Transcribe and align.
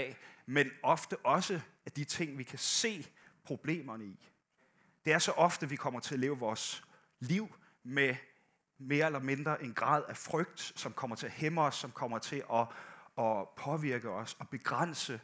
af, 0.00 0.16
men 0.46 0.70
ofte 0.82 1.16
også 1.16 1.60
af 1.86 1.92
de 1.92 2.04
ting, 2.04 2.38
vi 2.38 2.42
kan 2.42 2.58
se 2.58 3.06
problemerne 3.44 4.04
i. 4.04 4.28
Det 5.04 5.12
er 5.12 5.18
så 5.18 5.32
ofte, 5.32 5.68
vi 5.68 5.76
kommer 5.76 6.00
til 6.00 6.14
at 6.14 6.20
leve 6.20 6.38
vores 6.38 6.84
liv 7.20 7.48
med 7.82 8.16
mere 8.78 9.06
eller 9.06 9.18
mindre 9.18 9.62
en 9.62 9.74
grad 9.74 10.02
af 10.08 10.16
frygt, 10.16 10.72
som 10.76 10.92
kommer 10.92 11.16
til 11.16 11.26
at 11.26 11.32
hæmme 11.32 11.60
os, 11.60 11.74
som 11.74 11.90
kommer 11.90 12.18
til 12.18 12.42
at, 12.52 12.66
at 13.18 13.48
påvirke 13.56 14.10
os 14.10 14.36
og 14.38 14.48
begrænse 14.48 15.20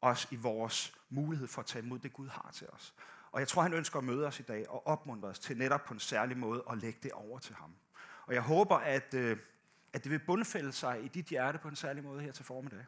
os 0.00 0.28
i 0.30 0.36
vores 0.36 0.94
mulighed 1.10 1.48
for 1.48 1.60
at 1.60 1.66
tage 1.66 1.84
imod 1.84 1.98
det, 1.98 2.12
Gud 2.12 2.28
har 2.28 2.50
til 2.54 2.68
os. 2.68 2.94
Og 3.32 3.40
jeg 3.40 3.48
tror, 3.48 3.62
han 3.62 3.72
ønsker 3.72 3.98
at 3.98 4.04
møde 4.04 4.26
os 4.26 4.40
i 4.40 4.42
dag 4.42 4.70
og 4.70 4.86
opmuntre 4.86 5.28
os 5.28 5.38
til 5.38 5.56
netop 5.56 5.84
på 5.84 5.94
en 5.94 6.00
særlig 6.00 6.36
måde 6.36 6.64
at 6.70 6.78
lægge 6.78 6.98
det 7.02 7.12
over 7.12 7.38
til 7.38 7.54
ham. 7.54 7.74
Og 8.26 8.34
jeg 8.34 8.42
håber, 8.42 8.76
at, 8.76 9.14
øh, 9.14 9.38
at 9.92 10.04
det 10.04 10.12
vil 10.12 10.18
bundfælde 10.18 10.72
sig 10.72 11.04
i 11.04 11.08
dit 11.08 11.26
hjerte 11.26 11.58
på 11.58 11.68
en 11.68 11.76
særlig 11.76 12.04
måde 12.04 12.20
her 12.20 12.32
til 12.32 12.44
formiddag. 12.44 12.84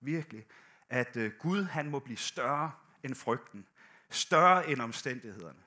Virkelig. 0.00 0.46
At 0.90 1.16
øh, 1.16 1.32
Gud, 1.38 1.64
han 1.64 1.90
må 1.90 1.98
blive 1.98 2.16
større 2.16 2.72
end 3.02 3.14
frygten. 3.14 3.66
Større 4.10 4.68
end 4.68 4.80
omstændighederne. 4.80 5.58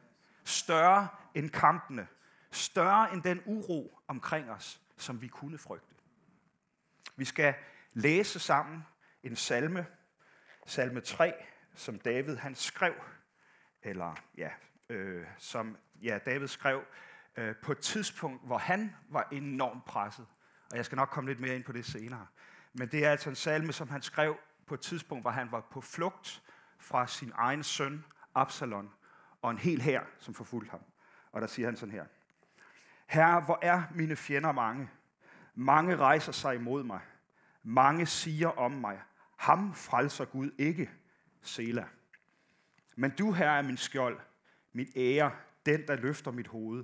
Større 0.43 1.07
end 1.35 1.49
kampene. 1.49 2.07
Større 2.51 3.13
end 3.13 3.23
den 3.23 3.41
uro 3.45 3.99
omkring 4.07 4.51
os, 4.51 4.81
som 4.97 5.21
vi 5.21 5.27
kunne 5.27 5.57
frygte. 5.57 5.95
Vi 7.15 7.25
skal 7.25 7.53
læse 7.93 8.39
sammen 8.39 8.85
en 9.23 9.35
salme, 9.35 9.85
salme 10.65 11.01
3, 11.01 11.33
som 11.75 11.99
David 11.99 12.35
han 12.35 12.55
skrev, 12.55 12.93
eller 13.83 14.15
ja, 14.37 14.49
øh, 14.89 15.25
som 15.37 15.77
ja, 16.01 16.19
David 16.25 16.47
skrev 16.47 16.83
øh, 17.37 17.55
på 17.63 17.71
et 17.71 17.79
tidspunkt, 17.79 18.45
hvor 18.45 18.57
han 18.57 18.95
var 19.09 19.27
enormt 19.31 19.85
presset. 19.85 20.27
Og 20.71 20.77
jeg 20.77 20.85
skal 20.85 20.95
nok 20.95 21.09
komme 21.09 21.29
lidt 21.29 21.39
mere 21.39 21.55
ind 21.55 21.63
på 21.63 21.71
det 21.71 21.85
senere. 21.85 22.27
Men 22.73 22.87
det 22.87 23.05
er 23.05 23.11
altså 23.11 23.29
en 23.29 23.35
salme, 23.35 23.73
som 23.73 23.89
han 23.89 24.01
skrev 24.01 24.37
på 24.71 24.75
et 24.75 24.81
tidspunkt, 24.81 25.23
hvor 25.23 25.31
han 25.31 25.51
var 25.51 25.61
på 25.61 25.81
flugt 25.81 26.43
fra 26.77 27.07
sin 27.07 27.31
egen 27.35 27.63
søn, 27.63 28.05
Absalon, 28.35 28.93
og 29.41 29.51
en 29.51 29.57
hel 29.57 29.81
hær, 29.81 30.01
som 30.19 30.33
forfulgte 30.33 30.71
ham. 30.71 30.79
Og 31.31 31.41
der 31.41 31.47
siger 31.47 31.67
han 31.67 31.77
sådan 31.77 31.93
her. 31.93 32.05
Herre, 33.07 33.41
hvor 33.41 33.59
er 33.61 33.83
mine 33.95 34.15
fjender 34.15 34.51
mange? 34.51 34.89
Mange 35.55 35.95
rejser 35.95 36.31
sig 36.31 36.55
imod 36.55 36.83
mig. 36.83 36.99
Mange 37.63 38.05
siger 38.05 38.47
om 38.47 38.71
mig, 38.71 39.01
ham 39.37 39.73
frelser 39.73 40.25
Gud 40.25 40.51
ikke, 40.57 40.89
Sela. 41.41 41.85
Men 42.95 43.11
du, 43.11 43.31
Herre, 43.31 43.57
er 43.57 43.61
min 43.61 43.77
skjold, 43.77 44.19
min 44.73 44.87
ære, 44.95 45.31
den, 45.65 45.87
der 45.87 45.95
løfter 45.95 46.31
mit 46.31 46.47
hoved. 46.47 46.83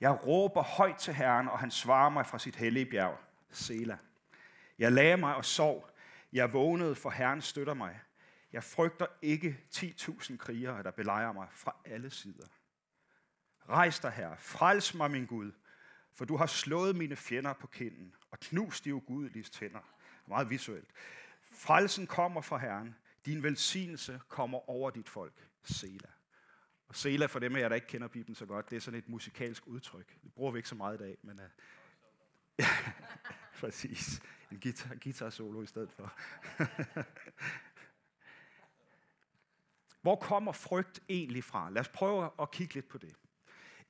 Jeg 0.00 0.26
råber 0.26 0.62
højt 0.62 0.96
til 0.96 1.14
Herren, 1.14 1.48
og 1.48 1.58
han 1.58 1.70
svarer 1.70 2.08
mig 2.08 2.26
fra 2.26 2.38
sit 2.38 2.56
hellige 2.56 2.86
bjerg, 2.86 3.18
Sela. 3.50 3.98
Jeg 4.78 4.92
lagde 4.92 5.16
mig 5.16 5.34
og 5.34 5.44
sov. 5.44 5.91
Jeg 6.32 6.52
vågnede, 6.52 6.94
for 6.94 7.10
Herren 7.10 7.42
støtter 7.42 7.74
mig. 7.74 8.00
Jeg 8.52 8.64
frygter 8.64 9.06
ikke 9.22 9.60
10.000 9.74 10.36
krigere, 10.36 10.82
der 10.82 10.90
belejrer 10.90 11.32
mig 11.32 11.48
fra 11.52 11.76
alle 11.84 12.10
sider. 12.10 12.46
Rejs 13.68 14.00
dig, 14.00 14.10
Herre. 14.10 14.36
Frels 14.38 14.94
mig, 14.94 15.10
min 15.10 15.26
Gud. 15.26 15.52
For 16.14 16.24
du 16.24 16.36
har 16.36 16.46
slået 16.46 16.96
mine 16.96 17.16
fjender 17.16 17.52
på 17.52 17.66
kinden 17.66 18.14
og 18.30 18.40
knust 18.40 18.84
de 18.84 18.94
ugudelige 18.94 19.42
tænder. 19.42 19.94
Meget 20.26 20.50
visuelt. 20.50 20.88
Frelsen 21.50 22.06
kommer 22.06 22.40
fra 22.40 22.58
Herren. 22.58 22.94
Din 23.26 23.42
velsignelse 23.42 24.20
kommer 24.28 24.70
over 24.70 24.90
dit 24.90 25.08
folk. 25.08 25.48
Sela. 25.64 26.08
Og 26.88 26.96
Sela, 26.96 27.26
for 27.26 27.38
dem 27.38 27.56
af 27.56 27.60
jer, 27.60 27.68
der 27.68 27.74
ikke 27.74 27.86
kender 27.86 28.08
Bibelen 28.08 28.34
så 28.34 28.46
godt, 28.46 28.70
det 28.70 28.76
er 28.76 28.80
sådan 28.80 28.98
et 28.98 29.08
musikalsk 29.08 29.66
udtryk. 29.66 30.16
Det 30.22 30.32
bruger 30.34 30.52
vi 30.52 30.58
ikke 30.58 30.68
så 30.68 30.74
meget 30.74 31.00
i 31.00 31.02
dag, 31.02 31.18
men 31.22 31.38
uh, 31.38 31.44
øh, 31.44 31.50
ja, 32.58 32.66
præcis. 33.60 34.22
En 34.52 34.60
guitar, 34.60 34.94
guitar 34.94 35.30
solo 35.30 35.62
i 35.62 35.66
stedet 35.66 35.92
for. 35.92 36.12
Hvor 40.02 40.16
kommer 40.16 40.52
frygt 40.52 41.00
egentlig 41.08 41.44
fra? 41.44 41.70
Lad 41.70 41.80
os 41.80 41.88
prøve 41.88 42.30
at 42.40 42.50
kigge 42.50 42.74
lidt 42.74 42.88
på 42.88 42.98
det. 42.98 43.14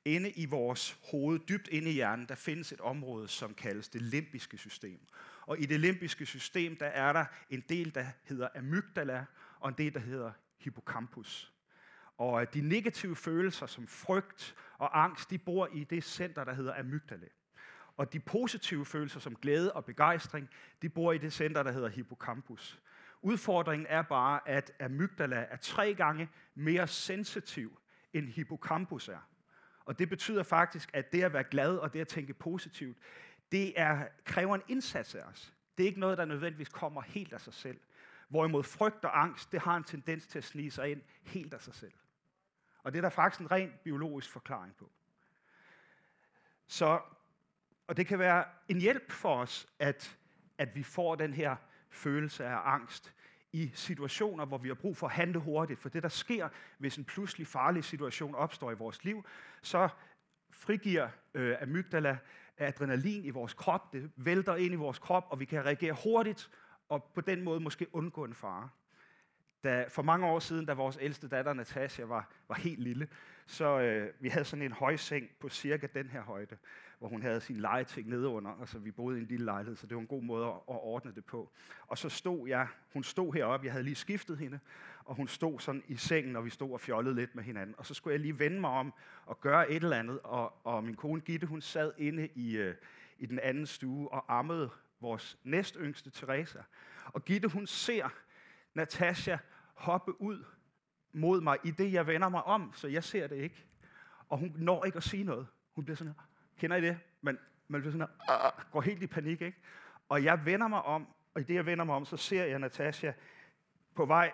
Inde 0.05 0.31
i 0.31 0.45
vores 0.45 0.99
hoved, 1.11 1.39
dybt 1.39 1.67
inde 1.67 1.89
i 1.89 1.93
hjernen, 1.93 2.27
der 2.27 2.35
findes 2.35 2.71
et 2.71 2.81
område, 2.81 3.27
som 3.27 3.53
kaldes 3.53 3.89
det 3.89 4.01
limbiske 4.01 4.57
system. 4.57 4.99
Og 5.41 5.59
i 5.59 5.65
det 5.65 5.79
limbiske 5.79 6.25
system, 6.25 6.75
der 6.75 6.85
er 6.85 7.13
der 7.13 7.25
en 7.49 7.63
del, 7.69 7.95
der 7.95 8.05
hedder 8.23 8.49
amygdala, 8.55 9.25
og 9.59 9.69
en 9.69 9.75
del, 9.77 9.93
der 9.93 9.99
hedder 9.99 10.31
hippocampus. 10.59 11.53
Og 12.17 12.41
øh, 12.41 12.47
de 12.53 12.61
negative 12.61 13.15
følelser 13.15 13.65
som 13.65 13.87
frygt 13.87 14.55
og 14.77 15.03
angst, 15.03 15.29
de 15.29 15.37
bor 15.37 15.69
i 15.73 15.83
det 15.83 16.03
center, 16.03 16.43
der 16.43 16.53
hedder 16.53 16.79
amygdala. 16.79 17.27
Og 17.97 18.13
de 18.13 18.19
positive 18.19 18.85
følelser 18.85 19.19
som 19.19 19.35
glæde 19.35 19.73
og 19.73 19.85
begejstring, 19.85 20.49
de 20.81 20.89
bor 20.89 21.11
i 21.11 21.17
det 21.17 21.33
center, 21.33 21.63
der 21.63 21.71
hedder 21.71 21.89
hippocampus. 21.89 22.79
Udfordringen 23.21 23.87
er 23.89 24.01
bare, 24.01 24.47
at 24.47 24.71
amygdala 24.79 25.47
er 25.49 25.55
tre 25.55 25.93
gange 25.93 26.29
mere 26.55 26.87
sensitiv, 26.87 27.79
end 28.13 28.27
hippocampus 28.27 29.07
er. 29.07 29.29
Og 29.85 29.99
det 29.99 30.09
betyder 30.09 30.43
faktisk, 30.43 30.89
at 30.93 31.11
det 31.11 31.23
at 31.23 31.33
være 31.33 31.43
glad 31.43 31.77
og 31.77 31.93
det 31.93 31.99
at 31.99 32.07
tænke 32.07 32.33
positivt, 32.33 32.97
det 33.51 33.73
er, 33.79 34.07
kræver 34.25 34.55
en 34.55 34.61
indsats 34.67 35.15
af 35.15 35.23
os. 35.23 35.53
Det 35.77 35.83
er 35.83 35.87
ikke 35.87 35.99
noget, 35.99 36.17
der 36.17 36.25
nødvendigvis 36.25 36.69
kommer 36.69 37.01
helt 37.01 37.33
af 37.33 37.41
sig 37.41 37.53
selv. 37.53 37.79
Hvorimod 38.27 38.63
frygt 38.63 39.05
og 39.05 39.21
angst, 39.21 39.51
det 39.51 39.61
har 39.61 39.77
en 39.77 39.83
tendens 39.83 40.27
til 40.27 40.37
at 40.37 40.43
snige 40.43 40.71
sig 40.71 40.91
ind 40.91 41.01
helt 41.23 41.53
af 41.53 41.61
sig 41.61 41.73
selv. 41.73 41.93
Og 42.83 42.91
det 42.91 42.97
er 42.97 43.01
der 43.01 43.09
faktisk 43.09 43.41
en 43.41 43.51
ren 43.51 43.73
biologisk 43.83 44.31
forklaring 44.31 44.75
på. 44.75 44.91
Så, 46.67 47.01
og 47.93 47.97
det 47.97 48.07
kan 48.07 48.19
være 48.19 48.45
en 48.67 48.81
hjælp 48.81 49.11
for 49.11 49.35
os, 49.35 49.67
at, 49.79 50.17
at 50.57 50.75
vi 50.75 50.83
får 50.83 51.15
den 51.15 51.33
her 51.33 51.55
følelse 51.89 52.45
af 52.45 52.59
angst 52.63 53.13
i 53.51 53.71
situationer, 53.73 54.45
hvor 54.45 54.57
vi 54.57 54.67
har 54.67 54.75
brug 54.75 54.97
for 54.97 55.07
at 55.07 55.13
handle 55.13 55.39
hurtigt. 55.39 55.79
For 55.79 55.89
det, 55.89 56.03
der 56.03 56.09
sker, 56.09 56.49
hvis 56.77 56.97
en 56.97 57.05
pludselig 57.05 57.47
farlig 57.47 57.83
situation 57.83 58.35
opstår 58.35 58.71
i 58.71 58.73
vores 58.73 59.03
liv, 59.03 59.25
så 59.61 59.89
frigiver 60.51 61.09
øh, 61.33 61.55
amygdala 61.61 62.17
adrenalin 62.57 63.25
i 63.25 63.29
vores 63.29 63.53
krop. 63.53 63.93
Det 63.93 64.11
vælter 64.15 64.55
ind 64.55 64.73
i 64.73 64.77
vores 64.77 64.99
krop, 64.99 65.25
og 65.29 65.39
vi 65.39 65.45
kan 65.45 65.65
reagere 65.65 65.97
hurtigt 66.03 66.49
og 66.89 67.03
på 67.15 67.21
den 67.21 67.43
måde 67.43 67.59
måske 67.59 67.95
undgå 67.95 68.23
en 68.23 68.33
fare. 68.33 68.69
Da, 69.63 69.85
for 69.89 70.01
mange 70.01 70.27
år 70.27 70.39
siden, 70.39 70.65
da 70.65 70.73
vores 70.73 70.97
ældste 71.01 71.27
datter 71.27 71.53
Natasha 71.53 72.03
var, 72.03 72.29
var 72.47 72.55
helt 72.55 72.79
lille, 72.79 73.07
så 73.45 73.79
øh, 73.79 74.09
vi 74.19 74.29
havde 74.29 74.45
sådan 74.45 74.65
en 74.65 74.71
højseng 74.71 75.29
på 75.39 75.49
cirka 75.49 75.87
den 75.93 76.09
her 76.09 76.21
højde, 76.21 76.57
hvor 76.99 77.07
hun 77.07 77.21
havde 77.21 77.41
sin 77.41 77.57
legeting 77.57 78.09
nede 78.09 78.27
under, 78.27 78.51
og 78.51 78.69
så 78.69 78.79
vi 78.79 78.91
boede 78.91 79.17
i 79.17 79.21
en 79.21 79.27
lille 79.27 79.45
lejlighed, 79.45 79.75
så 79.75 79.87
det 79.87 79.95
var 79.95 80.01
en 80.01 80.07
god 80.07 80.23
måde 80.23 80.45
at, 80.45 80.53
at 80.53 80.61
ordne 80.67 81.11
det 81.15 81.25
på. 81.25 81.51
Og 81.87 81.97
så 81.97 82.09
stod 82.09 82.47
jeg, 82.47 82.67
hun 82.93 83.03
stod 83.03 83.33
heroppe, 83.33 83.65
jeg 83.65 83.73
havde 83.73 83.83
lige 83.83 83.95
skiftet 83.95 84.37
hende, 84.37 84.59
og 85.05 85.15
hun 85.15 85.27
stod 85.27 85.59
sådan 85.59 85.83
i 85.87 85.95
sengen, 85.95 86.35
og 86.35 86.45
vi 86.45 86.49
stod 86.49 86.71
og 86.71 86.79
fjollede 86.79 87.15
lidt 87.15 87.35
med 87.35 87.43
hinanden. 87.43 87.75
Og 87.77 87.85
så 87.85 87.93
skulle 87.93 88.11
jeg 88.11 88.19
lige 88.19 88.39
vende 88.39 88.59
mig 88.59 88.69
om 88.69 88.93
og 89.25 89.41
gøre 89.41 89.71
et 89.71 89.83
eller 89.83 89.97
andet, 89.97 90.19
og, 90.23 90.53
og 90.63 90.83
min 90.83 90.95
kone 90.95 91.21
Gitte, 91.21 91.47
hun 91.47 91.61
sad 91.61 91.91
inde 91.97 92.29
i, 92.35 92.57
øh, 92.57 92.75
i 93.17 93.25
den 93.25 93.39
anden 93.39 93.65
stue 93.65 94.11
og 94.11 94.39
ammede 94.39 94.69
vores 94.99 95.37
næstyngste 95.43 96.09
Teresa. 96.09 96.59
Og 97.05 97.25
Gitte, 97.25 97.47
hun 97.47 97.67
ser 97.67 98.09
Natasha 98.73 99.37
hoppe 99.83 100.21
ud 100.21 100.43
mod 101.13 101.41
mig, 101.41 101.57
i 101.63 101.71
det 101.71 101.93
jeg 101.93 102.07
vender 102.07 102.29
mig 102.29 102.43
om, 102.43 102.71
så 102.75 102.87
jeg 102.87 103.03
ser 103.03 103.27
det 103.27 103.35
ikke. 103.35 103.65
Og 104.29 104.37
hun 104.37 104.53
når 104.55 104.85
ikke 104.85 104.97
at 104.97 105.03
sige 105.03 105.23
noget. 105.23 105.47
Hun 105.75 105.85
bliver 105.85 105.97
sådan 105.97 106.13
her, 106.13 106.23
kender 106.57 106.77
I 106.77 106.81
det? 106.81 106.99
Men 107.21 107.37
man 107.67 107.81
bliver 107.81 107.91
sådan 107.91 108.07
her, 108.27 108.45
ah, 108.45 108.51
går 108.71 108.81
helt 108.81 109.03
i 109.03 109.07
panik, 109.07 109.41
ikke? 109.41 109.57
Og 110.09 110.23
jeg 110.23 110.45
vender 110.45 110.67
mig 110.67 110.81
om, 110.81 111.07
og 111.33 111.41
i 111.41 111.43
det 111.43 111.53
jeg 111.53 111.65
vender 111.65 111.85
mig 111.85 111.95
om, 111.95 112.05
så 112.05 112.17
ser 112.17 112.45
jeg 112.45 112.59
Natasha 112.59 113.11
på 113.95 114.05
vej 114.05 114.31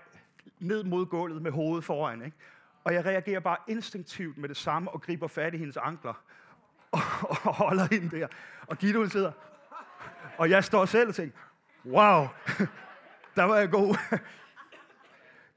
ned 0.59 0.83
mod 0.83 1.05
gulvet 1.05 1.41
med 1.41 1.51
hovedet 1.51 1.83
foran, 1.83 2.25
ikke? 2.25 2.37
Og 2.83 2.93
jeg 2.93 3.05
reagerer 3.05 3.39
bare 3.39 3.57
instinktivt 3.67 4.37
med 4.37 4.49
det 4.49 4.57
samme 4.57 4.91
og 4.91 5.01
griber 5.01 5.27
fat 5.27 5.53
i 5.53 5.57
hendes 5.57 5.77
ankler 5.77 6.13
og, 6.91 7.01
og 7.29 7.55
holder 7.55 7.87
hende 7.91 8.19
der. 8.19 8.27
Og 8.67 8.77
Gitte, 8.77 8.99
hun 8.99 9.09
sidder, 9.09 9.31
og 10.37 10.49
jeg 10.49 10.63
står 10.63 10.85
selv 10.85 11.09
og 11.09 11.15
tænker, 11.15 11.37
wow, 11.85 12.27
der 13.35 13.43
var 13.43 13.57
jeg 13.57 13.71
god. 13.71 14.19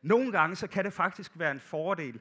Nogle 0.03 0.33
gange 0.33 0.57
så 0.57 0.67
kan 0.67 0.85
det 0.85 0.93
faktisk 0.93 1.33
være 1.35 1.51
en 1.51 1.61
fordel, 1.61 2.21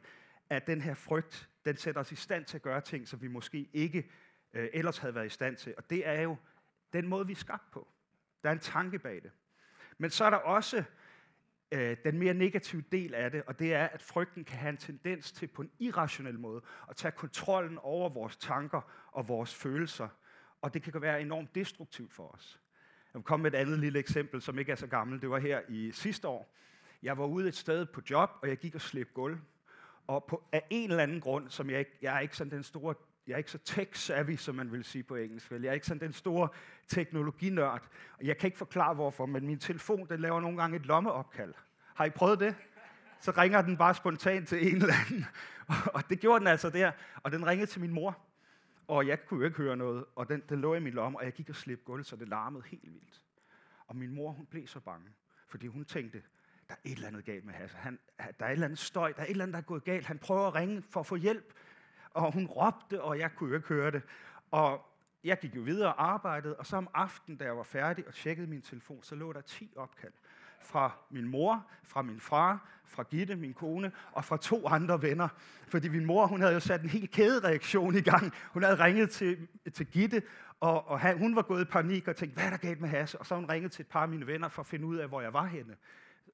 at 0.49 0.67
den 0.67 0.81
her 0.81 0.93
frygt, 0.93 1.49
den 1.65 1.77
sætter 1.77 2.01
os 2.01 2.11
i 2.11 2.15
stand 2.15 2.45
til 2.45 2.57
at 2.57 2.61
gøre 2.61 2.81
ting, 2.81 3.07
som 3.07 3.21
vi 3.21 3.27
måske 3.27 3.69
ikke 3.73 4.09
øh, 4.53 4.69
ellers 4.73 4.97
havde 4.97 5.15
været 5.15 5.25
i 5.25 5.29
stand 5.29 5.55
til. 5.55 5.73
Og 5.77 5.89
det 5.89 6.07
er 6.07 6.21
jo 6.21 6.37
den 6.93 7.07
måde, 7.07 7.27
vi 7.27 7.33
er 7.33 7.37
skabt 7.37 7.71
på. 7.71 7.87
Der 8.43 8.49
er 8.49 8.53
en 8.53 8.59
tanke 8.59 8.99
bag 8.99 9.23
det. 9.23 9.31
Men 9.97 10.09
så 10.09 10.25
er 10.25 10.29
der 10.29 10.37
også 10.37 10.83
øh, 11.71 11.97
den 12.03 12.19
mere 12.19 12.33
negative 12.33 12.83
del 12.91 13.13
af 13.13 13.31
det, 13.31 13.43
og 13.47 13.59
det 13.59 13.73
er, 13.73 13.87
at 13.87 14.01
frygten 14.01 14.43
kan 14.43 14.57
have 14.57 14.69
en 14.69 14.77
tendens 14.77 15.31
til 15.31 15.47
på 15.47 15.61
en 15.61 15.71
irrationel 15.79 16.39
måde 16.39 16.61
at 16.89 16.95
tage 16.95 17.11
kontrollen 17.11 17.77
over 17.77 18.09
vores 18.09 18.37
tanker 18.37 18.81
og 19.11 19.27
vores 19.27 19.55
følelser. 19.55 20.07
Og 20.61 20.73
det 20.73 20.83
kan 20.83 21.01
være 21.01 21.21
enormt 21.21 21.55
destruktivt 21.55 22.13
for 22.13 22.27
os. 22.27 22.59
Jeg 23.13 23.19
vil 23.19 23.23
komme 23.23 23.43
med 23.43 23.53
et 23.53 23.57
andet 23.57 23.79
lille 23.79 23.99
eksempel, 23.99 24.41
som 24.41 24.59
ikke 24.59 24.71
er 24.71 24.75
så 24.75 24.87
gammelt. 24.87 25.21
Det 25.21 25.29
var 25.29 25.39
her 25.39 25.61
i 25.69 25.91
sidste 25.91 26.27
år. 26.27 26.55
Jeg 27.03 27.17
var 27.17 27.25
ude 27.25 27.47
et 27.47 27.55
sted 27.55 27.85
på 27.85 28.01
job, 28.09 28.29
og 28.41 28.49
jeg 28.49 28.57
gik 28.57 28.75
og 28.75 28.81
slæbte 28.81 29.13
gulv. 29.13 29.37
Og 30.07 30.23
på, 30.23 30.43
af 30.51 30.63
en 30.69 30.91
eller 30.91 31.03
anden 31.03 31.21
grund, 31.21 31.49
som 31.49 31.69
jeg 31.69 31.85
jeg 32.01 32.15
er 32.15 32.19
ikke 32.19 32.37
sådan 32.37 32.51
den 32.51 32.63
store 32.63 32.95
Jeg 33.27 33.33
er 33.33 33.37
ikke 33.37 33.51
så 33.51 33.59
tech-savvy, 33.69 34.35
som 34.35 34.55
man 34.55 34.71
vil 34.71 34.83
sige 34.83 35.03
på 35.03 35.15
engelsk. 35.15 35.51
Vel? 35.51 35.61
Jeg 35.61 35.69
er 35.69 35.73
ikke 35.73 35.85
sådan 35.85 36.01
den 36.01 36.13
store 36.13 36.49
teknologinørd. 36.87 37.81
Jeg 38.21 38.37
kan 38.37 38.47
ikke 38.47 38.57
forklare 38.57 38.93
hvorfor, 38.93 39.25
men 39.25 39.45
min 39.45 39.59
telefon 39.59 40.09
den 40.09 40.19
laver 40.19 40.41
nogle 40.41 40.57
gange 40.57 40.75
et 40.75 40.85
lommeopkald. 40.85 41.53
Har 41.95 42.05
I 42.05 42.09
prøvet 42.09 42.39
det? 42.39 42.55
Så 43.19 43.31
ringer 43.31 43.61
den 43.61 43.77
bare 43.77 43.95
spontant 43.95 44.47
til 44.47 44.67
en 44.67 44.75
eller 44.75 44.93
anden. 45.05 45.25
Og 45.95 46.09
det 46.09 46.19
gjorde 46.19 46.39
den 46.39 46.47
altså 46.47 46.69
der. 46.69 46.91
Og 47.23 47.31
den 47.31 47.47
ringede 47.47 47.71
til 47.71 47.81
min 47.81 47.91
mor. 47.91 48.17
Og 48.87 49.07
jeg 49.07 49.25
kunne 49.25 49.39
jo 49.39 49.45
ikke 49.45 49.57
høre 49.57 49.77
noget. 49.77 50.05
Og 50.15 50.29
den, 50.29 50.43
den 50.49 50.61
lå 50.61 50.75
i 50.75 50.79
min 50.79 50.93
lomme, 50.93 51.19
og 51.19 51.25
jeg 51.25 51.33
gik 51.33 51.49
og 51.49 51.55
slæbte 51.55 51.83
gulvet, 51.85 52.05
så 52.05 52.15
det 52.15 52.29
larmede 52.29 52.63
helt 52.67 52.93
vildt. 52.93 53.21
Og 53.87 53.95
min 53.95 54.15
mor, 54.15 54.31
hun 54.31 54.45
blev 54.45 54.67
så 54.67 54.79
bange. 54.79 55.07
Fordi 55.47 55.67
hun 55.67 55.85
tænkte, 55.85 56.21
der 56.71 56.77
er 56.77 56.91
et 56.91 56.95
eller 56.95 57.07
andet 57.07 57.25
galt 57.25 57.45
med 57.45 57.53
Hasse. 57.53 57.77
Han, 57.77 57.99
der 58.17 58.45
er 58.45 58.49
et 58.49 58.51
eller 58.51 58.65
andet 58.65 58.79
støj, 58.79 59.11
der 59.11 59.21
er 59.21 59.25
et 59.25 59.31
eller 59.31 59.43
andet, 59.43 59.53
der 59.53 59.59
er 59.59 59.65
gået 59.65 59.83
galt. 59.83 60.05
Han 60.05 60.17
prøver 60.17 60.47
at 60.47 60.55
ringe 60.55 60.83
for 60.89 60.99
at 60.99 61.05
få 61.05 61.15
hjælp. 61.15 61.53
Og 62.13 62.33
hun 62.33 62.45
råbte, 62.45 63.01
og 63.01 63.19
jeg 63.19 63.35
kunne 63.35 63.49
jo 63.49 63.55
ikke 63.55 63.67
høre 63.67 63.91
det. 63.91 64.01
Og 64.51 64.85
jeg 65.23 65.39
gik 65.39 65.55
jo 65.55 65.61
videre 65.61 65.93
og 65.93 66.11
arbejdede, 66.11 66.55
og 66.55 66.65
så 66.65 66.77
om 66.77 66.89
aftenen, 66.93 67.37
da 67.37 67.45
jeg 67.45 67.57
var 67.57 67.63
færdig 67.63 68.07
og 68.07 68.13
tjekkede 68.13 68.47
min 68.47 68.61
telefon, 68.61 69.03
så 69.03 69.15
lå 69.15 69.33
der 69.33 69.41
10 69.41 69.73
opkald 69.75 70.13
fra 70.59 70.91
min 71.09 71.27
mor, 71.27 71.65
fra 71.83 72.01
min 72.01 72.19
far, 72.19 72.69
fra 72.85 73.03
Gitte, 73.03 73.35
min 73.35 73.53
kone, 73.53 73.91
og 74.11 74.25
fra 74.25 74.37
to 74.37 74.67
andre 74.67 75.01
venner. 75.01 75.27
Fordi 75.67 75.89
min 75.89 76.05
mor, 76.05 76.27
hun 76.27 76.41
havde 76.41 76.53
jo 76.53 76.59
sat 76.59 76.81
en 76.81 76.89
helt 76.89 77.11
kædereaktion 77.11 77.95
i 77.95 78.01
gang. 78.01 78.33
Hun 78.53 78.63
havde 78.63 78.83
ringet 78.83 79.09
til, 79.09 79.47
til 79.73 79.85
Gitte, 79.85 80.21
og, 80.59 80.87
og 80.87 80.99
han, 80.99 81.17
hun 81.17 81.35
var 81.35 81.41
gået 81.41 81.61
i 81.61 81.65
panik 81.65 82.07
og 82.07 82.15
tænkte, 82.15 82.35
hvad 82.35 82.45
er 82.45 82.49
der 82.49 82.57
galt 82.57 82.81
med 82.81 82.89
Hasse? 82.89 83.19
Og 83.19 83.25
så 83.25 83.35
hun 83.35 83.45
ringet 83.45 83.71
til 83.71 83.83
et 83.83 83.89
par 83.89 84.01
af 84.01 84.09
mine 84.09 84.27
venner 84.27 84.49
for 84.49 84.61
at 84.61 84.65
finde 84.65 84.85
ud 84.85 84.97
af, 84.97 85.07
hvor 85.07 85.21
jeg 85.21 85.33
var 85.33 85.45
henne. 85.45 85.75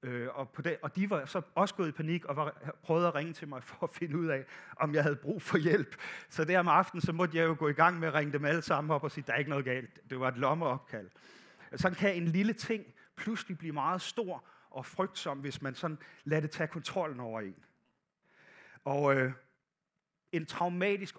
Øh, 0.04 0.28
og, 0.34 0.50
på 0.50 0.62
det, 0.62 0.78
og 0.82 0.96
de 0.96 1.10
var 1.10 1.26
så 1.26 1.42
også 1.56 1.76
gået 1.76 1.88
i 1.88 1.92
panik 1.92 2.26
og 2.26 2.36
var, 2.36 2.74
prøvede 2.84 3.08
at 3.08 3.16
ringe 3.16 3.34
til 3.34 3.48
mig 3.48 3.64
for 3.64 3.84
at 3.84 3.90
finde 3.90 4.18
ud 4.18 4.28
af, 4.28 4.46
om 4.76 4.96
jeg 4.96 5.04
havde 5.04 5.16
brug 5.16 5.42
for 5.42 5.58
hjælp. 5.58 5.96
Så 6.30 6.46
der 6.46 6.60
om 6.60 6.68
aftenen, 6.68 7.02
så 7.02 7.12
måtte 7.12 7.38
jeg 7.38 7.48
jo 7.48 7.56
gå 7.60 7.68
i 7.68 7.74
gang 7.74 8.00
med 8.00 8.08
at 8.08 8.14
ringe 8.14 8.34
dem 8.34 8.46
alle 8.46 8.62
sammen 8.62 8.92
op 8.92 9.04
og 9.04 9.12
sige, 9.12 9.24
der 9.28 9.34
er 9.34 9.38
ikke 9.38 9.50
noget 9.50 9.66
galt. 9.66 10.10
Det 10.10 10.20
var 10.20 10.28
et 10.28 10.38
lommeopkald. 10.38 11.10
Sådan 11.76 11.96
kan 11.96 12.16
en 12.16 12.28
lille 12.28 12.54
ting 12.54 12.84
pludselig 13.16 13.58
blive 13.58 13.74
meget 13.74 14.02
stor 14.02 14.44
og 14.70 14.86
frygtsom, 14.86 15.40
hvis 15.40 15.62
man 15.62 15.76
sådan 15.76 15.98
lader 16.24 16.42
det 16.42 16.52
tage 16.52 16.68
kontrollen 16.68 17.20
over 17.20 17.42
en. 17.42 17.56
Og 18.86 19.16
øh, 19.16 19.32
en 20.32 20.46
traumatisk 20.46 21.16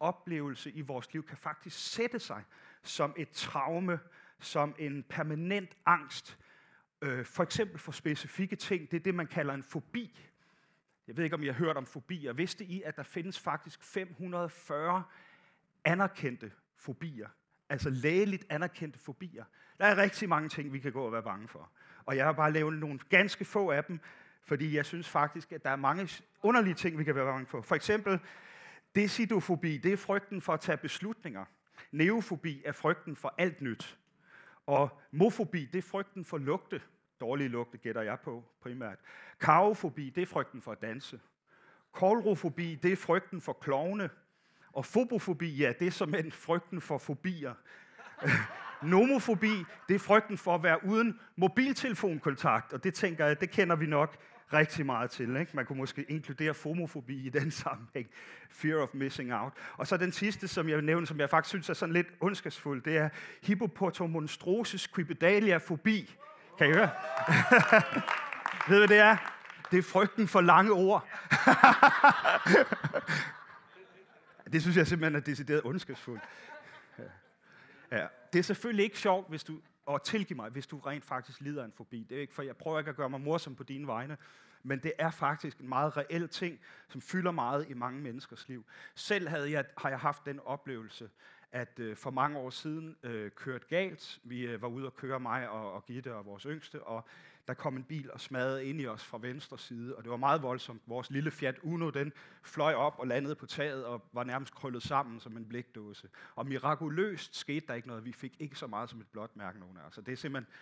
oplevelse 0.00 0.70
i 0.70 0.80
vores 0.80 1.12
liv 1.12 1.26
kan 1.26 1.36
faktisk 1.36 1.92
sætte 1.92 2.18
sig 2.18 2.44
som 2.82 3.14
et 3.16 3.30
traume, 3.30 4.00
som 4.40 4.74
en 4.78 5.02
permanent 5.02 5.76
angst, 5.86 6.38
øh, 7.02 7.24
for 7.24 7.42
eksempel 7.42 7.78
for 7.78 7.92
specifikke 7.92 8.56
ting. 8.56 8.90
Det 8.90 8.96
er 8.96 9.00
det, 9.00 9.14
man 9.14 9.26
kalder 9.26 9.54
en 9.54 9.62
fobi. 9.62 10.20
Jeg 11.08 11.16
ved 11.16 11.24
ikke, 11.24 11.36
om 11.36 11.42
I 11.42 11.46
har 11.46 11.52
hørt 11.52 11.76
om 11.76 11.86
fobier. 11.86 12.32
Vidste 12.32 12.64
I, 12.64 12.82
at 12.82 12.96
der 12.96 13.02
findes 13.02 13.38
faktisk 13.38 13.82
540 13.82 15.02
anerkendte 15.84 16.52
fobier? 16.76 17.28
Altså 17.68 17.90
lægeligt 17.90 18.46
anerkendte 18.50 18.98
fobier. 18.98 19.44
Der 19.78 19.84
er 19.84 19.96
rigtig 19.96 20.28
mange 20.28 20.48
ting, 20.48 20.72
vi 20.72 20.78
kan 20.78 20.92
gå 20.92 21.04
og 21.04 21.12
være 21.12 21.22
bange 21.22 21.48
for. 21.48 21.70
Og 22.04 22.16
jeg 22.16 22.24
har 22.24 22.32
bare 22.32 22.52
lavet 22.52 22.78
nogle 22.78 22.98
ganske 22.98 23.44
få 23.44 23.70
af 23.70 23.84
dem, 23.84 24.00
fordi 24.42 24.76
jeg 24.76 24.86
synes 24.86 25.08
faktisk, 25.08 25.52
at 25.52 25.64
der 25.64 25.70
er 25.70 25.76
mange 25.76 26.08
underlige 26.42 26.74
ting, 26.74 26.98
vi 26.98 27.04
kan 27.04 27.14
være 27.14 27.24
bange 27.24 27.46
for. 27.46 27.60
For 27.62 27.74
eksempel 27.74 28.18
decidofobi, 28.94 29.78
det 29.78 29.92
er 29.92 29.96
frygten 29.96 30.40
for 30.40 30.52
at 30.52 30.60
tage 30.60 30.76
beslutninger. 30.76 31.44
Neofobi 31.92 32.62
er 32.64 32.72
frygten 32.72 33.16
for 33.16 33.34
alt 33.38 33.60
nyt. 33.60 33.98
Og 34.68 35.00
mofobi, 35.10 35.64
det 35.64 35.78
er 35.78 35.82
frygten 35.82 36.24
for 36.24 36.38
lugte. 36.38 36.80
Dårlige 37.20 37.48
lugte 37.48 37.78
gætter 37.78 38.02
jeg 38.02 38.18
på 38.24 38.44
primært. 38.62 38.98
Karofobi, 39.40 40.10
det 40.10 40.22
er 40.22 40.26
frygten 40.26 40.62
for 40.62 40.72
at 40.72 40.82
danse. 40.82 41.20
Kolrofobi, 41.92 42.74
det 42.74 42.92
er 42.92 42.96
frygten 42.96 43.40
for 43.40 43.52
klovne. 43.52 44.10
Og 44.72 44.84
fobofobi, 44.84 45.56
ja, 45.56 45.72
det 45.78 45.86
er 45.86 45.90
som 45.90 46.14
en 46.14 46.32
frygten 46.32 46.80
for 46.80 46.98
fobier. 46.98 47.54
Nomofobi, 48.82 49.64
det 49.88 49.94
er 49.94 49.98
frygten 49.98 50.38
for 50.38 50.54
at 50.54 50.62
være 50.62 50.84
uden 50.84 51.20
mobiltelefonkontakt, 51.36 52.72
og 52.72 52.84
det 52.84 52.94
tænker 52.94 53.26
jeg, 53.26 53.40
det 53.40 53.50
kender 53.50 53.76
vi 53.76 53.86
nok 53.86 54.16
rigtig 54.52 54.86
meget 54.86 55.10
til. 55.10 55.36
Ikke? 55.36 55.52
Man 55.54 55.66
kunne 55.66 55.78
måske 55.78 56.02
inkludere 56.02 56.54
fomofobi 56.54 57.26
i 57.26 57.28
den 57.28 57.50
sammenhæng. 57.62 58.08
Fear 58.50 58.82
of 58.82 58.88
missing 58.94 59.34
out. 59.34 59.52
Og 59.76 59.86
så 59.86 59.96
den 59.96 60.12
sidste, 60.12 60.48
som 60.48 60.68
jeg 60.68 60.82
nævnte, 60.82 61.06
som 61.06 61.20
jeg 61.20 61.30
faktisk 61.30 61.48
synes 61.48 61.68
er 61.68 61.74
sådan 61.74 61.92
lidt 61.92 62.06
ondskabsfuld, 62.20 62.82
det 62.82 62.96
er 62.96 63.08
hippopotomonstrosis 63.42 64.88
quipedaliafobi. 64.88 66.16
Kan 66.58 66.70
I 66.70 66.72
høre? 66.72 66.90
Ved 68.68 68.80
du, 68.80 68.86
hvad 68.86 68.88
det 68.88 68.98
er? 68.98 69.16
Det 69.70 69.78
er 69.78 69.82
frygten 69.82 70.28
for 70.28 70.40
lange 70.40 70.72
ord. 70.72 71.08
det 74.52 74.62
synes 74.62 74.76
jeg 74.76 74.86
simpelthen 74.86 75.16
er 75.16 75.20
decideret 75.20 75.62
ondskabsfuldt. 75.64 76.22
Ja. 77.92 78.06
Det 78.32 78.38
er 78.38 78.42
selvfølgelig 78.42 78.84
ikke 78.84 78.98
sjovt, 78.98 79.28
hvis 79.28 79.44
du, 79.44 79.60
og 79.88 80.02
tilgiv 80.02 80.36
mig, 80.36 80.50
hvis 80.50 80.66
du 80.66 80.78
rent 80.78 81.04
faktisk 81.04 81.40
lider 81.40 81.64
en 81.64 81.72
fobi. 81.72 82.06
Det 82.08 82.16
er 82.16 82.20
ikke, 82.20 82.34
for 82.34 82.42
jeg 82.42 82.56
prøver 82.56 82.78
ikke 82.78 82.88
at 82.88 82.96
gøre 82.96 83.10
mig 83.10 83.20
morsom 83.20 83.54
på 83.54 83.62
dine 83.62 83.86
vegne, 83.86 84.16
men 84.62 84.78
det 84.82 84.92
er 84.98 85.10
faktisk 85.10 85.58
en 85.58 85.68
meget 85.68 85.96
reel 85.96 86.28
ting, 86.28 86.60
som 86.88 87.00
fylder 87.00 87.30
meget 87.30 87.68
i 87.68 87.74
mange 87.74 88.00
menneskers 88.00 88.48
liv. 88.48 88.64
Selv 88.94 89.28
havde 89.28 89.50
jeg, 89.50 89.64
har 89.78 89.88
jeg 89.88 89.98
haft 89.98 90.26
den 90.26 90.40
oplevelse, 90.40 91.10
at 91.52 91.78
øh, 91.78 91.96
for 91.96 92.10
mange 92.10 92.38
år 92.38 92.50
siden 92.50 92.96
øh, 93.02 93.30
kørte 93.30 93.66
galt. 93.68 94.20
Vi 94.24 94.46
øh, 94.46 94.62
var 94.62 94.68
ude 94.68 94.86
at 94.86 94.94
køre 94.94 95.20
mig 95.20 95.48
og, 95.48 95.72
og 95.72 95.86
Gitte 95.86 96.14
og 96.14 96.26
vores 96.26 96.42
yngste, 96.42 96.82
og 96.82 97.04
der 97.48 97.54
kom 97.54 97.76
en 97.76 97.84
bil 97.84 98.10
og 98.12 98.20
smadrede 98.20 98.64
ind 98.64 98.80
i 98.80 98.86
os 98.86 99.04
fra 99.04 99.18
venstre 99.20 99.58
side, 99.58 99.96
og 99.96 100.02
det 100.02 100.10
var 100.10 100.16
meget 100.16 100.42
voldsomt. 100.42 100.82
Vores 100.86 101.10
lille 101.10 101.30
Fiat 101.30 101.58
Uno, 101.62 101.90
den 101.90 102.12
fløj 102.42 102.74
op 102.74 102.94
og 102.98 103.06
landede 103.06 103.34
på 103.34 103.46
taget 103.46 103.84
og 103.84 104.04
var 104.12 104.24
nærmest 104.24 104.54
krøllet 104.54 104.82
sammen 104.82 105.20
som 105.20 105.36
en 105.36 105.48
blikdåse. 105.48 106.08
Og 106.34 106.46
mirakuløst 106.46 107.36
skete 107.36 107.66
der 107.66 107.74
ikke 107.74 107.88
noget. 107.88 108.04
Vi 108.04 108.12
fik 108.12 108.36
ikke 108.38 108.56
så 108.56 108.66
meget 108.66 108.90
som 108.90 109.00
et 109.00 109.06
blåt 109.12 109.36
mærke 109.36 109.58
nogen 109.58 109.76
af 109.76 109.82
os. 109.82 109.94
Det 109.94 110.12
er 110.12 110.16
simpelthen 110.16 110.54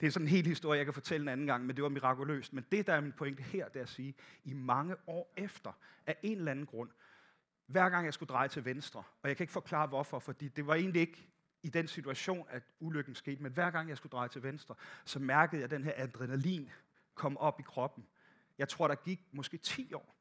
det 0.00 0.06
er 0.06 0.10
sådan 0.10 0.26
en 0.26 0.30
hel 0.30 0.46
historie, 0.46 0.78
jeg 0.78 0.86
kan 0.86 0.94
fortælle 0.94 1.22
en 1.22 1.28
anden 1.28 1.46
gang, 1.46 1.66
men 1.66 1.76
det 1.76 1.82
var 1.82 1.88
mirakuløst. 1.88 2.52
Men 2.52 2.64
det, 2.72 2.86
der 2.86 2.92
er 2.92 3.00
min 3.00 3.12
pointe 3.12 3.42
her, 3.42 3.68
det 3.68 3.78
er 3.78 3.82
at 3.82 3.88
sige, 3.88 4.14
i 4.44 4.52
mange 4.52 4.96
år 5.06 5.32
efter, 5.36 5.72
af 6.06 6.16
en 6.22 6.38
eller 6.38 6.50
anden 6.50 6.66
grund, 6.66 6.90
hver 7.68 7.88
gang 7.88 8.04
jeg 8.04 8.14
skulle 8.14 8.28
dreje 8.28 8.48
til 8.48 8.64
venstre, 8.64 9.02
og 9.22 9.28
jeg 9.28 9.36
kan 9.36 9.44
ikke 9.44 9.52
forklare 9.52 9.86
hvorfor, 9.86 10.18
fordi 10.18 10.48
det 10.48 10.66
var 10.66 10.74
egentlig 10.74 11.00
ikke 11.00 11.28
i 11.62 11.68
den 11.68 11.88
situation, 11.88 12.46
at 12.50 12.62
ulykken 12.80 13.14
skete, 13.14 13.42
men 13.42 13.52
hver 13.52 13.70
gang 13.70 13.88
jeg 13.88 13.96
skulle 13.96 14.10
dreje 14.10 14.28
til 14.28 14.42
venstre, 14.42 14.74
så 15.04 15.18
mærkede 15.18 15.56
jeg, 15.60 15.64
at 15.64 15.70
den 15.70 15.84
her 15.84 15.92
adrenalin 15.96 16.70
kom 17.14 17.36
op 17.36 17.60
i 17.60 17.62
kroppen. 17.62 18.06
Jeg 18.58 18.68
tror, 18.68 18.88
der 18.88 18.94
gik 18.94 19.20
måske 19.32 19.58
10 19.58 19.94
år, 19.94 20.14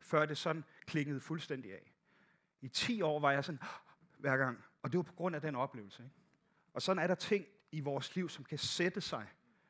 før 0.00 0.26
det 0.26 0.38
sådan 0.38 0.64
klingede 0.86 1.20
fuldstændig 1.20 1.72
af. 1.72 1.92
I 2.60 2.68
10 2.68 3.02
år 3.02 3.20
var 3.20 3.32
jeg 3.32 3.44
sådan, 3.44 3.60
hver 4.18 4.36
gang, 4.36 4.64
og 4.82 4.92
det 4.92 4.98
var 4.98 5.02
på 5.02 5.12
grund 5.12 5.34
af 5.34 5.40
den 5.40 5.54
oplevelse. 5.54 6.02
Ikke? 6.02 6.14
Og 6.74 6.82
sådan 6.82 7.02
er 7.02 7.06
der 7.06 7.14
ting 7.14 7.46
i 7.72 7.80
vores 7.80 8.16
liv, 8.16 8.28
som 8.28 8.44
kan 8.44 8.58
sætte 8.58 9.00
sig 9.00 9.26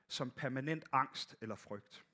som 0.08 0.30
permanent 0.30 0.84
angst 0.92 1.36
eller 1.40 1.54
frygt. 1.54 2.04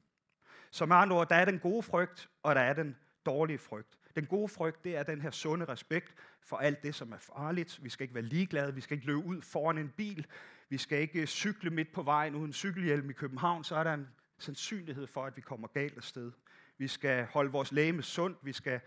Så 0.70 0.86
med 0.86 0.96
andre 0.96 1.16
ord, 1.16 1.28
der 1.28 1.34
er 1.34 1.44
den 1.44 1.58
gode 1.58 1.82
frygt, 1.82 2.30
og 2.42 2.54
der 2.54 2.60
er 2.60 2.72
den 2.72 2.96
dårlige 3.26 3.58
frygt. 3.58 3.98
Den 4.16 4.26
gode 4.26 4.48
frygt, 4.48 4.84
det 4.84 4.96
er 4.96 5.02
den 5.02 5.20
her 5.20 5.30
sunde 5.30 5.64
respekt 5.64 6.14
for 6.40 6.56
alt 6.56 6.82
det, 6.82 6.94
som 6.94 7.12
er 7.12 7.18
farligt. 7.18 7.80
Vi 7.82 7.88
skal 7.88 8.04
ikke 8.04 8.14
være 8.14 8.24
ligeglade, 8.24 8.74
vi 8.74 8.80
skal 8.80 8.94
ikke 8.94 9.06
løbe 9.06 9.24
ud 9.24 9.42
foran 9.42 9.78
en 9.78 9.92
bil, 9.96 10.26
vi 10.68 10.78
skal 10.78 10.98
ikke 10.98 11.20
øh, 11.20 11.26
cykle 11.26 11.70
midt 11.70 11.92
på 11.92 12.02
vejen 12.02 12.34
uden 12.34 12.52
cykelhjelm 12.52 13.10
i 13.10 13.12
København, 13.12 13.64
så 13.64 13.76
er 13.76 13.84
der 13.84 13.94
en 13.94 14.08
sandsynlighed 14.38 15.06
for, 15.06 15.24
at 15.24 15.36
vi 15.36 15.40
kommer 15.40 15.68
galt 15.68 15.96
af 15.96 16.02
sted. 16.02 16.32
Vi 16.78 16.88
skal 16.88 17.26
holde 17.26 17.52
vores 17.52 17.72
læme 17.72 18.02
sundt, 18.02 18.38
vi 18.42 18.52
skal 18.52 18.80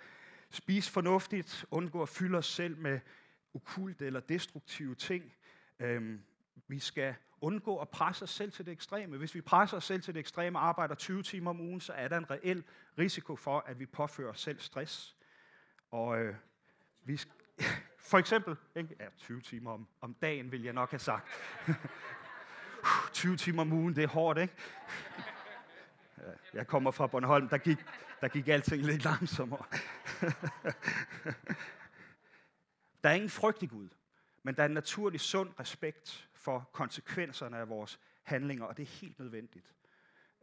spise 0.49 0.91
fornuftigt, 0.91 1.65
undgå 1.71 2.01
at 2.01 2.09
fylde 2.09 2.37
os 2.37 2.45
selv 2.45 2.77
med 2.77 2.99
okulte 3.53 4.05
eller 4.05 4.19
destruktive 4.19 4.95
ting. 4.95 5.33
Øhm, 5.79 6.21
vi 6.67 6.79
skal 6.79 7.15
undgå 7.41 7.77
at 7.77 7.89
presse 7.89 8.23
os 8.23 8.29
selv 8.29 8.51
til 8.51 8.65
det 8.65 8.71
ekstreme. 8.71 9.17
Hvis 9.17 9.35
vi 9.35 9.41
presser 9.41 9.77
os 9.77 9.83
selv 9.83 10.01
til 10.01 10.13
det 10.13 10.19
ekstreme 10.19 10.59
og 10.59 10.67
arbejder 10.67 10.95
20 10.95 11.23
timer 11.23 11.49
om 11.49 11.59
ugen, 11.59 11.81
så 11.81 11.93
er 11.93 12.07
der 12.07 12.17
en 12.17 12.31
reel 12.31 12.63
risiko 12.97 13.35
for, 13.35 13.59
at 13.59 13.79
vi 13.79 13.85
påfører 13.85 14.29
os 14.29 14.41
selv 14.41 14.59
stress. 14.59 15.15
Og 15.91 16.19
øh, 16.19 16.35
vi 17.03 17.19
for 18.11 18.17
eksempel, 18.17 18.55
ikke? 18.75 18.95
Ja, 18.99 19.05
20 19.17 19.41
timer 19.41 19.71
om, 19.71 19.87
om 20.01 20.13
dagen, 20.13 20.51
vil 20.51 20.63
jeg 20.63 20.73
nok 20.73 20.91
have 20.91 20.99
sagt. 20.99 21.27
20 23.13 23.37
timer 23.37 23.61
om 23.61 23.71
ugen, 23.71 23.95
det 23.95 24.03
er 24.03 24.07
hårdt, 24.07 24.39
ikke? 24.39 24.53
Jeg 26.53 26.67
kommer 26.67 26.91
fra 26.91 27.07
Bornholm, 27.07 27.49
der 27.49 27.57
gik, 27.57 27.77
der 28.21 28.27
gik 28.27 28.47
alting 28.47 28.83
lidt 28.83 29.03
langsommere. 29.03 29.65
der 33.03 33.09
er 33.09 33.13
ingen 33.13 33.29
frygt 33.29 33.63
i 33.63 33.65
Gud, 33.65 33.89
men 34.43 34.55
der 34.55 34.61
er 34.61 34.65
en 34.65 34.73
naturlig 34.73 35.19
sund 35.19 35.49
respekt 35.59 36.29
for 36.41 36.69
konsekvenserne 36.73 37.57
af 37.57 37.69
vores 37.69 37.99
handlinger, 38.23 38.65
og 38.65 38.77
det 38.77 38.83
er 38.83 38.99
helt 39.01 39.19
nødvendigt. 39.19 39.73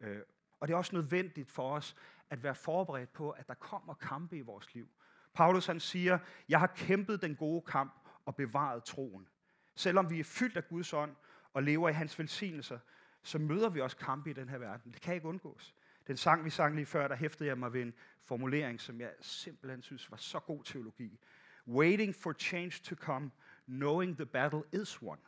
Øh, 0.00 0.20
og 0.60 0.68
det 0.68 0.74
er 0.74 0.78
også 0.78 0.96
nødvendigt 0.96 1.50
for 1.50 1.74
os 1.74 1.96
at 2.30 2.42
være 2.42 2.54
forberedt 2.54 3.12
på, 3.12 3.30
at 3.30 3.48
der 3.48 3.54
kommer 3.54 3.94
kampe 3.94 4.36
i 4.36 4.40
vores 4.40 4.74
liv. 4.74 4.88
Paulus 5.34 5.66
han 5.66 5.80
siger, 5.80 6.18
jeg 6.48 6.60
har 6.60 6.66
kæmpet 6.66 7.22
den 7.22 7.36
gode 7.36 7.62
kamp 7.62 8.08
og 8.24 8.36
bevaret 8.36 8.84
troen. 8.84 9.28
Selvom 9.74 10.10
vi 10.10 10.20
er 10.20 10.24
fyldt 10.24 10.56
af 10.56 10.68
Guds 10.68 10.92
ånd 10.92 11.16
og 11.52 11.62
lever 11.62 11.88
i 11.88 11.92
hans 11.92 12.18
velsignelser, 12.18 12.78
så 13.22 13.38
møder 13.38 13.68
vi 13.68 13.80
også 13.80 13.96
kampe 13.96 14.30
i 14.30 14.32
den 14.32 14.48
her 14.48 14.58
verden. 14.58 14.92
Det 14.92 15.00
kan 15.00 15.14
ikke 15.14 15.28
undgås. 15.28 15.74
Den 16.06 16.16
sang, 16.16 16.44
vi 16.44 16.50
sang 16.50 16.74
lige 16.74 16.86
før, 16.86 17.08
der 17.08 17.16
hæftede 17.16 17.48
jeg 17.48 17.58
mig 17.58 17.72
ved 17.72 17.82
en 17.82 17.94
formulering, 18.22 18.80
som 18.80 19.00
jeg 19.00 19.12
simpelthen 19.20 19.82
synes 19.82 20.10
var 20.10 20.16
så 20.16 20.40
god 20.40 20.64
teologi. 20.64 21.18
Waiting 21.66 22.14
for 22.14 22.32
change 22.32 22.80
to 22.84 22.94
come, 22.94 23.30
knowing 23.66 24.16
the 24.16 24.26
battle 24.26 24.62
is 24.72 25.02
won. 25.02 25.18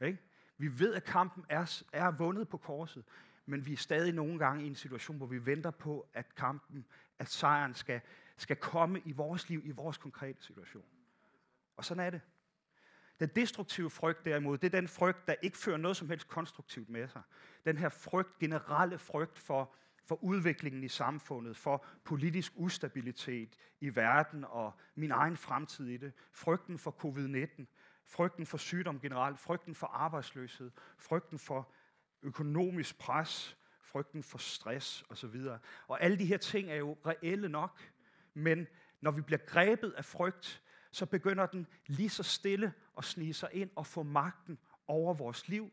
Ikke? 0.00 0.18
Vi 0.58 0.78
ved, 0.78 0.94
at 0.94 1.04
kampen 1.04 1.44
er, 1.48 1.82
er 1.92 2.10
vundet 2.10 2.48
på 2.48 2.56
korset, 2.56 3.04
men 3.46 3.66
vi 3.66 3.72
er 3.72 3.76
stadig 3.76 4.12
nogle 4.12 4.38
gange 4.38 4.64
i 4.64 4.66
en 4.66 4.74
situation, 4.74 5.16
hvor 5.16 5.26
vi 5.26 5.46
venter 5.46 5.70
på, 5.70 6.08
at 6.14 6.34
kampen, 6.34 6.86
at 7.18 7.28
sejren 7.28 7.74
skal, 7.74 8.00
skal 8.36 8.56
komme 8.56 9.00
i 9.04 9.12
vores 9.12 9.48
liv, 9.48 9.62
i 9.64 9.70
vores 9.70 9.96
konkrete 9.96 10.42
situation. 10.42 10.84
Og 11.76 11.84
sådan 11.84 12.06
er 12.06 12.10
det. 12.10 12.20
Den 13.20 13.28
destruktive 13.36 13.90
frygt 13.90 14.24
derimod, 14.24 14.58
det 14.58 14.74
er 14.74 14.80
den 14.80 14.88
frygt, 14.88 15.26
der 15.26 15.34
ikke 15.42 15.58
fører 15.58 15.76
noget 15.76 15.96
som 15.96 16.08
helst 16.08 16.28
konstruktivt 16.28 16.88
med 16.88 17.08
sig. 17.08 17.22
Den 17.64 17.78
her 17.78 17.88
frygt, 17.88 18.38
generelle 18.38 18.98
frygt 18.98 19.38
for, 19.38 19.74
for 20.04 20.24
udviklingen 20.24 20.84
i 20.84 20.88
samfundet, 20.88 21.56
for 21.56 21.84
politisk 22.04 22.52
ustabilitet 22.56 23.56
i 23.80 23.96
verden 23.96 24.44
og 24.44 24.72
min 24.94 25.10
egen 25.10 25.36
fremtid 25.36 25.88
i 25.88 25.96
det. 25.96 26.12
Frygten 26.32 26.78
for 26.78 26.90
covid-19, 27.04 27.64
frygten 28.06 28.46
for 28.46 28.56
sygdom 28.56 29.00
generelt, 29.00 29.38
frygten 29.38 29.74
for 29.74 29.86
arbejdsløshed, 29.86 30.70
frygten 30.98 31.38
for 31.38 31.72
økonomisk 32.22 32.98
pres, 32.98 33.56
frygten 33.80 34.22
for 34.22 34.38
stress 34.38 35.04
osv. 35.10 35.40
Og 35.88 36.02
alle 36.02 36.18
de 36.18 36.26
her 36.26 36.36
ting 36.36 36.70
er 36.70 36.76
jo 36.76 36.96
reelle 37.06 37.48
nok, 37.48 37.80
men 38.34 38.66
når 39.00 39.10
vi 39.10 39.20
bliver 39.20 39.38
grebet 39.46 39.92
af 39.92 40.04
frygt, 40.04 40.62
så 40.90 41.06
begynder 41.06 41.46
den 41.46 41.66
lige 41.86 42.10
så 42.10 42.22
stille 42.22 42.72
at 42.98 43.04
snige 43.04 43.34
sig 43.34 43.48
ind 43.52 43.70
og 43.76 43.86
få 43.86 44.02
magten 44.02 44.58
over 44.86 45.14
vores 45.14 45.48
liv. 45.48 45.72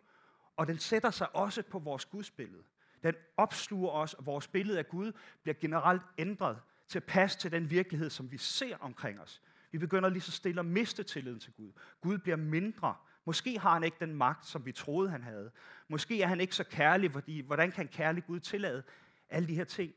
Og 0.56 0.68
den 0.68 0.78
sætter 0.78 1.12
sig 1.12 1.36
også 1.36 1.64
på 1.64 1.80
vores 1.80 2.06
gudsbillede. 2.06 2.64
Den 3.04 3.16
opsluger 3.38 3.92
os, 3.92 4.14
og 4.14 4.26
vores 4.26 4.48
billede 4.48 4.80
af 4.80 4.88
Gud 4.88 5.12
bliver 5.44 5.56
generelt 5.56 6.02
ændret 6.18 6.62
til 6.88 7.00
at 7.00 7.04
passe 7.04 7.40
til 7.40 7.52
den 7.52 7.70
virkelighed, 7.70 8.10
som 8.10 8.32
vi 8.32 8.38
ser 8.38 8.78
omkring 8.78 9.20
os. 9.20 9.42
Vi 9.74 9.78
begynder 9.78 10.10
lige 10.10 10.22
så 10.22 10.32
stille 10.32 10.60
at 10.60 10.66
miste 10.66 11.04
tilliden 11.04 11.40
til 11.40 11.54
Gud. 11.54 11.72
Gud 12.02 12.18
bliver 12.18 12.38
mindre. 12.38 12.96
Måske 13.26 13.60
har 13.60 13.74
han 13.74 13.84
ikke 13.84 13.98
den 14.00 14.16
magt, 14.16 14.46
som 14.46 14.66
vi 14.66 14.72
troede, 14.72 15.10
han 15.10 15.24
havde. 15.24 15.52
Måske 15.88 16.22
er 16.22 16.28
han 16.28 16.42
ikke 16.42 16.56
så 16.56 16.64
kærlig, 16.64 17.12
fordi 17.12 17.42
hvordan 17.42 17.72
kan 17.72 17.88
kærlig 17.88 18.26
Gud 18.26 18.40
tillade 18.40 18.84
alle 19.30 19.48
de 19.48 19.56
her 19.56 19.64
ting? 19.64 19.94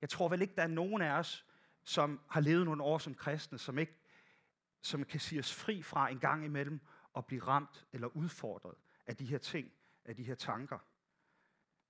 Jeg 0.00 0.08
tror 0.08 0.28
vel 0.28 0.42
ikke, 0.42 0.54
der 0.56 0.62
er 0.62 0.66
nogen 0.66 1.02
af 1.02 1.18
os, 1.18 1.46
som 1.84 2.20
har 2.30 2.40
levet 2.40 2.64
nogle 2.64 2.82
år 2.82 2.98
som 2.98 3.14
kristne, 3.14 3.58
som 3.58 3.78
ikke 3.78 3.94
som 4.82 5.04
kan 5.04 5.20
sige 5.20 5.38
os 5.38 5.54
fri 5.54 5.82
fra 5.82 6.10
en 6.10 6.18
gang 6.18 6.44
imellem 6.44 6.80
at 7.16 7.26
blive 7.26 7.42
ramt 7.42 7.86
eller 7.92 8.16
udfordret 8.16 8.74
af 9.06 9.16
de 9.16 9.24
her 9.24 9.38
ting, 9.38 9.72
af 10.04 10.16
de 10.16 10.22
her 10.22 10.34
tanker. 10.34 10.78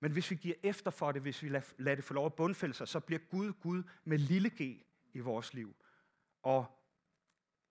Men 0.00 0.12
hvis 0.12 0.30
vi 0.30 0.37
giver 0.37 0.54
efter 0.62 0.90
for 0.90 1.12
det, 1.12 1.23
hvis 1.23 1.42
vi 1.42 1.49
lader 1.78 1.95
det 1.95 2.04
få 2.04 2.14
lov 2.14 2.26
at 2.26 2.35
bundfælde 2.35 2.75
sig, 2.75 2.88
så 2.88 3.00
bliver 3.00 3.21
Gud 3.30 3.52
Gud 3.52 3.83
med 4.04 4.18
lille 4.18 4.50
g 4.50 4.61
i 5.12 5.18
vores 5.18 5.54
liv. 5.54 5.76
Og 6.42 6.77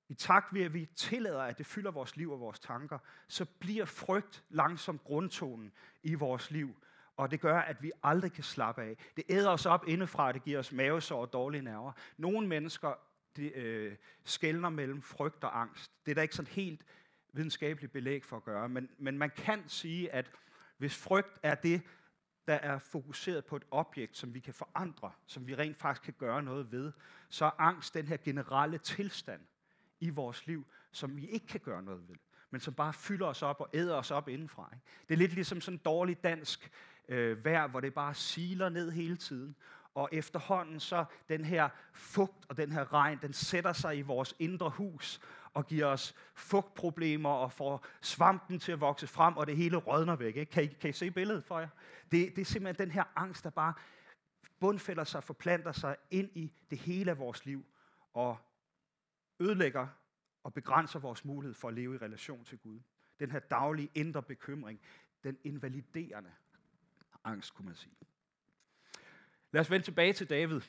i 0.09 0.13
takt 0.13 0.53
ved, 0.53 0.61
at 0.61 0.73
vi 0.73 0.85
tillader, 0.95 1.41
at 1.41 1.57
det 1.57 1.65
fylder 1.65 1.91
vores 1.91 2.15
liv 2.15 2.31
og 2.31 2.39
vores 2.39 2.59
tanker, 2.59 2.99
så 3.27 3.45
bliver 3.45 3.85
frygt 3.85 4.43
langsomt 4.49 5.03
grundtonen 5.03 5.71
i 6.03 6.13
vores 6.13 6.51
liv. 6.51 6.75
Og 7.17 7.31
det 7.31 7.41
gør, 7.41 7.59
at 7.59 7.83
vi 7.83 7.91
aldrig 8.03 8.31
kan 8.31 8.43
slappe 8.43 8.81
af. 8.81 8.97
Det 9.15 9.23
æder 9.29 9.49
os 9.49 9.65
op 9.65 9.87
indefra, 9.87 10.31
det 10.31 10.43
giver 10.43 10.59
os 10.59 10.71
mavesår 10.71 11.21
og 11.21 11.33
dårlige 11.33 11.61
nerver. 11.61 11.91
Nogle 12.17 12.47
mennesker 12.47 12.93
de, 13.35 13.51
øh, 13.51 13.95
skældner 14.23 14.69
mellem 14.69 15.01
frygt 15.01 15.43
og 15.43 15.61
angst. 15.61 15.91
Det 16.05 16.11
er 16.11 16.15
der 16.15 16.21
ikke 16.21 16.35
sådan 16.35 16.51
helt 16.51 16.85
videnskabeligt 17.33 17.93
belæg 17.93 18.25
for 18.25 18.37
at 18.37 18.43
gøre, 18.43 18.69
men, 18.69 18.89
men 18.97 19.17
man 19.17 19.29
kan 19.29 19.63
sige, 19.67 20.13
at 20.13 20.31
hvis 20.77 20.95
frygt 20.95 21.39
er 21.43 21.55
det, 21.55 21.81
der 22.47 22.53
er 22.53 22.79
fokuseret 22.79 23.45
på 23.45 23.55
et 23.55 23.63
objekt, 23.71 24.17
som 24.17 24.33
vi 24.33 24.39
kan 24.39 24.53
forandre, 24.53 25.11
som 25.25 25.47
vi 25.47 25.55
rent 25.55 25.77
faktisk 25.77 26.03
kan 26.03 26.13
gøre 26.17 26.43
noget 26.43 26.71
ved, 26.71 26.91
så 27.29 27.45
er 27.45 27.61
angst 27.61 27.93
den 27.93 28.07
her 28.07 28.17
generelle 28.17 28.77
tilstand 28.77 29.41
i 29.99 30.09
vores 30.09 30.47
liv, 30.47 30.67
som 30.91 31.17
vi 31.17 31.27
ikke 31.27 31.47
kan 31.47 31.59
gøre 31.59 31.83
noget 31.83 32.09
ved, 32.09 32.15
men 32.51 32.61
som 32.61 32.73
bare 32.73 32.93
fylder 32.93 33.25
os 33.25 33.41
op 33.41 33.61
og 33.61 33.69
æder 33.73 33.95
os 33.95 34.11
op 34.11 34.29
indenfra. 34.29 34.69
Ikke? 34.73 34.85
Det 35.07 35.13
er 35.13 35.17
lidt 35.17 35.33
ligesom 35.33 35.61
sådan 35.61 35.75
en 35.75 35.81
dårlig 35.85 36.23
dansk 36.23 36.71
øh, 37.07 37.45
vejr, 37.45 37.67
hvor 37.67 37.79
det 37.79 37.93
bare 37.93 38.13
siler 38.13 38.69
ned 38.69 38.91
hele 38.91 39.17
tiden, 39.17 39.55
og 39.93 40.09
efterhånden 40.11 40.79
så 40.79 41.05
den 41.29 41.45
her 41.45 41.69
fugt 41.93 42.45
og 42.49 42.57
den 42.57 42.71
her 42.71 42.93
regn, 42.93 43.19
den 43.21 43.33
sætter 43.33 43.73
sig 43.73 43.97
i 43.97 44.01
vores 44.01 44.35
indre 44.39 44.69
hus 44.69 45.21
og 45.53 45.67
giver 45.67 45.85
os 45.85 46.15
fugtproblemer 46.35 47.29
og 47.29 47.51
får 47.51 47.85
svampen 48.01 48.59
til 48.59 48.71
at 48.71 48.81
vokse 48.81 49.07
frem, 49.07 49.37
og 49.37 49.47
det 49.47 49.57
hele 49.57 49.77
rådner 49.77 50.15
væk. 50.15 50.35
Ikke? 50.35 50.51
Kan, 50.51 50.63
I, 50.63 50.67
kan 50.67 50.89
I 50.89 50.93
se 50.93 51.11
billedet 51.11 51.43
for 51.43 51.59
jer? 51.59 51.67
Det, 52.11 52.35
det 52.35 52.41
er 52.41 52.45
simpelthen 52.45 52.87
den 52.87 52.93
her 52.93 53.03
angst, 53.15 53.43
der 53.43 53.49
bare 53.49 53.73
bundfælder 54.59 55.03
sig, 55.03 55.23
forplanter 55.23 55.71
sig 55.71 55.95
ind 56.11 56.29
i 56.35 56.51
det 56.69 56.77
hele 56.77 57.11
af 57.11 57.17
vores 57.17 57.45
liv 57.45 57.65
og 58.13 58.37
ødelægger 59.39 59.87
og 60.43 60.53
begrænser 60.53 60.99
vores 60.99 61.25
mulighed 61.25 61.53
for 61.53 61.67
at 61.67 61.73
leve 61.73 61.95
i 61.95 61.97
relation 61.97 62.45
til 62.45 62.57
Gud. 62.57 62.79
Den 63.19 63.31
her 63.31 63.39
daglige 63.39 63.89
indre 63.95 64.23
bekymring, 64.23 64.79
den 65.23 65.37
invaliderende 65.43 66.31
angst, 67.23 67.53
kunne 67.53 67.65
man 67.65 67.75
sige. 67.75 67.95
Lad 69.51 69.61
os 69.61 69.71
vende 69.71 69.85
tilbage 69.85 70.13
til 70.13 70.29
David, 70.29 70.61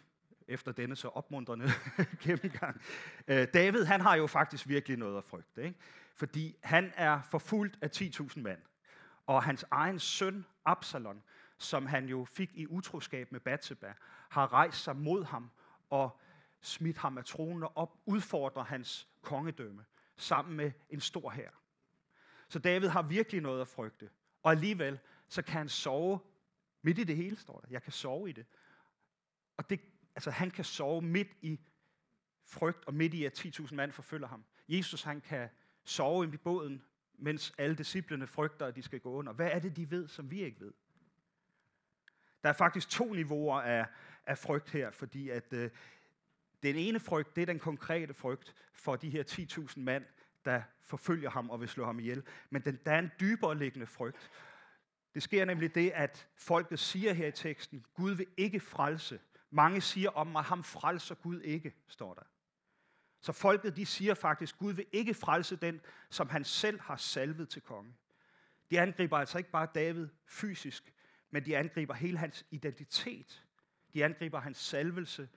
efter 0.48 0.72
denne 0.72 0.96
så 0.96 1.08
opmuntrende 1.08 1.66
gennemgang. 2.24 2.80
Øh, 3.28 3.48
David, 3.54 3.84
han 3.84 4.00
har 4.00 4.14
jo 4.14 4.26
faktisk 4.26 4.68
virkelig 4.68 4.96
noget 4.96 5.18
at 5.18 5.24
frygte, 5.24 5.64
ikke? 5.64 5.78
fordi 6.14 6.56
han 6.62 6.92
er 6.96 7.20
forfulgt 7.22 7.78
af 7.82 7.90
10.000 7.96 8.40
mand. 8.40 8.60
Og 9.26 9.42
hans 9.42 9.64
egen 9.70 9.98
søn, 9.98 10.44
Absalon, 10.64 11.22
som 11.58 11.86
han 11.86 12.06
jo 12.06 12.24
fik 12.24 12.50
i 12.54 12.66
utroskab 12.66 13.32
med 13.32 13.40
Bathsheba, 13.40 13.94
har 14.28 14.52
rejst 14.52 14.82
sig 14.82 14.96
mod 14.96 15.24
ham 15.24 15.50
og 15.90 16.20
smidt 16.60 16.98
ham 16.98 17.18
af 17.18 17.24
tronen 17.24 17.62
og 17.62 17.76
op, 17.76 17.98
udfordrer 18.06 18.64
hans 18.64 19.08
kongedømme 19.22 19.84
sammen 20.16 20.56
med 20.56 20.72
en 20.90 21.00
stor 21.00 21.30
hær. 21.30 21.50
Så 22.48 22.58
David 22.58 22.88
har 22.88 23.02
virkelig 23.02 23.40
noget 23.40 23.60
at 23.60 23.68
frygte. 23.68 24.10
Og 24.42 24.50
alligevel, 24.50 24.98
så 25.28 25.42
kan 25.42 25.58
han 25.58 25.68
sove 25.68 26.18
midt 26.82 26.98
i 26.98 27.04
det 27.04 27.16
hele, 27.16 27.36
står 27.36 27.60
der. 27.60 27.68
Jeg 27.70 27.82
kan 27.82 27.92
sove 27.92 28.28
i 28.28 28.32
det. 28.32 28.46
Og 29.56 29.70
det, 29.70 29.80
altså, 30.14 30.30
han 30.30 30.50
kan 30.50 30.64
sove 30.64 31.02
midt 31.02 31.28
i 31.42 31.60
frygt, 32.44 32.84
og 32.86 32.94
midt 32.94 33.14
i, 33.14 33.24
at 33.24 33.46
10.000 33.46 33.74
mand 33.74 33.92
forfølger 33.92 34.28
ham. 34.28 34.44
Jesus, 34.68 35.02
han 35.02 35.20
kan 35.20 35.48
sove 35.84 36.34
i 36.34 36.36
båden, 36.36 36.82
mens 37.14 37.54
alle 37.58 37.76
disciplene 37.76 38.26
frygter, 38.26 38.66
at 38.66 38.76
de 38.76 38.82
skal 38.82 39.00
gå 39.00 39.12
under. 39.12 39.32
Hvad 39.32 39.50
er 39.52 39.58
det, 39.58 39.76
de 39.76 39.90
ved, 39.90 40.08
som 40.08 40.30
vi 40.30 40.42
ikke 40.42 40.60
ved? 40.60 40.72
Der 42.42 42.48
er 42.48 42.52
faktisk 42.52 42.88
to 42.88 43.12
niveauer 43.12 43.60
af, 43.60 43.86
af 44.26 44.38
frygt 44.38 44.70
her, 44.70 44.90
fordi 44.90 45.28
at 45.28 45.52
øh, 45.52 45.70
den 46.62 46.76
ene 46.76 47.00
frygt, 47.00 47.36
det 47.36 47.42
er 47.42 47.46
den 47.46 47.58
konkrete 47.58 48.14
frygt 48.14 48.54
for 48.72 48.96
de 48.96 49.10
her 49.10 49.24
10.000 49.24 49.80
mand, 49.80 50.04
der 50.44 50.62
forfølger 50.80 51.30
ham 51.30 51.50
og 51.50 51.60
vil 51.60 51.68
slå 51.68 51.84
ham 51.84 51.98
ihjel. 51.98 52.22
Men 52.50 52.62
den, 52.62 52.78
der 52.86 52.92
er 52.92 52.98
en 52.98 53.10
dybere 53.20 53.58
liggende 53.58 53.86
frygt. 53.86 54.30
Det 55.14 55.22
sker 55.22 55.44
nemlig 55.44 55.74
det, 55.74 55.90
at 55.90 56.28
folket 56.36 56.78
siger 56.78 57.12
her 57.12 57.26
i 57.26 57.32
teksten, 57.32 57.84
Gud 57.94 58.14
vil 58.14 58.26
ikke 58.36 58.60
frelse 58.60 59.18
mange 59.50 59.80
siger 59.80 60.10
om 60.10 60.26
mig, 60.26 60.42
ham 60.42 60.64
frelser 60.64 61.14
Gud 61.14 61.40
ikke, 61.40 61.74
står 61.86 62.14
der. 62.14 62.22
Så 63.20 63.32
folket 63.32 63.76
de 63.76 63.86
siger 63.86 64.14
faktisk, 64.14 64.58
Gud 64.58 64.72
vil 64.72 64.86
ikke 64.92 65.14
frelse 65.14 65.56
den, 65.56 65.80
som 66.10 66.28
han 66.28 66.44
selv 66.44 66.80
har 66.80 66.96
salvet 66.96 67.48
til 67.48 67.62
konge. 67.62 67.94
De 68.70 68.80
angriber 68.80 69.18
altså 69.18 69.38
ikke 69.38 69.50
bare 69.50 69.68
David 69.74 70.08
fysisk, 70.26 70.94
men 71.30 71.44
de 71.44 71.56
angriber 71.56 71.94
hele 71.94 72.18
hans 72.18 72.46
identitet. 72.50 73.44
De 73.94 74.04
angriber 74.04 74.40
hans 74.40 74.58
salvelse. 74.58 75.28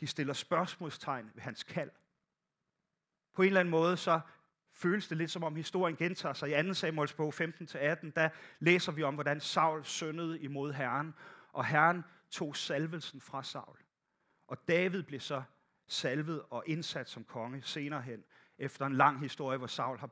De 0.00 0.06
stiller 0.06 0.34
spørgsmålstegn 0.34 1.30
ved 1.34 1.42
hans 1.42 1.62
kald. 1.62 1.90
På 3.34 3.42
en 3.42 3.46
eller 3.46 3.60
anden 3.60 3.70
måde 3.70 3.96
så 3.96 4.20
føles 4.72 5.08
det 5.08 5.16
lidt 5.16 5.30
som 5.30 5.44
om 5.44 5.56
historien 5.56 5.96
gentager 5.96 6.32
sig. 6.32 6.60
I 6.60 6.68
2. 6.68 6.74
Samuels 6.74 7.12
bog 7.12 7.34
15-18, 7.34 7.40
der 8.16 8.28
læser 8.58 8.92
vi 8.92 9.02
om, 9.02 9.14
hvordan 9.14 9.40
Saul 9.40 9.84
syndede 9.84 10.40
imod 10.40 10.72
Herren, 10.72 11.14
og 11.52 11.64
Herren 11.64 12.04
tog 12.30 12.56
salvelsen 12.56 13.20
fra 13.20 13.42
Saul. 13.42 13.76
Og 14.48 14.68
David 14.68 15.02
blev 15.02 15.20
så 15.20 15.42
salvet 15.86 16.42
og 16.50 16.64
indsat 16.66 17.08
som 17.08 17.24
konge 17.24 17.62
senere 17.62 18.02
hen, 18.02 18.24
efter 18.58 18.86
en 18.86 18.96
lang 18.96 19.20
historie, 19.20 19.58
hvor 19.58 19.66
Saul 19.66 19.98
har 19.98 20.10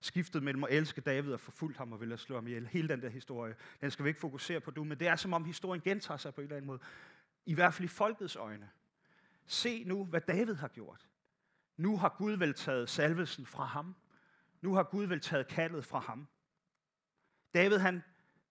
skiftet 0.00 0.42
mellem 0.42 0.64
at 0.64 0.70
elske 0.70 1.00
David 1.00 1.32
og 1.32 1.40
forfulgt 1.40 1.78
ham 1.78 1.92
og 1.92 2.00
ville 2.00 2.18
slå 2.18 2.34
ham 2.34 2.46
ihjel. 2.46 2.66
Hele 2.66 2.88
den 2.88 3.02
der 3.02 3.08
historie, 3.08 3.54
den 3.80 3.90
skal 3.90 4.04
vi 4.04 4.08
ikke 4.08 4.20
fokusere 4.20 4.60
på 4.60 4.72
nu, 4.76 4.84
men 4.84 5.00
det 5.00 5.08
er 5.08 5.16
som 5.16 5.32
om 5.32 5.44
historien 5.44 5.82
gentager 5.82 6.18
sig 6.18 6.34
på 6.34 6.40
en 6.40 6.44
eller 6.44 6.56
anden 6.56 6.66
måde. 6.66 6.80
I 7.46 7.54
hvert 7.54 7.74
fald 7.74 7.84
i 7.84 7.88
folkets 7.88 8.36
øjne. 8.36 8.70
Se 9.48 9.84
nu, 9.84 10.04
hvad 10.04 10.20
David 10.20 10.54
har 10.54 10.68
gjort. 10.68 11.08
Nu 11.76 11.96
har 11.96 12.14
Gud 12.18 12.32
vel 12.32 12.54
taget 12.54 12.88
salvelsen 12.88 13.46
fra 13.46 13.64
ham. 13.64 13.96
Nu 14.60 14.74
har 14.74 14.82
Gud 14.82 15.04
vel 15.04 15.20
taget 15.20 15.48
kaldet 15.48 15.84
fra 15.84 15.98
ham. 15.98 16.28
David 17.54 17.78
han 17.78 18.02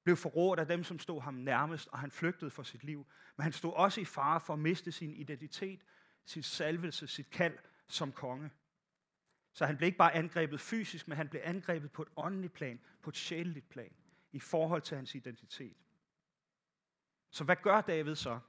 blev 0.04 0.18
forrådt 0.18 0.60
af 0.60 0.68
dem, 0.68 0.84
som 0.84 1.00
stod 1.00 1.22
ham 1.22 1.34
nærmest, 1.34 1.88
og 1.88 2.00
han 2.00 2.12
flygtede 2.12 2.52
for 2.52 2.64
sit 2.64 2.84
liv. 2.84 3.08
Men 3.36 3.44
han 3.44 3.52
stod 3.52 3.74
også 3.74 4.02
i 4.02 4.06
fare 4.06 4.40
for 4.40 4.54
at 4.54 4.60
miste 4.60 4.92
sin 4.92 5.14
identitet, 5.14 5.82
sin 6.26 6.44
salvelse, 6.44 7.08
sit 7.08 7.30
kald 7.30 7.58
som 7.88 8.12
konge. 8.12 8.52
Så 9.54 9.66
han 9.66 9.78
blev 9.78 9.88
ikke 9.88 9.98
bare 9.98 10.14
angrebet 10.16 10.60
fysisk, 10.60 11.08
men 11.08 11.18
han 11.18 11.30
blev 11.30 11.42
angrebet 11.44 11.92
på 11.92 12.02
et 12.02 12.08
åndeligt 12.16 12.54
plan, 12.54 12.80
på 13.02 13.10
et 13.10 13.16
sjæleligt 13.18 13.70
plan, 13.70 13.94
i 14.32 14.40
forhold 14.40 14.82
til 14.82 14.98
hans 14.98 15.16
identitet. 15.16 15.78
Så 17.30 17.44
hvad 17.44 17.56
gør 17.56 17.82
David 17.82 18.16
så 18.16 18.40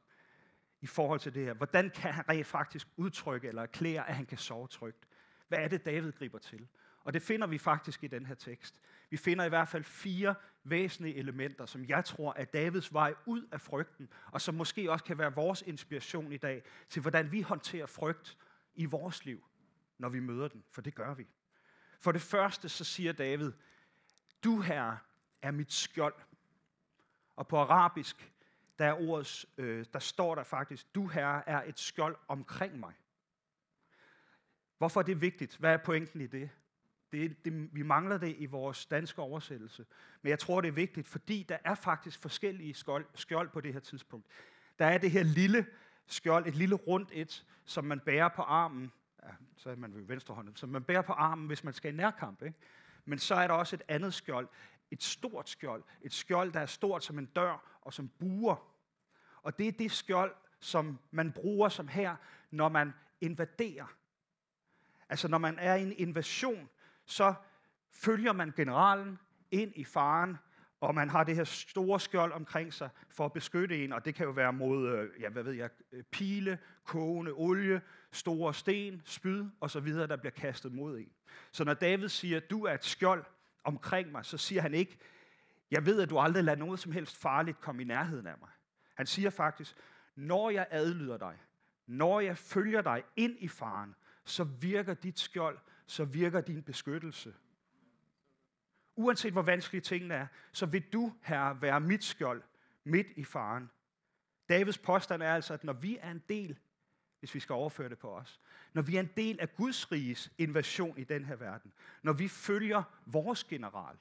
i 0.80 0.86
forhold 0.86 1.20
til 1.20 1.34
det 1.34 1.44
her? 1.44 1.54
Hvordan 1.54 1.90
kan 1.90 2.12
han 2.12 2.28
rent 2.28 2.46
faktisk 2.46 2.88
udtrykke 2.96 3.48
eller 3.48 3.62
erklære, 3.62 4.08
at 4.08 4.14
han 4.14 4.26
kan 4.26 4.38
sove 4.38 4.68
trygt? 4.68 5.08
Hvad 5.48 5.58
er 5.58 5.68
det, 5.68 5.86
David 5.86 6.12
griber 6.12 6.38
til? 6.38 6.68
Og 7.04 7.14
det 7.14 7.22
finder 7.22 7.46
vi 7.46 7.58
faktisk 7.58 8.04
i 8.04 8.06
den 8.06 8.26
her 8.26 8.34
tekst. 8.34 8.80
Vi 9.10 9.16
finder 9.16 9.44
i 9.44 9.48
hvert 9.48 9.68
fald 9.68 9.84
fire 9.84 10.34
væsentlige 10.64 11.16
elementer, 11.16 11.66
som 11.66 11.84
jeg 11.84 12.04
tror 12.04 12.34
er 12.36 12.44
Davids 12.44 12.92
vej 12.92 13.14
ud 13.26 13.48
af 13.52 13.60
frygten, 13.60 14.08
og 14.32 14.40
som 14.40 14.54
måske 14.54 14.92
også 14.92 15.04
kan 15.04 15.18
være 15.18 15.34
vores 15.34 15.62
inspiration 15.66 16.32
i 16.32 16.36
dag 16.36 16.62
til, 16.88 17.02
hvordan 17.02 17.32
vi 17.32 17.40
håndterer 17.40 17.86
frygt 17.86 18.38
i 18.74 18.84
vores 18.84 19.24
liv, 19.24 19.44
når 19.98 20.08
vi 20.08 20.20
møder 20.20 20.48
den, 20.48 20.64
for 20.70 20.80
det 20.80 20.94
gør 20.94 21.14
vi. 21.14 21.26
For 22.00 22.12
det 22.12 22.22
første 22.22 22.68
så 22.68 22.84
siger 22.84 23.12
David, 23.12 23.52
du 24.44 24.60
her 24.60 24.96
er 25.42 25.50
mit 25.50 25.72
skjold. 25.72 26.14
Og 27.36 27.48
på 27.48 27.56
arabisk, 27.58 28.32
der, 28.78 28.84
er 28.86 29.08
ordets, 29.08 29.46
øh, 29.58 29.86
der 29.92 29.98
står 29.98 30.34
der 30.34 30.42
faktisk, 30.42 30.94
du 30.94 31.06
herre 31.06 31.48
er 31.48 31.62
et 31.62 31.78
skjold 31.78 32.16
omkring 32.28 32.80
mig. 32.80 32.94
Hvorfor 34.78 35.00
er 35.00 35.04
det 35.04 35.20
vigtigt? 35.20 35.56
Hvad 35.56 35.72
er 35.72 35.76
pointen 35.76 36.20
i 36.20 36.26
det? 36.26 36.50
Det, 37.12 37.44
det, 37.44 37.74
vi 37.74 37.82
mangler 37.82 38.18
det 38.18 38.34
i 38.38 38.46
vores 38.46 38.86
danske 38.86 39.22
oversættelse. 39.22 39.86
Men 40.22 40.30
jeg 40.30 40.38
tror, 40.38 40.60
det 40.60 40.68
er 40.68 40.72
vigtigt, 40.72 41.06
fordi 41.06 41.42
der 41.42 41.58
er 41.64 41.74
faktisk 41.74 42.22
forskellige 42.22 42.74
skjold, 42.74 43.06
skjold 43.14 43.48
på 43.48 43.60
det 43.60 43.72
her 43.72 43.80
tidspunkt. 43.80 44.26
Der 44.78 44.86
er 44.86 44.98
det 44.98 45.10
her 45.10 45.22
lille 45.22 45.66
skjold, 46.06 46.46
et 46.46 46.54
lille 46.54 46.74
rundt 46.74 47.10
et, 47.12 47.46
som 47.64 47.84
man 47.84 48.00
bærer 48.00 48.28
på 48.28 48.42
armen. 48.42 48.92
Ja, 49.22 49.28
så 49.56 49.70
er 49.70 49.76
man 49.76 49.94
ved 49.94 50.02
venstre 50.02 50.34
hånd, 50.34 50.56
som 50.56 50.68
man 50.68 50.84
bærer 50.84 51.02
på 51.02 51.12
armen, 51.12 51.46
hvis 51.46 51.64
man 51.64 51.74
skal 51.74 51.94
i 51.94 51.96
nærkamp. 51.96 52.42
Ikke? 52.42 52.58
Men 53.04 53.18
så 53.18 53.34
er 53.34 53.46
der 53.46 53.54
også 53.54 53.76
et 53.76 53.82
andet 53.88 54.14
skjold, 54.14 54.48
et 54.90 55.02
stort 55.02 55.48
skjold. 55.48 55.84
Et 56.02 56.12
skjold, 56.12 56.52
der 56.52 56.60
er 56.60 56.66
stort 56.66 57.04
som 57.04 57.18
en 57.18 57.26
dør 57.26 57.77
og 57.88 57.94
som 57.94 58.08
buer. 58.08 58.56
Og 59.42 59.58
det 59.58 59.68
er 59.68 59.72
det 59.72 59.90
skjold, 59.92 60.34
som 60.60 60.98
man 61.10 61.32
bruger 61.32 61.68
som 61.68 61.88
her, 61.88 62.16
når 62.50 62.68
man 62.68 62.92
invaderer. 63.20 63.94
Altså 65.08 65.28
når 65.28 65.38
man 65.38 65.58
er 65.58 65.74
i 65.74 65.82
en 65.82 65.92
invasion, 65.92 66.68
så 67.04 67.34
følger 67.92 68.32
man 68.32 68.52
generalen 68.56 69.18
ind 69.50 69.72
i 69.76 69.84
faren, 69.84 70.38
og 70.80 70.94
man 70.94 71.10
har 71.10 71.24
det 71.24 71.36
her 71.36 71.44
store 71.44 72.00
skjold 72.00 72.32
omkring 72.32 72.72
sig 72.72 72.88
for 73.08 73.24
at 73.24 73.32
beskytte 73.32 73.84
en, 73.84 73.92
og 73.92 74.04
det 74.04 74.14
kan 74.14 74.26
jo 74.26 74.32
være 74.32 74.52
mod, 74.52 74.88
øh, 74.88 75.20
ja, 75.20 75.28
hvad 75.28 75.42
ved 75.42 75.52
jeg, 75.52 75.70
øh, 75.92 76.02
pile, 76.02 76.58
kogende 76.84 77.32
olie, 77.32 77.80
store 78.12 78.54
sten, 78.54 79.02
spyd 79.04 79.44
og 79.60 79.70
så 79.70 79.80
videre, 79.80 80.06
der 80.06 80.16
bliver 80.16 80.32
kastet 80.32 80.72
mod 80.72 80.98
en. 80.98 81.12
Så 81.52 81.64
når 81.64 81.74
David 81.74 82.08
siger, 82.08 82.40
du 82.40 82.64
er 82.64 82.72
et 82.72 82.84
skjold 82.84 83.24
omkring 83.64 84.12
mig, 84.12 84.24
så 84.24 84.38
siger 84.38 84.62
han 84.62 84.74
ikke, 84.74 84.98
jeg 85.70 85.86
ved, 85.86 86.02
at 86.02 86.10
du 86.10 86.18
aldrig 86.18 86.44
lader 86.44 86.58
noget 86.58 86.80
som 86.80 86.92
helst 86.92 87.16
farligt 87.16 87.60
komme 87.60 87.82
i 87.82 87.84
nærheden 87.84 88.26
af 88.26 88.38
mig. 88.40 88.50
Han 88.94 89.06
siger 89.06 89.30
faktisk, 89.30 89.76
når 90.16 90.50
jeg 90.50 90.66
adlyder 90.70 91.16
dig, 91.16 91.38
når 91.86 92.20
jeg 92.20 92.38
følger 92.38 92.82
dig 92.82 93.02
ind 93.16 93.36
i 93.38 93.48
faren, 93.48 93.94
så 94.24 94.44
virker 94.44 94.94
dit 94.94 95.18
skjold, 95.18 95.58
så 95.86 96.04
virker 96.04 96.40
din 96.40 96.62
beskyttelse. 96.62 97.34
Uanset 98.96 99.32
hvor 99.32 99.42
vanskelige 99.42 99.80
tingene 99.80 100.14
er, 100.14 100.26
så 100.52 100.66
vil 100.66 100.82
du, 100.92 101.12
her 101.22 101.54
være 101.54 101.80
mit 101.80 102.04
skjold 102.04 102.42
midt 102.84 103.06
i 103.16 103.24
faren. 103.24 103.70
Davids 104.48 104.78
påstand 104.78 105.22
er 105.22 105.34
altså, 105.34 105.54
at 105.54 105.64
når 105.64 105.72
vi 105.72 105.98
er 106.00 106.10
en 106.10 106.22
del, 106.28 106.58
hvis 107.18 107.34
vi 107.34 107.40
skal 107.40 107.52
overføre 107.52 107.88
det 107.88 107.98
på 107.98 108.16
os, 108.16 108.40
når 108.72 108.82
vi 108.82 108.96
er 108.96 109.00
en 109.00 109.10
del 109.16 109.40
af 109.40 109.56
Guds 109.56 109.92
riges 109.92 110.32
invasion 110.38 110.98
i 110.98 111.04
den 111.04 111.24
her 111.24 111.36
verden, 111.36 111.72
når 112.02 112.12
vi 112.12 112.28
følger 112.28 112.82
vores 113.06 113.44
general, 113.44 113.96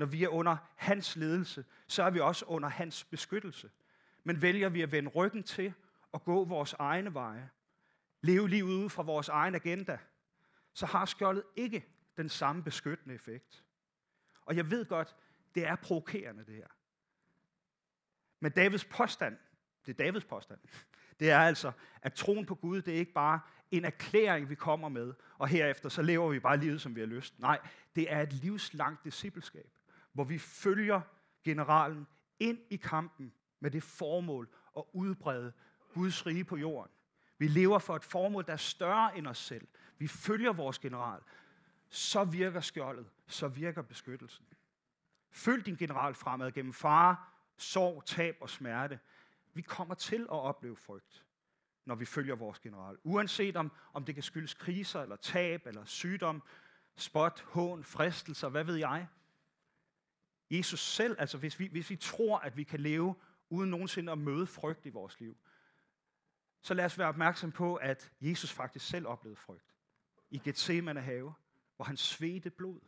når 0.00 0.06
vi 0.06 0.24
er 0.24 0.28
under 0.28 0.56
hans 0.76 1.16
ledelse, 1.16 1.64
så 1.86 2.02
er 2.02 2.10
vi 2.10 2.20
også 2.20 2.44
under 2.44 2.68
hans 2.68 3.04
beskyttelse. 3.04 3.70
Men 4.24 4.42
vælger 4.42 4.68
vi 4.68 4.82
at 4.82 4.92
vende 4.92 5.10
ryggen 5.10 5.42
til 5.42 5.72
og 6.12 6.24
gå 6.24 6.44
vores 6.44 6.72
egne 6.72 7.14
veje, 7.14 7.50
leve 8.20 8.48
livet 8.48 8.72
ud 8.72 8.90
fra 8.90 9.02
vores 9.02 9.28
egen 9.28 9.54
agenda, 9.54 9.98
så 10.72 10.86
har 10.86 11.04
skjoldet 11.04 11.42
ikke 11.56 11.86
den 12.16 12.28
samme 12.28 12.62
beskyttende 12.62 13.14
effekt. 13.14 13.64
Og 14.42 14.56
jeg 14.56 14.70
ved 14.70 14.84
godt, 14.84 15.16
det 15.54 15.66
er 15.66 15.76
provokerende 15.76 16.44
det 16.44 16.54
her. 16.54 16.68
Men 18.40 18.52
Davids 18.52 18.84
påstand, 18.84 19.36
det 19.86 19.92
er 20.00 20.04
Davids 20.04 20.24
påstand, 20.24 20.58
det 21.20 21.30
er 21.30 21.38
altså, 21.38 21.72
at 22.02 22.12
troen 22.12 22.46
på 22.46 22.54
Gud, 22.54 22.82
det 22.82 22.94
er 22.94 22.98
ikke 22.98 23.12
bare 23.12 23.40
en 23.70 23.84
erklæring, 23.84 24.48
vi 24.48 24.54
kommer 24.54 24.88
med, 24.88 25.14
og 25.38 25.48
herefter 25.48 25.88
så 25.88 26.02
lever 26.02 26.28
vi 26.30 26.40
bare 26.40 26.56
livet, 26.56 26.80
som 26.80 26.94
vi 26.94 27.00
har 27.00 27.06
lyst. 27.06 27.38
Nej, 27.38 27.58
det 27.96 28.12
er 28.12 28.20
et 28.20 28.32
livslangt 28.32 29.04
discipleskab, 29.04 29.70
hvor 30.12 30.24
vi 30.24 30.38
følger 30.38 31.00
generalen 31.44 32.06
ind 32.38 32.58
i 32.70 32.76
kampen 32.76 33.32
med 33.60 33.70
det 33.70 33.82
formål 33.82 34.48
at 34.76 34.82
udbrede 34.92 35.52
Guds 35.94 36.26
rige 36.26 36.44
på 36.44 36.56
jorden. 36.56 36.92
Vi 37.38 37.48
lever 37.48 37.78
for 37.78 37.96
et 37.96 38.04
formål, 38.04 38.46
der 38.46 38.52
er 38.52 38.56
større 38.56 39.18
end 39.18 39.26
os 39.26 39.38
selv. 39.38 39.68
Vi 39.98 40.08
følger 40.08 40.52
vores 40.52 40.78
general. 40.78 41.20
Så 41.88 42.24
virker 42.24 42.60
skjoldet, 42.60 43.06
så 43.26 43.48
virker 43.48 43.82
beskyttelsen. 43.82 44.46
Følg 45.30 45.66
din 45.66 45.76
general 45.76 46.14
fremad 46.14 46.52
gennem 46.52 46.72
fare, 46.72 47.16
sorg, 47.56 48.04
tab 48.06 48.36
og 48.40 48.50
smerte. 48.50 48.98
Vi 49.54 49.62
kommer 49.62 49.94
til 49.94 50.22
at 50.22 50.28
opleve 50.28 50.76
frygt, 50.76 51.24
når 51.84 51.94
vi 51.94 52.04
følger 52.04 52.34
vores 52.34 52.58
general. 52.58 52.96
Uanset 53.04 53.56
om, 53.56 53.72
om 53.92 54.04
det 54.04 54.14
kan 54.14 54.22
skyldes 54.22 54.54
kriser, 54.54 55.02
eller 55.02 55.16
tab, 55.16 55.66
eller 55.66 55.84
sygdom, 55.84 56.42
spot, 56.96 57.44
hån, 57.48 57.84
fristelser, 57.84 58.48
hvad 58.48 58.64
ved 58.64 58.76
jeg. 58.76 59.06
Jesus 60.50 60.80
selv, 60.80 61.16
altså 61.18 61.38
hvis 61.38 61.58
vi, 61.58 61.66
hvis 61.66 61.90
vi 61.90 61.96
tror, 61.96 62.38
at 62.38 62.56
vi 62.56 62.62
kan 62.62 62.80
leve 62.80 63.14
uden 63.48 63.70
nogensinde 63.70 64.12
at 64.12 64.18
møde 64.18 64.46
frygt 64.46 64.86
i 64.86 64.88
vores 64.88 65.20
liv, 65.20 65.36
så 66.62 66.74
lad 66.74 66.84
os 66.84 66.98
være 66.98 67.08
opmærksom 67.08 67.52
på, 67.52 67.74
at 67.74 68.12
Jesus 68.20 68.52
faktisk 68.52 68.86
selv 68.86 69.06
oplevede 69.06 69.36
frygt. 69.36 69.74
I 70.30 70.38
Gethsemane 70.38 71.00
have, 71.00 71.34
hvor 71.76 71.84
han 71.84 71.96
svedte 71.96 72.50
blod. 72.50 72.80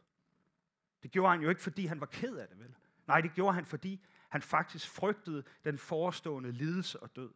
Det 1.02 1.10
gjorde 1.10 1.30
han 1.30 1.42
jo 1.42 1.48
ikke, 1.48 1.62
fordi 1.62 1.86
han 1.86 2.00
var 2.00 2.06
ked 2.06 2.36
af 2.36 2.48
det, 2.48 2.58
vel? 2.58 2.74
Nej, 3.06 3.20
det 3.20 3.34
gjorde 3.34 3.54
han, 3.54 3.66
fordi 3.66 4.04
han 4.28 4.42
faktisk 4.42 4.88
frygtede 4.88 5.44
den 5.64 5.78
forestående 5.78 6.52
lidelse 6.52 7.02
og 7.02 7.16
død. 7.16 7.32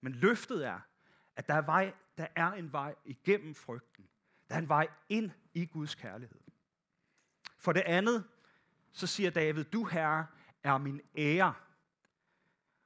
Men 0.00 0.12
løftet 0.12 0.66
er, 0.66 0.80
at 1.36 1.48
der 1.48 1.54
er, 1.54 1.62
vej, 1.62 1.94
der 2.18 2.26
er 2.36 2.52
en 2.52 2.72
vej 2.72 2.94
igennem 3.04 3.54
frygten. 3.54 4.08
Der 4.48 4.54
er 4.54 4.58
en 4.58 4.68
vej 4.68 4.88
ind 5.08 5.30
i 5.54 5.66
Guds 5.66 5.94
kærlighed. 5.94 6.40
For 7.58 7.72
det 7.72 7.82
andet, 7.86 8.24
så 8.96 9.06
siger 9.06 9.30
David, 9.30 9.64
du 9.64 9.84
herre 9.84 10.26
er 10.62 10.78
min 10.78 11.00
ære. 11.18 11.54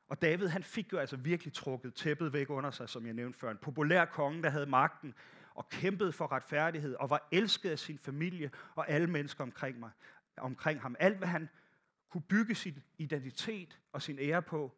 Og 0.09 0.23
David, 0.23 0.46
han 0.46 0.62
fik 0.62 0.92
jo 0.92 0.99
altså 0.99 1.16
virkelig 1.16 1.53
trukket 1.53 1.94
tæppet 1.94 2.33
væk 2.33 2.51
under 2.51 2.70
sig, 2.70 2.88
som 2.88 3.07
jeg 3.07 3.14
nævnte 3.14 3.38
før. 3.38 3.51
En 3.51 3.59
populær 3.62 4.05
konge, 4.05 4.42
der 4.42 4.51
havde 4.51 4.66
magten 4.66 5.14
og 5.55 5.68
kæmpede 5.68 6.12
for 6.12 6.33
retfærdighed 6.33 6.94
og 6.94 7.11
var 7.11 7.29
elsket 7.33 7.70
af 7.70 7.79
sin 7.79 7.99
familie 7.99 8.51
og 8.75 8.88
alle 8.88 9.07
mennesker 9.07 9.44
omkring, 9.44 9.79
mig, 9.79 9.90
omkring 10.37 10.81
ham. 10.81 10.96
Alt, 10.99 11.18
hvad 11.18 11.29
han 11.29 11.49
kunne 12.09 12.23
bygge 12.23 12.55
sin 12.55 12.83
identitet 12.99 13.79
og 13.92 14.03
sin 14.03 14.18
ære 14.18 14.42
på, 14.42 14.77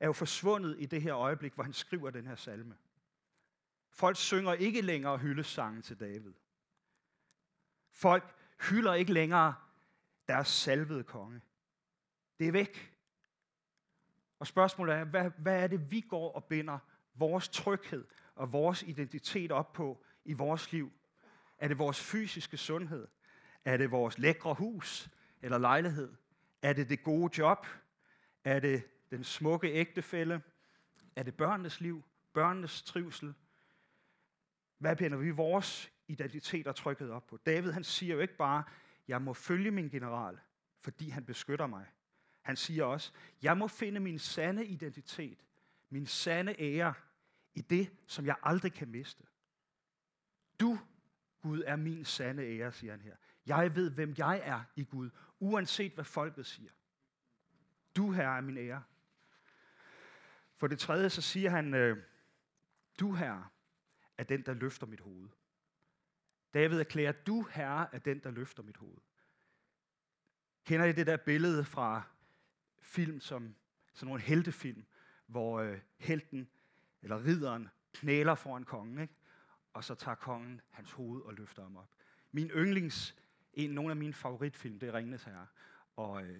er 0.00 0.06
jo 0.06 0.12
forsvundet 0.12 0.76
i 0.78 0.86
det 0.86 1.02
her 1.02 1.16
øjeblik, 1.16 1.54
hvor 1.54 1.64
han 1.64 1.72
skriver 1.72 2.10
den 2.10 2.26
her 2.26 2.36
salme. 2.36 2.76
Folk 3.90 4.16
synger 4.16 4.52
ikke 4.52 4.80
længere 4.80 5.18
hyldesangen 5.18 5.82
til 5.82 6.00
David. 6.00 6.32
Folk 7.92 8.34
hylder 8.70 8.94
ikke 8.94 9.12
længere 9.12 9.54
deres 10.28 10.48
salvede 10.48 11.04
konge. 11.04 11.40
Det 12.38 12.48
er 12.48 12.52
væk. 12.52 12.92
Og 14.38 14.46
spørgsmålet 14.46 14.94
er, 14.94 15.04
hvad, 15.04 15.30
hvad 15.38 15.62
er 15.62 15.66
det, 15.66 15.90
vi 15.90 16.00
går 16.00 16.32
og 16.32 16.44
binder 16.44 16.78
vores 17.14 17.48
tryghed 17.48 18.04
og 18.34 18.52
vores 18.52 18.82
identitet 18.82 19.52
op 19.52 19.72
på 19.72 20.04
i 20.24 20.32
vores 20.32 20.72
liv? 20.72 20.92
Er 21.58 21.68
det 21.68 21.78
vores 21.78 22.00
fysiske 22.00 22.56
sundhed? 22.56 23.08
Er 23.64 23.76
det 23.76 23.90
vores 23.90 24.18
lækre 24.18 24.54
hus 24.54 25.08
eller 25.42 25.58
lejlighed? 25.58 26.12
Er 26.62 26.72
det 26.72 26.88
det 26.88 27.02
gode 27.02 27.38
job? 27.38 27.66
Er 28.44 28.60
det 28.60 28.82
den 29.10 29.24
smukke 29.24 29.72
ægtefælle? 29.72 30.42
Er 31.16 31.22
det 31.22 31.34
børnenes 31.34 31.80
liv? 31.80 32.04
Børnenes 32.32 32.82
trivsel? 32.82 33.34
Hvad 34.78 34.96
binder 34.96 35.18
vi 35.18 35.30
vores 35.30 35.92
identitet 36.08 36.66
og 36.66 36.76
tryghed 36.76 37.10
op 37.10 37.26
på? 37.26 37.36
David 37.36 37.72
han 37.72 37.84
siger 37.84 38.14
jo 38.14 38.20
ikke 38.20 38.36
bare, 38.36 38.64
jeg 39.08 39.22
må 39.22 39.34
følge 39.34 39.70
min 39.70 39.88
general, 39.88 40.38
fordi 40.80 41.08
han 41.08 41.24
beskytter 41.24 41.66
mig. 41.66 41.86
Han 42.42 42.56
siger 42.56 42.84
også, 42.84 43.12
jeg 43.42 43.56
må 43.56 43.68
finde 43.68 44.00
min 44.00 44.18
sande 44.18 44.66
identitet, 44.66 45.44
min 45.90 46.06
sande 46.06 46.54
ære 46.58 46.94
i 47.54 47.60
det, 47.60 47.90
som 48.06 48.26
jeg 48.26 48.36
aldrig 48.42 48.72
kan 48.72 48.88
miste. 48.88 49.24
Du, 50.60 50.78
Gud, 51.40 51.62
er 51.66 51.76
min 51.76 52.04
sande 52.04 52.42
ære, 52.42 52.72
siger 52.72 52.92
han 52.92 53.00
her. 53.00 53.16
Jeg 53.46 53.74
ved, 53.74 53.90
hvem 53.90 54.14
jeg 54.18 54.40
er 54.44 54.62
i 54.76 54.84
Gud, 54.84 55.10
uanset 55.40 55.92
hvad 55.92 56.04
folket 56.04 56.46
siger. 56.46 56.70
Du, 57.96 58.12
her 58.12 58.28
er 58.28 58.40
min 58.40 58.56
ære. 58.56 58.82
For 60.56 60.66
det 60.66 60.78
tredje, 60.78 61.10
så 61.10 61.22
siger 61.22 61.50
han, 61.50 61.74
øh, 61.74 62.02
du, 63.00 63.12
her 63.12 63.52
er 64.18 64.24
den, 64.24 64.42
der 64.42 64.54
løfter 64.54 64.86
mit 64.86 65.00
hoved. 65.00 65.28
David 66.56 66.80
erklærer, 66.80 67.12
du, 67.12 67.42
herre, 67.42 67.88
er 67.92 67.98
den, 67.98 68.18
der 68.18 68.30
løfter 68.30 68.62
mit 68.62 68.76
hoved. 68.76 68.98
Kender 70.64 70.86
I 70.86 70.92
det 70.92 71.06
der 71.06 71.16
billede 71.16 71.64
fra 71.64 72.02
film, 72.80 73.20
som 73.20 73.54
sådan 73.94 74.06
nogle 74.06 74.22
heltefilm, 74.22 74.84
hvor 75.26 75.60
øh, 75.60 75.78
helten 75.96 76.48
eller 77.02 77.24
ridderen 77.24 77.68
knæler 77.92 78.34
foran 78.34 78.64
kongen, 78.64 78.98
ikke? 78.98 79.14
og 79.72 79.84
så 79.84 79.94
tager 79.94 80.14
kongen 80.14 80.60
hans 80.70 80.92
hoved 80.92 81.22
og 81.22 81.34
løfter 81.34 81.62
ham 81.62 81.76
op. 81.76 81.90
Min 82.32 82.50
yndlings, 82.50 83.16
en, 83.54 83.70
nogle 83.70 83.90
af 83.90 83.96
mine 83.96 84.14
favoritfilm, 84.14 84.78
det 84.78 84.88
er 84.88 84.94
Ringnes 84.94 85.24
Herre. 85.24 85.46
Og 85.96 86.24
øh, 86.24 86.38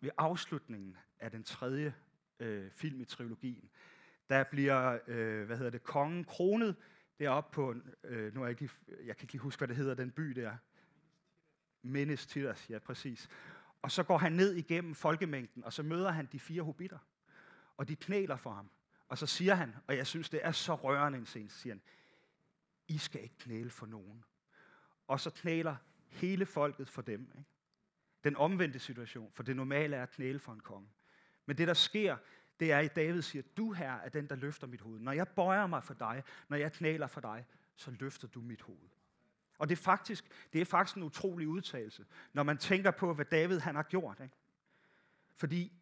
ved 0.00 0.10
afslutningen 0.18 0.96
af 1.18 1.30
den 1.30 1.42
tredje 1.42 1.94
øh, 2.40 2.70
film 2.70 3.00
i 3.00 3.04
trilogien, 3.04 3.70
der 4.28 4.44
bliver, 4.44 4.98
øh, 5.06 5.46
hvad 5.46 5.56
hedder 5.56 5.70
det, 5.70 5.82
kongen 5.82 6.24
kronet 6.24 6.76
deroppe 7.18 7.54
på, 7.54 7.74
øh, 8.04 8.34
nu 8.34 8.42
er 8.42 8.46
jeg, 8.46 8.62
ikke, 8.62 8.74
jeg 8.88 9.16
kan 9.16 9.24
ikke 9.24 9.32
lige 9.32 9.42
huske, 9.42 9.60
hvad 9.60 9.68
det 9.68 9.76
hedder, 9.76 9.94
den 9.94 10.10
by 10.10 10.22
der. 10.22 10.56
Menes 11.82 12.26
Tiras, 12.26 12.70
ja 12.70 12.78
præcis. 12.78 13.28
Og 13.82 13.90
så 13.90 14.02
går 14.02 14.18
han 14.18 14.32
ned 14.32 14.54
igennem 14.54 14.94
folkemængden, 14.94 15.64
og 15.64 15.72
så 15.72 15.82
møder 15.82 16.10
han 16.10 16.28
de 16.32 16.40
fire 16.40 16.62
hobitter. 16.62 16.98
Og 17.76 17.88
de 17.88 17.96
knæler 17.96 18.36
for 18.36 18.52
ham. 18.52 18.70
Og 19.08 19.18
så 19.18 19.26
siger 19.26 19.54
han, 19.54 19.74
og 19.86 19.96
jeg 19.96 20.06
synes, 20.06 20.30
det 20.30 20.40
er 20.42 20.52
så 20.52 20.74
rørende 20.74 21.18
en 21.18 21.26
scene, 21.26 21.50
siger 21.50 21.74
han, 21.74 21.82
I 22.88 22.98
skal 22.98 23.22
ikke 23.22 23.38
knæle 23.38 23.70
for 23.70 23.86
nogen. 23.86 24.24
Og 25.06 25.20
så 25.20 25.30
knæler 25.30 25.76
hele 26.08 26.46
folket 26.46 26.88
for 26.88 27.02
dem. 27.02 27.32
Ikke? 27.38 27.50
Den 28.24 28.36
omvendte 28.36 28.78
situation, 28.78 29.32
for 29.32 29.42
det 29.42 29.56
normale 29.56 29.96
er 29.96 30.02
at 30.02 30.10
knæle 30.10 30.38
for 30.38 30.52
en 30.52 30.60
konge. 30.60 30.88
Men 31.46 31.58
det, 31.58 31.68
der 31.68 31.74
sker, 31.74 32.16
det 32.60 32.72
er, 32.72 32.78
at 32.78 32.96
David 32.96 33.22
siger, 33.22 33.42
du 33.56 33.72
her 33.72 33.92
er 33.92 34.08
den, 34.08 34.28
der 34.28 34.36
løfter 34.36 34.66
mit 34.66 34.80
hoved. 34.80 35.00
Når 35.00 35.12
jeg 35.12 35.28
bøjer 35.28 35.66
mig 35.66 35.84
for 35.84 35.94
dig, 35.94 36.22
når 36.48 36.56
jeg 36.56 36.72
knæler 36.72 37.06
for 37.06 37.20
dig, 37.20 37.46
så 37.76 37.90
løfter 37.90 38.28
du 38.28 38.40
mit 38.40 38.62
hoved. 38.62 38.88
Og 39.58 39.68
det 39.68 39.78
er 39.78 39.82
faktisk, 39.82 40.24
det 40.52 40.60
er 40.60 40.64
faktisk 40.64 40.96
en 40.96 41.02
utrolig 41.02 41.48
udtalelse, 41.48 42.04
når 42.32 42.42
man 42.42 42.58
tænker 42.58 42.90
på, 42.90 43.14
hvad 43.14 43.24
David 43.24 43.58
han 43.58 43.74
har 43.74 43.82
gjort. 43.82 44.20
Ikke? 44.22 44.34
Fordi 45.34 45.72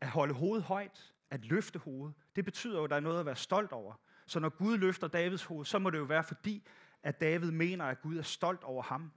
at 0.00 0.08
holde 0.08 0.34
hovedet 0.34 0.64
højt, 0.64 1.14
at 1.30 1.44
løfte 1.44 1.78
hovedet, 1.78 2.14
det 2.36 2.44
betyder 2.44 2.78
jo, 2.78 2.84
at 2.84 2.90
der 2.90 2.96
er 2.96 3.00
noget 3.00 3.20
at 3.20 3.26
være 3.26 3.36
stolt 3.36 3.72
over. 3.72 3.94
Så 4.26 4.40
når 4.40 4.48
Gud 4.48 4.78
løfter 4.78 5.08
Davids 5.08 5.44
hoved, 5.44 5.64
så 5.64 5.78
må 5.78 5.90
det 5.90 5.98
jo 5.98 6.04
være 6.04 6.24
fordi, 6.24 6.66
at 7.02 7.20
David 7.20 7.50
mener, 7.50 7.84
at 7.84 8.02
Gud 8.02 8.18
er 8.18 8.22
stolt 8.22 8.62
over 8.62 8.82
ham. 8.82 9.12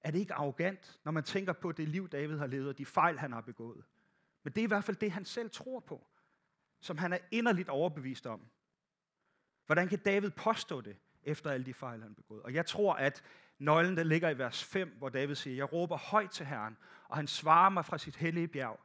Er 0.00 0.10
det 0.10 0.18
ikke 0.18 0.34
arrogant, 0.34 1.00
når 1.04 1.12
man 1.12 1.24
tænker 1.24 1.52
på 1.52 1.72
det 1.72 1.88
liv, 1.88 2.08
David 2.08 2.38
har 2.38 2.46
levet, 2.46 2.68
og 2.68 2.78
de 2.78 2.86
fejl, 2.86 3.18
han 3.18 3.32
har 3.32 3.40
begået? 3.40 3.84
Men 4.42 4.52
det 4.52 4.60
er 4.60 4.64
i 4.64 4.68
hvert 4.68 4.84
fald 4.84 4.96
det, 4.96 5.12
han 5.12 5.24
selv 5.24 5.50
tror 5.50 5.80
på, 5.80 6.06
som 6.80 6.98
han 6.98 7.12
er 7.12 7.18
inderligt 7.30 7.68
overbevist 7.68 8.26
om. 8.26 8.40
Hvordan 9.66 9.88
kan 9.88 9.98
David 9.98 10.30
påstå 10.30 10.80
det, 10.80 10.96
efter 11.22 11.50
alle 11.50 11.66
de 11.66 11.74
fejl, 11.74 12.02
han 12.02 12.14
begået? 12.14 12.42
Og 12.42 12.54
jeg 12.54 12.66
tror, 12.66 12.94
at 12.94 13.22
nøglen, 13.58 13.96
der 13.96 14.02
ligger 14.02 14.30
i 14.30 14.38
vers 14.38 14.64
5, 14.64 14.94
hvor 14.98 15.08
David 15.08 15.34
siger, 15.34 15.56
jeg 15.56 15.72
råber 15.72 15.96
højt 15.96 16.30
til 16.30 16.46
Herren, 16.46 16.76
og 17.08 17.16
han 17.16 17.26
svarer 17.26 17.70
mig 17.70 17.84
fra 17.84 17.98
sit 17.98 18.16
hellige 18.16 18.48
bjerg. 18.48 18.80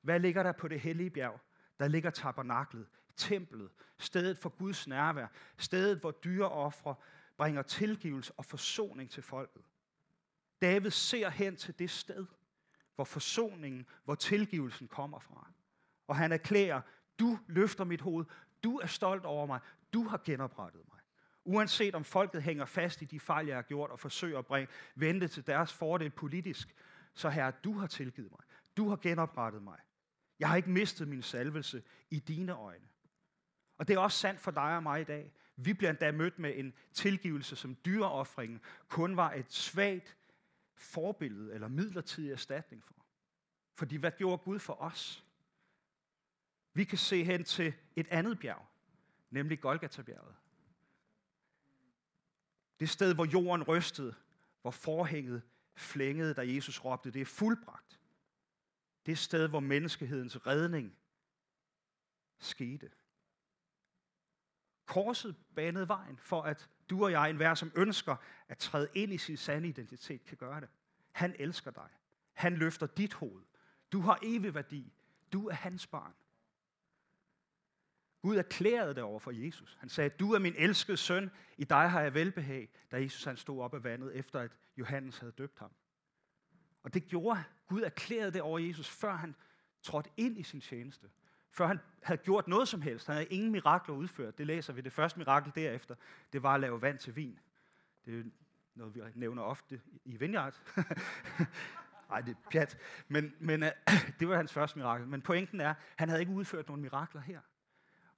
Hvad 0.00 0.20
ligger 0.20 0.42
der 0.42 0.52
på 0.52 0.68
det 0.68 0.80
hellige 0.80 1.10
bjerg? 1.10 1.40
Der 1.78 1.88
ligger 1.88 2.10
tabernaklet, 2.10 2.86
templet, 3.16 3.70
stedet 3.98 4.38
for 4.38 4.48
Guds 4.48 4.86
nærvær, 4.86 5.26
stedet, 5.56 5.98
hvor 5.98 6.10
dyreoffre 6.10 6.94
bringer 7.36 7.62
tilgivelse 7.62 8.32
og 8.36 8.44
forsoning 8.44 9.10
til 9.10 9.22
folket. 9.22 9.62
David 10.62 10.90
ser 10.90 11.30
hen 11.30 11.56
til 11.56 11.78
det 11.78 11.90
sted, 11.90 12.26
hvor 13.00 13.04
forsoningen, 13.04 13.86
hvor 14.04 14.14
tilgivelsen 14.14 14.88
kommer 14.88 15.18
fra. 15.18 15.50
Og 16.08 16.16
han 16.16 16.32
erklærer, 16.32 16.80
du 17.18 17.38
løfter 17.46 17.84
mit 17.84 18.00
hoved, 18.00 18.24
du 18.62 18.78
er 18.78 18.86
stolt 18.86 19.24
over 19.24 19.46
mig, 19.46 19.60
du 19.92 20.08
har 20.08 20.20
genoprettet 20.24 20.82
mig. 20.88 20.98
Uanset 21.44 21.94
om 21.94 22.04
folket 22.04 22.42
hænger 22.42 22.64
fast 22.64 23.02
i 23.02 23.04
de 23.04 23.20
fejl, 23.20 23.46
jeg 23.46 23.56
har 23.56 23.62
gjort, 23.62 23.90
og 23.90 24.00
forsøger 24.00 24.38
at 24.38 24.46
bringe, 24.46 24.72
vente 24.94 25.28
til 25.28 25.46
deres 25.46 25.72
fordel 25.72 26.10
politisk, 26.10 26.74
så 27.14 27.28
herre, 27.28 27.52
du 27.64 27.72
har 27.72 27.86
tilgivet 27.86 28.30
mig. 28.30 28.40
Du 28.76 28.88
har 28.88 28.96
genoprettet 28.96 29.62
mig. 29.62 29.78
Jeg 30.38 30.48
har 30.48 30.56
ikke 30.56 30.70
mistet 30.70 31.08
min 31.08 31.22
salvelse 31.22 31.82
i 32.10 32.18
dine 32.18 32.52
øjne. 32.52 32.88
Og 33.78 33.88
det 33.88 33.94
er 33.94 34.00
også 34.00 34.18
sandt 34.18 34.40
for 34.40 34.50
dig 34.50 34.76
og 34.76 34.82
mig 34.82 35.00
i 35.00 35.04
dag. 35.04 35.32
Vi 35.56 35.74
bliver 35.74 35.90
endda 35.90 36.12
mødt 36.12 36.38
med 36.38 36.52
en 36.56 36.72
tilgivelse, 36.94 37.56
som 37.56 37.76
dyreoffringen 37.84 38.60
kun 38.88 39.16
var 39.16 39.32
et 39.32 39.52
svagt 39.52 40.16
forbillede 40.80 41.54
eller 41.54 41.68
midlertidig 41.68 42.32
erstatning 42.32 42.84
for. 42.84 42.94
Fordi 43.74 43.96
hvad 43.96 44.12
gjorde 44.18 44.42
Gud 44.42 44.58
for 44.58 44.74
os? 44.74 45.24
Vi 46.72 46.84
kan 46.84 46.98
se 46.98 47.24
hen 47.24 47.44
til 47.44 47.74
et 47.96 48.06
andet 48.08 48.38
bjerg, 48.40 48.66
nemlig 49.30 49.60
Golgata-bjerget. 49.60 50.36
Det 52.80 52.88
sted, 52.88 53.14
hvor 53.14 53.24
jorden 53.24 53.62
rystede, 53.62 54.14
hvor 54.62 54.70
forhænget 54.70 55.42
flængede, 55.74 56.34
da 56.34 56.54
Jesus 56.54 56.84
råbte, 56.84 57.10
det 57.10 57.20
er 57.20 57.26
fuldbragt. 57.26 58.00
Det 59.06 59.18
sted, 59.18 59.48
hvor 59.48 59.60
menneskehedens 59.60 60.46
redning 60.46 60.96
skete. 62.38 62.90
Korset 64.86 65.36
banede 65.54 65.88
vejen 65.88 66.18
for, 66.18 66.42
at 66.42 66.70
du 66.90 67.04
og 67.04 67.12
jeg, 67.12 67.30
enhver 67.30 67.54
som 67.54 67.72
ønsker 67.76 68.16
at 68.48 68.58
træde 68.58 68.88
ind 68.94 69.12
i 69.12 69.18
sin 69.18 69.36
sande 69.36 69.68
identitet, 69.68 70.24
kan 70.24 70.36
gøre 70.36 70.60
det. 70.60 70.68
Han 71.12 71.34
elsker 71.38 71.70
dig. 71.70 71.88
Han 72.32 72.56
løfter 72.56 72.86
dit 72.86 73.14
hoved. 73.14 73.42
Du 73.92 74.00
har 74.00 74.18
evig 74.22 74.54
værdi. 74.54 74.92
Du 75.32 75.48
er 75.48 75.54
hans 75.54 75.86
barn. 75.86 76.14
Gud 78.22 78.36
erklærede 78.36 78.94
det 78.94 79.02
over 79.02 79.18
for 79.18 79.30
Jesus. 79.30 79.76
Han 79.80 79.88
sagde, 79.88 80.10
du 80.10 80.32
er 80.32 80.38
min 80.38 80.54
elskede 80.56 80.96
søn, 80.96 81.30
i 81.56 81.64
dig 81.64 81.90
har 81.90 82.00
jeg 82.00 82.14
velbehag, 82.14 82.68
da 82.90 83.02
Jesus 83.02 83.24
han 83.24 83.36
stod 83.36 83.62
op 83.62 83.74
af 83.74 83.84
vandet, 83.84 84.16
efter 84.16 84.40
at 84.40 84.56
Johannes 84.76 85.18
havde 85.18 85.32
døbt 85.32 85.58
ham. 85.58 85.70
Og 86.82 86.94
det 86.94 87.06
gjorde 87.06 87.44
Gud 87.66 87.82
erklærede 87.82 88.32
det 88.32 88.42
over 88.42 88.58
Jesus, 88.58 88.88
før 88.88 89.16
han 89.16 89.34
trådte 89.82 90.10
ind 90.16 90.38
i 90.38 90.42
sin 90.42 90.60
tjeneste. 90.60 91.10
Før 91.50 91.66
han 91.66 91.80
havde 92.02 92.20
gjort 92.20 92.48
noget 92.48 92.68
som 92.68 92.82
helst. 92.82 93.06
Han 93.06 93.16
havde 93.16 93.28
ingen 93.28 93.52
mirakler 93.52 93.94
udført. 93.94 94.38
Det 94.38 94.46
læser 94.46 94.72
vi. 94.72 94.80
Det 94.80 94.92
første 94.92 95.18
mirakel 95.18 95.52
derefter, 95.54 95.94
det 96.32 96.42
var 96.42 96.54
at 96.54 96.60
lave 96.60 96.82
vand 96.82 96.98
til 96.98 97.16
vin. 97.16 97.38
Det 98.06 98.20
er 98.20 98.24
noget, 98.74 98.94
vi 98.94 99.00
nævner 99.14 99.42
ofte 99.42 99.80
i 100.04 100.16
Vineyard. 100.16 100.60
Nej, 102.10 102.20
det 102.20 102.30
er 102.30 102.50
pjat. 102.50 102.78
Men, 103.08 103.34
men 103.38 103.62
uh, 103.62 103.68
det 104.20 104.28
var 104.28 104.36
hans 104.36 104.52
første 104.52 104.78
mirakel. 104.78 105.08
Men 105.08 105.22
pointen 105.22 105.60
er, 105.60 105.74
han 105.96 106.08
havde 106.08 106.20
ikke 106.20 106.32
udført 106.32 106.68
nogen 106.68 106.82
mirakler 106.82 107.20
her. 107.20 107.40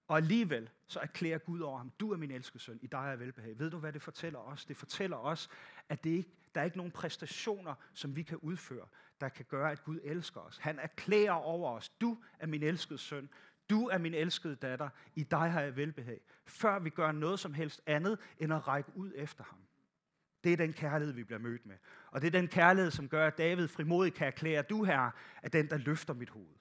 Og 0.08 0.16
alligevel 0.16 0.70
så 0.86 1.00
erklærer 1.00 1.38
Gud 1.38 1.60
over 1.60 1.78
ham, 1.78 1.92
du 2.00 2.12
er 2.12 2.16
min 2.16 2.30
elskede 2.30 2.62
søn, 2.62 2.78
i 2.82 2.86
dig 2.86 3.12
er 3.12 3.16
velbehag. 3.16 3.58
Ved 3.58 3.70
du, 3.70 3.78
hvad 3.78 3.92
det 3.92 4.02
fortæller 4.02 4.38
os? 4.38 4.64
Det 4.64 4.76
fortæller 4.76 5.16
os, 5.16 5.48
at 5.92 6.04
det 6.04 6.10
ikke, 6.10 6.30
der 6.54 6.60
er 6.60 6.64
ikke 6.64 6.76
nogen 6.76 6.92
præstationer, 6.92 7.74
som 7.94 8.16
vi 8.16 8.22
kan 8.22 8.38
udføre, 8.38 8.86
der 9.20 9.28
kan 9.28 9.44
gøre, 9.48 9.72
at 9.72 9.84
Gud 9.84 9.98
elsker 10.04 10.40
os. 10.40 10.58
Han 10.58 10.78
erklærer 10.78 11.32
over 11.32 11.70
os, 11.70 11.88
du 11.88 12.18
er 12.38 12.46
min 12.46 12.62
elskede 12.62 12.98
søn, 12.98 13.28
du 13.70 13.88
er 13.88 13.98
min 13.98 14.14
elskede 14.14 14.56
datter, 14.56 14.88
i 15.14 15.22
dig 15.22 15.50
har 15.50 15.60
jeg 15.60 15.76
velbehag. 15.76 16.20
Før 16.46 16.78
vi 16.78 16.90
gør 16.90 17.12
noget 17.12 17.40
som 17.40 17.54
helst 17.54 17.82
andet, 17.86 18.18
end 18.38 18.52
at 18.52 18.68
række 18.68 18.90
ud 18.94 19.12
efter 19.14 19.44
ham. 19.44 19.58
Det 20.44 20.52
er 20.52 20.56
den 20.56 20.72
kærlighed, 20.72 21.14
vi 21.14 21.24
bliver 21.24 21.38
mødt 21.38 21.66
med. 21.66 21.76
Og 22.10 22.20
det 22.20 22.26
er 22.26 22.40
den 22.40 22.48
kærlighed, 22.48 22.90
som 22.90 23.08
gør, 23.08 23.26
at 23.26 23.38
David 23.38 23.68
frimodigt 23.68 24.14
kan 24.14 24.26
erklære, 24.26 24.62
du 24.62 24.84
her 24.84 25.10
er 25.42 25.48
den, 25.48 25.70
der 25.70 25.76
løfter 25.76 26.14
mit 26.14 26.30
hoved. 26.30 26.56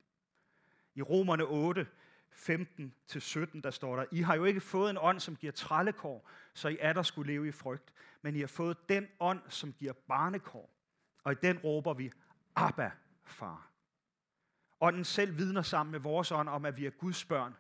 I 0.95 1.01
Romerne 1.01 1.43
8, 1.43 1.87
15-17, 2.31 3.61
der 3.61 3.71
står 3.71 3.95
der, 3.95 4.05
I 4.11 4.21
har 4.21 4.35
jo 4.35 4.45
ikke 4.45 4.61
fået 4.61 4.89
en 4.89 4.97
ånd, 5.01 5.19
som 5.19 5.35
giver 5.35 5.53
trallekår, 5.53 6.29
så 6.53 6.67
I 6.67 6.77
er 6.79 6.93
der 6.93 7.03
skulle 7.03 7.33
leve 7.33 7.47
i 7.47 7.51
frygt, 7.51 7.93
men 8.21 8.35
I 8.35 8.39
har 8.39 8.47
fået 8.47 8.89
den 8.89 9.07
ånd, 9.19 9.41
som 9.49 9.73
giver 9.73 9.93
barnekår. 9.93 10.73
Og 11.23 11.31
i 11.31 11.35
den 11.35 11.57
råber 11.57 11.93
vi, 11.93 12.11
Abba, 12.55 12.91
far. 13.23 13.71
Ånden 14.81 15.03
selv 15.03 15.37
vidner 15.37 15.61
sammen 15.61 15.91
med 15.91 15.99
vores 15.99 16.31
ånd 16.31 16.49
om, 16.49 16.65
at 16.65 16.77
vi 16.77 16.85
er 16.85 16.89
Guds 16.89 17.25
børn. 17.25 17.55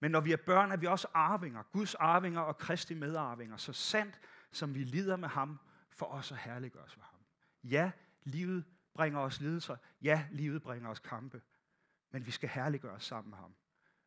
Men 0.00 0.10
når 0.10 0.20
vi 0.20 0.32
er 0.32 0.36
børn, 0.36 0.72
er 0.72 0.76
vi 0.76 0.86
også 0.86 1.08
arvinger, 1.14 1.62
Guds 1.62 1.94
arvinger 1.94 2.40
og 2.40 2.58
Kristi 2.58 2.94
medarvinger, 2.94 3.56
så 3.56 3.72
sandt 3.72 4.20
som 4.50 4.74
vi 4.74 4.84
lider 4.84 5.16
med 5.16 5.28
ham, 5.28 5.58
for 5.90 6.06
os 6.06 6.32
at 6.32 6.38
herliggøre 6.38 6.84
os 6.84 6.94
for 6.94 7.00
ham. 7.00 7.20
Ja, 7.64 7.90
livet 8.24 8.64
bringer 8.94 9.20
os 9.20 9.40
lidelser. 9.40 9.76
Ja, 10.02 10.26
livet 10.30 10.62
bringer 10.62 10.90
os 10.90 10.98
kampe. 10.98 11.42
Men 12.10 12.26
vi 12.26 12.30
skal 12.30 12.48
herliggøre 12.48 12.92
os 12.92 13.04
sammen 13.04 13.30
med 13.30 13.38
ham. 13.38 13.54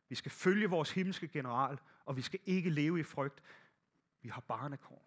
Vi 0.08 0.14
skal 0.14 0.30
følge 0.30 0.70
vores 0.70 0.92
himmelske 0.92 1.28
general, 1.28 1.78
og 2.04 2.16
vi 2.16 2.22
skal 2.22 2.40
ikke 2.44 2.70
leve 2.70 3.00
i 3.00 3.02
frygt. 3.02 3.42
Vi 4.22 4.28
har 4.28 4.40
barnekår. 4.40 5.05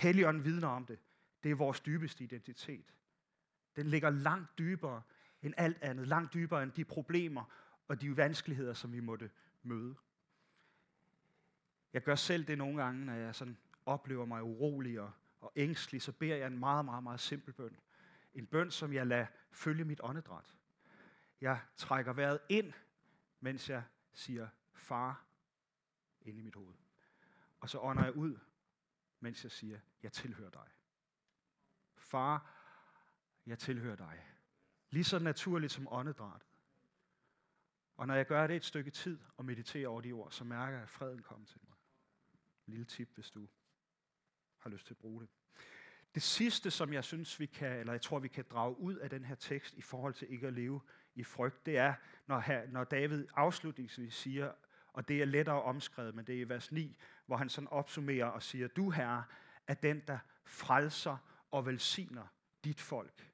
Helligånden 0.00 0.44
vidner 0.44 0.68
om 0.68 0.86
det. 0.86 0.98
Det 1.42 1.50
er 1.50 1.54
vores 1.54 1.80
dybeste 1.80 2.24
identitet. 2.24 2.94
Den 3.76 3.86
ligger 3.86 4.10
langt 4.10 4.58
dybere 4.58 5.02
end 5.42 5.54
alt 5.56 5.82
andet. 5.82 6.08
Langt 6.08 6.34
dybere 6.34 6.62
end 6.62 6.72
de 6.72 6.84
problemer 6.84 7.44
og 7.88 8.00
de 8.00 8.16
vanskeligheder, 8.16 8.74
som 8.74 8.92
vi 8.92 9.00
måtte 9.00 9.30
møde. 9.62 9.94
Jeg 11.92 12.02
gør 12.02 12.14
selv 12.14 12.44
det 12.46 12.58
nogle 12.58 12.82
gange, 12.82 13.04
når 13.04 13.12
jeg 13.12 13.34
sådan 13.34 13.56
oplever 13.86 14.24
mig 14.24 14.42
urolig 14.42 15.00
og, 15.00 15.12
og 15.40 15.52
ængstelig, 15.56 16.02
så 16.02 16.12
beder 16.12 16.36
jeg 16.36 16.46
en 16.46 16.58
meget, 16.58 16.84
meget, 16.84 17.02
meget 17.02 17.20
simpel 17.20 17.54
bøn. 17.54 17.76
En 18.34 18.46
bøn, 18.46 18.70
som 18.70 18.92
jeg 18.92 19.06
lader 19.06 19.26
følge 19.50 19.84
mit 19.84 20.00
åndedræt. 20.02 20.56
Jeg 21.40 21.60
trækker 21.76 22.12
vejret 22.12 22.38
ind, 22.48 22.72
mens 23.40 23.70
jeg 23.70 23.82
siger 24.12 24.48
far 24.72 25.24
ind 26.22 26.38
i 26.38 26.40
mit 26.40 26.54
hoved. 26.54 26.74
Og 27.60 27.70
så 27.70 27.78
ånder 27.78 28.04
jeg 28.04 28.16
ud, 28.16 28.38
mens 29.20 29.44
jeg 29.44 29.52
siger, 29.52 29.80
jeg 30.02 30.12
tilhører 30.12 30.50
dig. 30.50 30.68
Far, 31.96 32.56
jeg 33.46 33.58
tilhører 33.58 33.96
dig. 33.96 34.26
Lige 34.90 35.04
så 35.04 35.18
naturligt 35.18 35.72
som 35.72 35.88
åndedrættet. 35.90 36.48
Og 37.96 38.06
når 38.06 38.14
jeg 38.14 38.26
gør 38.26 38.46
det 38.46 38.56
et 38.56 38.64
stykke 38.64 38.90
tid 38.90 39.18
og 39.36 39.44
mediterer 39.44 39.88
over 39.88 40.00
de 40.00 40.12
ord, 40.12 40.30
så 40.30 40.44
mærker 40.44 40.72
jeg, 40.72 40.82
at 40.82 40.90
freden 40.90 41.22
kommer 41.22 41.46
til 41.46 41.60
mig. 41.64 41.76
Lille 42.66 42.84
tip, 42.84 43.08
hvis 43.14 43.30
du 43.30 43.48
har 44.58 44.70
lyst 44.70 44.86
til 44.86 44.94
at 44.94 44.98
bruge 44.98 45.20
det. 45.20 45.28
Det 46.14 46.22
sidste, 46.22 46.70
som 46.70 46.92
jeg 46.92 47.04
synes, 47.04 47.40
vi 47.40 47.46
kan, 47.46 47.72
eller 47.78 47.92
jeg 47.92 48.02
tror, 48.02 48.18
vi 48.18 48.28
kan 48.28 48.44
drage 48.50 48.78
ud 48.78 48.94
af 48.94 49.10
den 49.10 49.24
her 49.24 49.34
tekst 49.34 49.74
i 49.74 49.82
forhold 49.82 50.14
til 50.14 50.32
ikke 50.32 50.46
at 50.46 50.52
leve 50.52 50.80
i 51.14 51.24
frygt, 51.24 51.66
det 51.66 51.78
er, 51.78 51.94
når, 52.26 52.40
her, 52.40 52.66
når 52.66 52.84
David 52.84 53.26
afslutningsvis 53.36 54.14
siger, 54.14 54.52
og 54.92 55.08
det 55.08 55.22
er 55.22 55.24
lettere 55.24 55.62
omskrevet, 55.62 56.14
men 56.14 56.24
det 56.26 56.34
er 56.34 56.40
i 56.40 56.48
vers 56.48 56.72
9, 56.72 56.96
hvor 57.30 57.36
han 57.36 57.48
sådan 57.48 57.68
opsummerer 57.68 58.26
og 58.26 58.42
siger, 58.42 58.68
du 58.68 58.90
herre 58.90 59.24
er 59.66 59.74
den, 59.74 60.02
der 60.06 60.18
frelser 60.44 61.16
og 61.50 61.66
velsigner 61.66 62.26
dit 62.64 62.80
folk. 62.80 63.30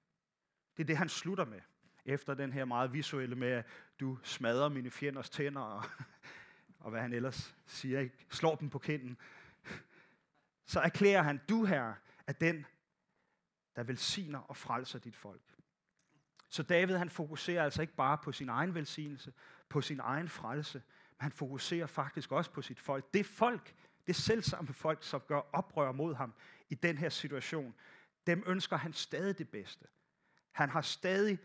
Det 0.77 0.83
er 0.83 0.87
det, 0.87 0.97
han 0.97 1.09
slutter 1.09 1.45
med, 1.45 1.61
efter 2.05 2.35
den 2.35 2.53
her 2.53 2.65
meget 2.65 2.93
visuelle 2.93 3.37
med, 3.37 3.49
at 3.49 3.67
du 4.01 4.19
smadrer 4.23 4.69
mine 4.69 4.91
fjenders 4.91 5.31
tænder, 5.31 5.61
og, 5.61 5.85
og 6.85 6.91
hvad 6.91 7.01
han 7.01 7.13
ellers 7.13 7.57
siger, 7.67 8.01
ikke? 8.01 8.27
slår 8.31 8.55
dem 8.55 8.71
på 8.71 8.79
kinden. 8.79 9.19
Så 10.67 10.81
erklærer 10.81 11.23
han, 11.23 11.41
du 11.49 11.65
her 11.65 11.95
er 12.27 12.33
den, 12.33 12.67
der 13.77 13.83
velsigner 13.83 14.39
og 14.39 14.57
frelser 14.57 14.99
dit 14.99 15.17
folk. 15.17 15.43
Så 16.49 16.63
David 16.63 16.97
han 16.97 17.11
fokuserer 17.11 17.65
altså 17.65 17.83
ikke 17.83 17.97
bare 17.97 18.19
på 18.19 18.33
sin 18.33 18.49
egen 18.49 18.75
velsignelse, 18.75 19.33
på 19.69 19.81
sin 19.81 20.01
egen 20.01 20.29
frelse, 20.29 20.83
men 21.19 21.23
han 21.23 21.33
fokuserer 21.33 21.87
faktisk 21.87 22.33
også 22.33 22.51
på 22.51 22.63
sit 22.63 22.81
folk. 22.81 23.15
Det 23.15 23.27
folk, 23.27 23.75
det 24.07 24.17
selvsamme 24.17 24.73
folk, 24.73 25.03
som 25.03 25.21
gør 25.21 25.41
oprør 25.53 25.93
mod 25.93 26.15
ham 26.15 26.35
i 26.69 26.75
den 26.75 26.99
her 26.99 27.09
situation, 27.09 27.75
dem 28.27 28.43
ønsker 28.47 28.77
han 28.77 28.93
stadig 28.93 29.39
det 29.39 29.49
bedste. 29.49 29.87
Han 30.53 30.71
har 30.71 30.81
stadig 30.81 31.39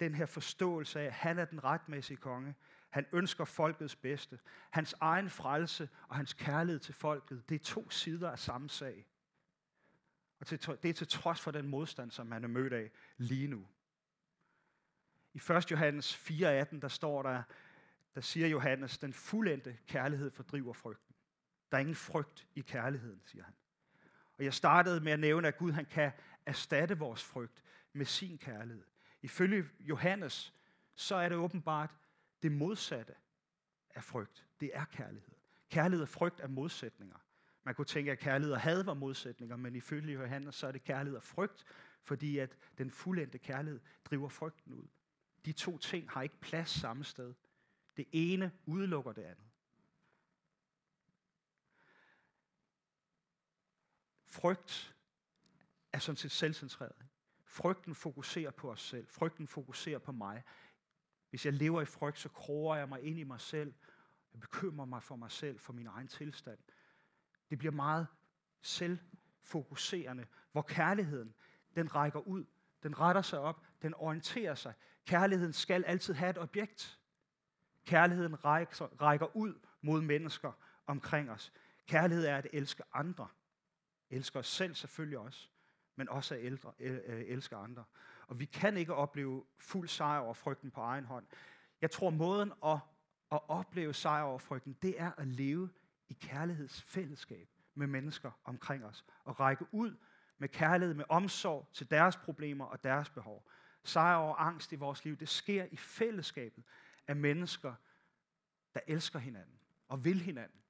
den 0.00 0.14
her 0.14 0.26
forståelse 0.26 1.00
af, 1.00 1.04
at 1.04 1.12
han 1.12 1.38
er 1.38 1.44
den 1.44 1.64
retmæssige 1.64 2.16
konge. 2.16 2.54
Han 2.90 3.06
ønsker 3.12 3.44
folkets 3.44 3.96
bedste. 3.96 4.38
Hans 4.70 4.94
egen 5.00 5.30
frelse 5.30 5.88
og 6.08 6.16
hans 6.16 6.32
kærlighed 6.32 6.80
til 6.80 6.94
folket, 6.94 7.48
det 7.48 7.54
er 7.54 7.64
to 7.64 7.90
sider 7.90 8.30
af 8.30 8.38
samme 8.38 8.70
sag. 8.70 9.06
Og 10.40 10.50
det 10.50 10.84
er 10.84 10.92
til 10.92 11.08
trods 11.08 11.40
for 11.40 11.50
den 11.50 11.68
modstand, 11.68 12.10
som 12.10 12.32
han 12.32 12.44
er 12.44 12.48
mødt 12.48 12.72
af 12.72 12.90
lige 13.16 13.48
nu. 13.48 13.66
I 15.34 15.40
1. 15.52 15.70
Johannes 15.70 16.16
4:18, 16.16 16.80
der 16.80 16.88
står 16.88 17.22
der, 17.22 17.42
der 18.16 18.22
siger 18.22 18.48
Johannes, 18.48 18.98
den 18.98 19.12
fuldendte 19.12 19.78
kærlighed 19.86 20.30
fordriver 20.30 20.72
frygten. 20.72 21.14
Der 21.70 21.76
er 21.76 21.80
ingen 21.80 21.94
frygt 21.94 22.46
i 22.54 22.60
kærligheden, 22.60 23.22
siger 23.24 23.44
han. 23.44 23.54
Og 24.38 24.44
jeg 24.44 24.54
startede 24.54 25.00
med 25.00 25.12
at 25.12 25.20
nævne, 25.20 25.48
at 25.48 25.56
Gud 25.58 25.72
han 25.72 25.84
kan 25.84 26.12
erstatte 26.46 26.98
vores 26.98 27.24
frygt 27.24 27.62
med 27.92 28.06
sin 28.06 28.38
kærlighed. 28.38 28.84
Ifølge 29.22 29.68
Johannes, 29.80 30.54
så 30.94 31.14
er 31.14 31.28
det 31.28 31.38
åbenbart 31.38 31.96
det 32.42 32.52
modsatte 32.52 33.14
af 33.94 34.04
frygt. 34.04 34.46
Det 34.60 34.70
er 34.74 34.84
kærlighed. 34.84 35.34
Kærlighed 35.70 36.02
og 36.02 36.08
frygt 36.08 36.40
er 36.40 36.48
modsætninger. 36.48 37.16
Man 37.64 37.74
kunne 37.74 37.84
tænke, 37.84 38.12
at 38.12 38.18
kærlighed 38.18 38.52
og 38.52 38.60
had 38.60 38.84
var 38.84 38.94
modsætninger, 38.94 39.56
men 39.56 39.76
ifølge 39.76 40.12
Johannes, 40.12 40.54
så 40.54 40.66
er 40.66 40.72
det 40.72 40.84
kærlighed 40.84 41.16
og 41.16 41.22
frygt, 41.22 41.64
fordi 42.02 42.38
at 42.38 42.56
den 42.78 42.90
fuldendte 42.90 43.38
kærlighed 43.38 43.80
driver 44.04 44.28
frygten 44.28 44.74
ud. 44.74 44.86
De 45.44 45.52
to 45.52 45.78
ting 45.78 46.10
har 46.10 46.22
ikke 46.22 46.40
plads 46.40 46.70
samme 46.70 47.04
sted. 47.04 47.34
Det 47.96 48.06
ene 48.12 48.52
udelukker 48.66 49.12
det 49.12 49.22
andet. 49.22 49.46
Frygt 54.26 54.96
er 55.92 55.98
sådan 55.98 56.16
set 56.16 56.30
selvcentreret. 56.30 57.06
Frygten 57.44 57.94
fokuserer 57.94 58.50
på 58.50 58.70
os 58.70 58.80
selv. 58.80 59.06
Frygten 59.08 59.46
fokuserer 59.46 59.98
på 59.98 60.12
mig. 60.12 60.42
Hvis 61.30 61.44
jeg 61.44 61.52
lever 61.52 61.82
i 61.82 61.84
frygt, 61.84 62.18
så 62.18 62.28
kroger 62.28 62.76
jeg 62.76 62.88
mig 62.88 63.02
ind 63.02 63.18
i 63.18 63.24
mig 63.24 63.40
selv. 63.40 63.74
Jeg 64.32 64.40
bekymrer 64.40 64.86
mig 64.86 65.02
for 65.02 65.16
mig 65.16 65.30
selv, 65.30 65.58
for 65.58 65.72
min 65.72 65.86
egen 65.86 66.08
tilstand. 66.08 66.58
Det 67.50 67.58
bliver 67.58 67.72
meget 67.72 68.06
selvfokuserende, 68.60 70.26
hvor 70.52 70.62
kærligheden, 70.62 71.34
den 71.76 71.94
rækker 71.94 72.20
ud, 72.20 72.44
den 72.82 73.00
retter 73.00 73.22
sig 73.22 73.38
op, 73.38 73.66
den 73.82 73.94
orienterer 73.94 74.54
sig. 74.54 74.74
Kærligheden 75.04 75.52
skal 75.52 75.84
altid 75.84 76.14
have 76.14 76.30
et 76.30 76.38
objekt. 76.38 77.00
Kærligheden 77.86 78.44
rækker, 78.44 79.36
ud 79.36 79.54
mod 79.80 80.00
mennesker 80.00 80.52
omkring 80.86 81.30
os. 81.30 81.52
Kærlighed 81.86 82.26
er 82.26 82.36
at 82.36 82.46
elske 82.52 82.82
andre. 82.92 83.28
Elsker 84.10 84.40
os 84.40 84.46
selv 84.46 84.74
selvfølgelig 84.74 85.18
også, 85.18 85.48
men 85.96 86.08
også 86.08 86.34
at 86.34 86.44
ældre, 86.44 86.72
elske 86.80 87.56
andre. 87.56 87.84
Og 88.26 88.40
vi 88.40 88.44
kan 88.44 88.76
ikke 88.76 88.94
opleve 88.94 89.44
fuld 89.58 89.88
sejr 89.88 90.18
over 90.18 90.34
frygten 90.34 90.70
på 90.70 90.80
egen 90.80 91.04
hånd. 91.04 91.26
Jeg 91.80 91.90
tror, 91.90 92.10
måden 92.10 92.52
at, 92.64 92.78
at 93.32 93.40
opleve 93.48 93.94
sejr 93.94 94.22
over 94.22 94.38
frygten, 94.38 94.76
det 94.82 95.00
er 95.00 95.12
at 95.16 95.26
leve 95.26 95.70
i 96.08 96.12
kærlighedsfællesskab 96.12 97.48
med 97.74 97.86
mennesker 97.86 98.30
omkring 98.44 98.84
os. 98.84 99.04
Og 99.24 99.40
række 99.40 99.66
ud 99.72 99.96
med 100.38 100.48
kærlighed, 100.48 100.94
med 100.94 101.04
omsorg 101.08 101.68
til 101.72 101.90
deres 101.90 102.16
problemer 102.16 102.64
og 102.64 102.84
deres 102.84 103.10
behov. 103.10 103.48
Sejr 103.84 104.16
over 104.16 104.36
angst 104.36 104.72
i 104.72 104.76
vores 104.76 105.04
liv, 105.04 105.16
det 105.16 105.28
sker 105.28 105.66
i 105.70 105.76
fællesskabet 105.76 106.64
af 107.08 107.16
mennesker, 107.16 107.74
der 108.74 108.80
elsker 108.86 109.18
hinanden 109.18 109.58
og 109.88 110.04
vil 110.04 110.20
hinanden. 110.20 110.60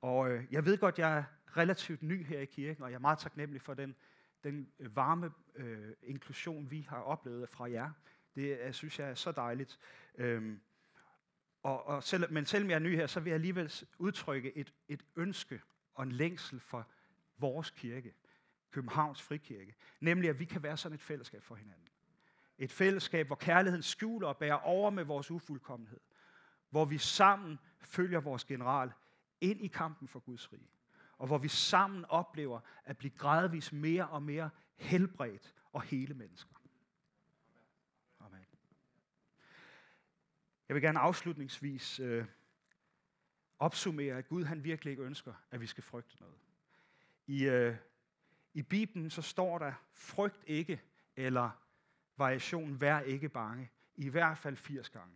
Og 0.00 0.30
øh, 0.30 0.44
jeg 0.50 0.64
ved 0.64 0.78
godt, 0.78 0.98
jeg 0.98 1.18
er 1.18 1.24
relativt 1.56 2.02
ny 2.02 2.24
her 2.24 2.40
i 2.40 2.44
kirken, 2.44 2.82
og 2.82 2.90
jeg 2.90 2.96
er 2.96 3.00
meget 3.00 3.18
taknemmelig 3.18 3.62
for 3.62 3.74
den, 3.74 3.96
den 4.44 4.72
øh, 4.78 4.96
varme 4.96 5.30
øh, 5.54 5.92
inklusion, 6.02 6.70
vi 6.70 6.80
har 6.88 7.00
oplevet 7.00 7.48
fra 7.48 7.70
jer. 7.70 7.90
Det 8.34 8.58
jeg 8.58 8.74
synes 8.74 8.98
jeg 8.98 9.10
er 9.10 9.14
så 9.14 9.32
dejligt. 9.32 9.78
Øhm, 10.14 10.60
og, 11.62 11.86
og 11.86 12.04
selv, 12.04 12.32
men 12.32 12.46
selvom 12.46 12.70
jeg 12.70 12.74
er 12.74 12.80
ny 12.80 12.96
her, 12.96 13.06
så 13.06 13.20
vil 13.20 13.30
jeg 13.30 13.34
alligevel 13.34 13.72
udtrykke 13.98 14.56
et, 14.56 14.74
et 14.88 15.04
ønske 15.16 15.62
og 15.94 16.02
en 16.02 16.12
længsel 16.12 16.60
for 16.60 16.88
vores 17.38 17.70
kirke, 17.70 18.14
Københavns 18.70 19.22
Frikirke. 19.22 19.74
Nemlig, 20.00 20.30
at 20.30 20.40
vi 20.40 20.44
kan 20.44 20.62
være 20.62 20.76
sådan 20.76 20.94
et 20.94 21.02
fællesskab 21.02 21.42
for 21.42 21.54
hinanden. 21.54 21.88
Et 22.60 22.72
fællesskab, 22.72 23.26
hvor 23.26 23.36
kærligheden 23.36 23.82
skjuler 23.82 24.28
og 24.28 24.36
bærer 24.36 24.54
over 24.54 24.90
med 24.90 25.04
vores 25.04 25.30
ufuldkommenhed. 25.30 26.00
Hvor 26.70 26.84
vi 26.84 26.98
sammen 26.98 27.58
følger 27.80 28.20
vores 28.20 28.44
general 28.44 28.92
ind 29.40 29.60
i 29.60 29.66
kampen 29.66 30.08
for 30.08 30.20
Guds 30.20 30.52
rige. 30.52 30.70
Og 31.18 31.26
hvor 31.26 31.38
vi 31.38 31.48
sammen 31.48 32.04
oplever 32.04 32.60
at 32.84 32.98
blive 32.98 33.10
gradvist 33.10 33.72
mere 33.72 34.08
og 34.08 34.22
mere 34.22 34.50
helbredt 34.76 35.54
og 35.72 35.82
hele 35.82 36.14
mennesker. 36.14 36.54
Amen. 38.20 38.46
Jeg 40.68 40.74
vil 40.74 40.82
gerne 40.82 40.98
afslutningsvis 40.98 42.00
øh, 42.00 42.26
opsummere, 43.58 44.16
at 44.16 44.28
Gud 44.28 44.44
han 44.44 44.64
virkelig 44.64 44.90
ikke 44.90 45.02
ønsker, 45.02 45.34
at 45.50 45.60
vi 45.60 45.66
skal 45.66 45.84
frygte 45.84 46.16
noget. 46.20 46.38
I, 47.26 47.44
øh, 47.44 47.76
i 48.54 48.62
Bibelen 48.62 49.10
så 49.10 49.22
står 49.22 49.58
der, 49.58 49.72
frygt 49.92 50.44
ikke, 50.46 50.82
eller 51.16 51.50
variation, 52.20 52.80
vær 52.80 53.00
ikke 53.00 53.28
bange. 53.28 53.70
I 53.96 54.08
hvert 54.08 54.38
fald 54.38 54.56
80 54.56 54.90
gange. 54.90 55.14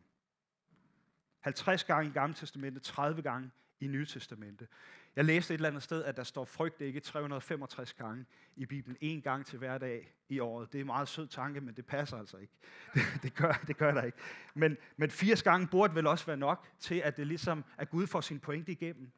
50 1.40 1.85
gange 1.85 2.11
i 2.11 2.12
Gamle 2.12 2.35
Testamente, 2.35 2.81
30 2.81 3.23
gange 3.23 3.51
i 3.81 3.87
Nye 3.87 4.07
Testamente. 4.07 4.69
Jeg 5.17 5.25
læste 5.25 5.55
et 5.55 5.59
eller 5.59 5.69
andet 5.69 5.83
sted, 5.83 6.05
at 6.05 6.17
der 6.17 6.23
står 6.23 6.45
frygt 6.45 6.81
ikke 6.81 7.01
365 7.01 7.93
gange 7.93 8.27
i 8.57 8.67
Bibelen, 8.67 8.97
en 9.01 9.23
gang 9.23 9.47
til 9.47 9.59
hver 9.59 9.79
dag 9.79 10.14
i 10.29 10.38
året. 10.38 10.73
Det 10.73 10.79
er 10.79 10.81
en 10.81 10.87
meget 10.87 11.09
sød 11.09 11.27
tanke, 11.27 11.61
men 11.61 11.75
det 11.75 11.87
passer 11.87 12.17
altså 12.17 12.37
ikke. 12.37 12.53
Det, 12.95 13.23
det, 13.23 13.35
gør, 13.35 13.53
det 13.67 13.77
gør 13.77 13.95
der 13.95 14.03
ikke. 14.03 14.19
Men, 14.55 14.77
men 14.97 15.11
80 15.11 15.43
gange 15.43 15.67
burde 15.67 15.95
vel 15.95 16.07
også 16.07 16.27
være 16.27 16.37
nok 16.37 16.69
til, 16.79 16.95
at 16.95 17.17
det 17.17 17.27
ligesom, 17.27 17.64
at 17.79 17.90
Gud 17.90 18.07
får 18.07 18.21
sin 18.21 18.40
pointe 18.40 18.73
igennem. 18.73 19.12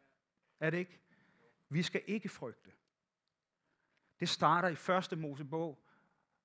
Er 0.61 0.71
det 0.71 0.79
ikke? 0.79 1.01
Vi 1.69 1.83
skal 1.83 2.03
ikke 2.07 2.29
frygte. 2.29 2.71
Det 4.21 4.29
starter 4.29 4.69
i 4.69 4.75
første 4.75 5.17
Mosebog, 5.17 5.86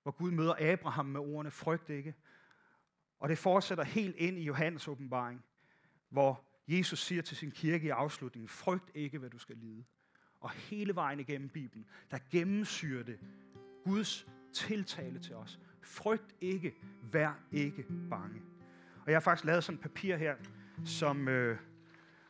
hvor 0.03 0.11
Gud 0.11 0.31
møder 0.31 0.73
Abraham 0.73 1.05
med 1.05 1.19
ordene, 1.19 1.51
frygt 1.51 1.89
ikke. 1.89 2.15
Og 3.19 3.29
det 3.29 3.37
fortsætter 3.37 3.83
helt 3.83 4.15
ind 4.15 4.37
i 4.37 4.43
Johannes 4.43 4.87
åbenbaring, 4.87 5.43
hvor 6.09 6.45
Jesus 6.67 6.99
siger 6.99 7.21
til 7.21 7.37
sin 7.37 7.51
kirke 7.51 7.87
i 7.87 7.89
afslutningen, 7.89 8.49
frygt 8.49 8.91
ikke, 8.95 9.17
hvad 9.17 9.29
du 9.29 9.37
skal 9.37 9.57
lide. 9.57 9.83
Og 10.39 10.51
hele 10.51 10.95
vejen 10.95 11.19
igennem 11.19 11.49
Bibelen, 11.49 11.85
der 12.11 12.17
gennemsyrer 12.31 13.03
det 13.03 13.19
Guds 13.85 14.27
tiltale 14.53 15.19
til 15.19 15.35
os. 15.35 15.59
Frygt 15.81 16.35
ikke, 16.41 16.75
vær 17.01 17.39
ikke 17.51 17.85
bange. 18.09 18.41
Og 19.05 19.11
jeg 19.11 19.15
har 19.15 19.19
faktisk 19.19 19.45
lavet 19.45 19.63
sådan 19.63 19.77
et 19.77 19.81
papir 19.81 20.15
her, 20.15 20.35
som, 20.85 21.27
øh, 21.27 21.57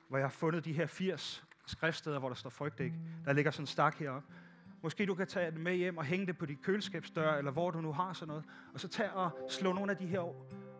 hvor 0.08 0.18
jeg 0.18 0.26
har 0.26 0.32
fundet 0.32 0.66
de 0.66 0.74
her 0.74 0.88
80 0.88 1.44
skriftsteder, 1.66 2.20
hvor 2.20 2.28
der 2.28 2.36
står 2.36 2.50
frygt 2.50 2.80
ikke. 2.80 2.96
Der 3.26 3.34
ligger 3.34 3.52
sådan 3.52 3.64
en 3.64 3.68
stak 3.68 3.96
heroppe. 3.96 4.34
Måske 4.82 5.06
du 5.06 5.16
kan 5.16 5.28
tage 5.28 5.52
det 5.52 5.60
med 5.60 5.76
hjem 5.76 5.98
og 5.98 6.04
hænge 6.04 6.28
det 6.28 6.38
på 6.38 6.46
dit 6.46 6.62
køleskabsdør, 6.62 7.34
eller 7.34 7.52
hvor 7.52 7.72
du 7.72 7.82
nu 7.82 7.92
har 7.92 8.14
sådan 8.14 8.28
noget. 8.28 8.44
Og 8.74 8.80
så 8.80 8.88
tag 8.88 9.12
og 9.12 9.30
slå 9.50 9.74
nogle 9.74 9.92
af 9.92 9.98
de 9.98 10.06
her 10.06 10.20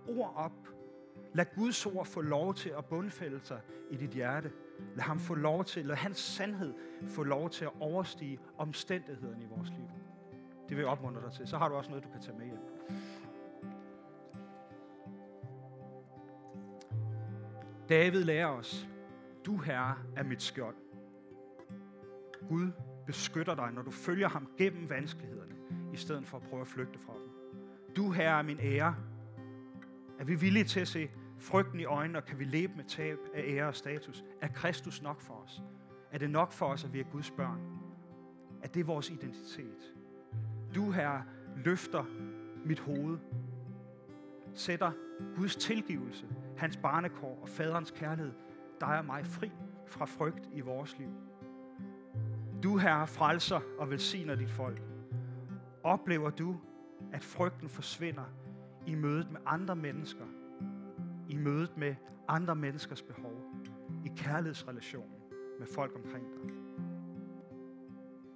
ord 0.10 0.34
op. 0.36 0.68
Lad 1.34 1.46
Guds 1.56 1.86
ord 1.86 2.06
få 2.06 2.22
lov 2.22 2.54
til 2.54 2.70
at 2.78 2.86
bundfælde 2.86 3.40
sig 3.44 3.62
i 3.90 3.96
dit 3.96 4.10
hjerte. 4.10 4.52
Lad 4.96 5.04
ham 5.04 5.20
få 5.20 5.36
lov 5.36 5.66
til, 5.66 5.86
lad 5.86 5.96
hans 5.96 6.18
sandhed 6.18 6.74
få 7.08 7.24
lov 7.24 7.50
til 7.50 7.66
at 7.66 7.72
overstige 7.80 8.40
omstændighederne 8.58 9.44
i 9.44 9.46
vores 9.46 9.70
liv. 9.70 9.90
Det 10.70 10.78
vil 10.78 10.84
jeg 10.84 10.92
opmuntre 10.92 11.22
dig 11.22 11.32
til. 11.32 11.48
Så 11.48 11.58
har 11.58 11.70
du 11.70 11.76
også 11.76 11.90
noget, 11.90 12.04
du 12.04 12.10
kan 12.10 12.22
tage 12.22 12.38
med 12.38 12.46
hjem. 12.46 12.60
David 17.90 18.24
lærer 18.24 18.48
os, 18.48 18.88
du 19.46 19.58
herre 19.58 19.96
er 20.16 20.24
mit 20.24 20.42
skjold. 20.42 20.76
Gud 22.50 22.72
beskytter 23.06 23.56
dig, 23.56 23.72
når 23.72 23.82
du 23.82 23.92
følger 23.92 24.30
ham 24.30 24.48
gennem 24.58 24.90
vanskelighederne, 24.90 25.56
i 25.94 25.98
stedet 25.98 26.28
for 26.28 26.38
at 26.38 26.44
prøve 26.44 26.62
at 26.62 26.68
flygte 26.68 27.00
fra 27.00 27.14
dem. 27.14 27.32
Du, 27.96 28.12
Herre, 28.12 28.40
er 28.40 28.44
min 28.44 28.60
ære. 28.60 28.96
Er 30.20 30.24
vi 30.24 30.36
villige 30.36 30.66
til 30.66 30.80
at 30.80 30.88
se 30.88 31.10
frygten 31.40 31.80
i 31.80 31.86
øjnene, 31.86 32.20
og 32.20 32.26
kan 32.26 32.40
vi 32.40 32.44
leve 32.44 32.72
med 32.76 32.84
tab 32.84 33.18
af 33.34 33.44
ære 33.48 33.68
og 33.68 33.76
status? 33.76 34.24
Er 34.42 34.48
Kristus 34.48 35.02
nok 35.02 35.22
for 35.22 35.34
os? 35.34 35.62
Er 36.12 36.18
det 36.18 36.30
nok 36.30 36.52
for 36.52 36.66
os, 36.66 36.84
at 36.84 36.94
vi 36.94 37.00
er 37.00 37.04
Guds 37.12 37.32
børn? 37.32 37.60
Er 38.64 38.68
det 38.68 38.88
vores 38.88 39.10
identitet? 39.10 39.94
Du, 40.76 40.92
Herre, 40.92 41.24
løfter 41.56 42.06
mit 42.66 42.80
hoved, 42.80 43.18
sætter 44.54 44.92
Guds 45.36 45.56
tilgivelse, 45.56 46.26
hans 46.58 46.78
barnekår 46.78 47.40
og 47.42 47.50
faderens 47.50 47.92
kærlighed, 47.92 48.34
dig 48.82 48.98
og 48.98 49.06
mig 49.06 49.26
fri 49.26 49.52
fra 49.88 50.06
frygt 50.06 50.50
i 50.54 50.62
vores 50.62 50.98
liv. 50.98 51.10
Du, 52.64 52.78
Herre, 52.78 53.08
frelser 53.08 53.60
og 53.78 53.90
velsigner 53.90 54.36
dit 54.36 54.52
folk. 54.52 54.82
Oplever 55.84 56.30
du, 56.30 56.58
at 57.14 57.24
frygten 57.24 57.70
forsvinder 57.70 58.24
i 58.88 58.96
mødet 58.96 59.32
med 59.32 59.40
andre 59.46 59.76
mennesker, 59.76 60.26
i 61.30 61.36
mødet 61.36 61.78
med 61.78 61.96
andre 62.28 62.56
menneskers 62.56 63.02
behov, 63.02 63.44
i 64.06 64.12
kærlighedsrelationen 64.18 65.16
med 65.60 65.68
folk 65.68 65.96
omkring 65.96 66.26
dig. 66.34 66.54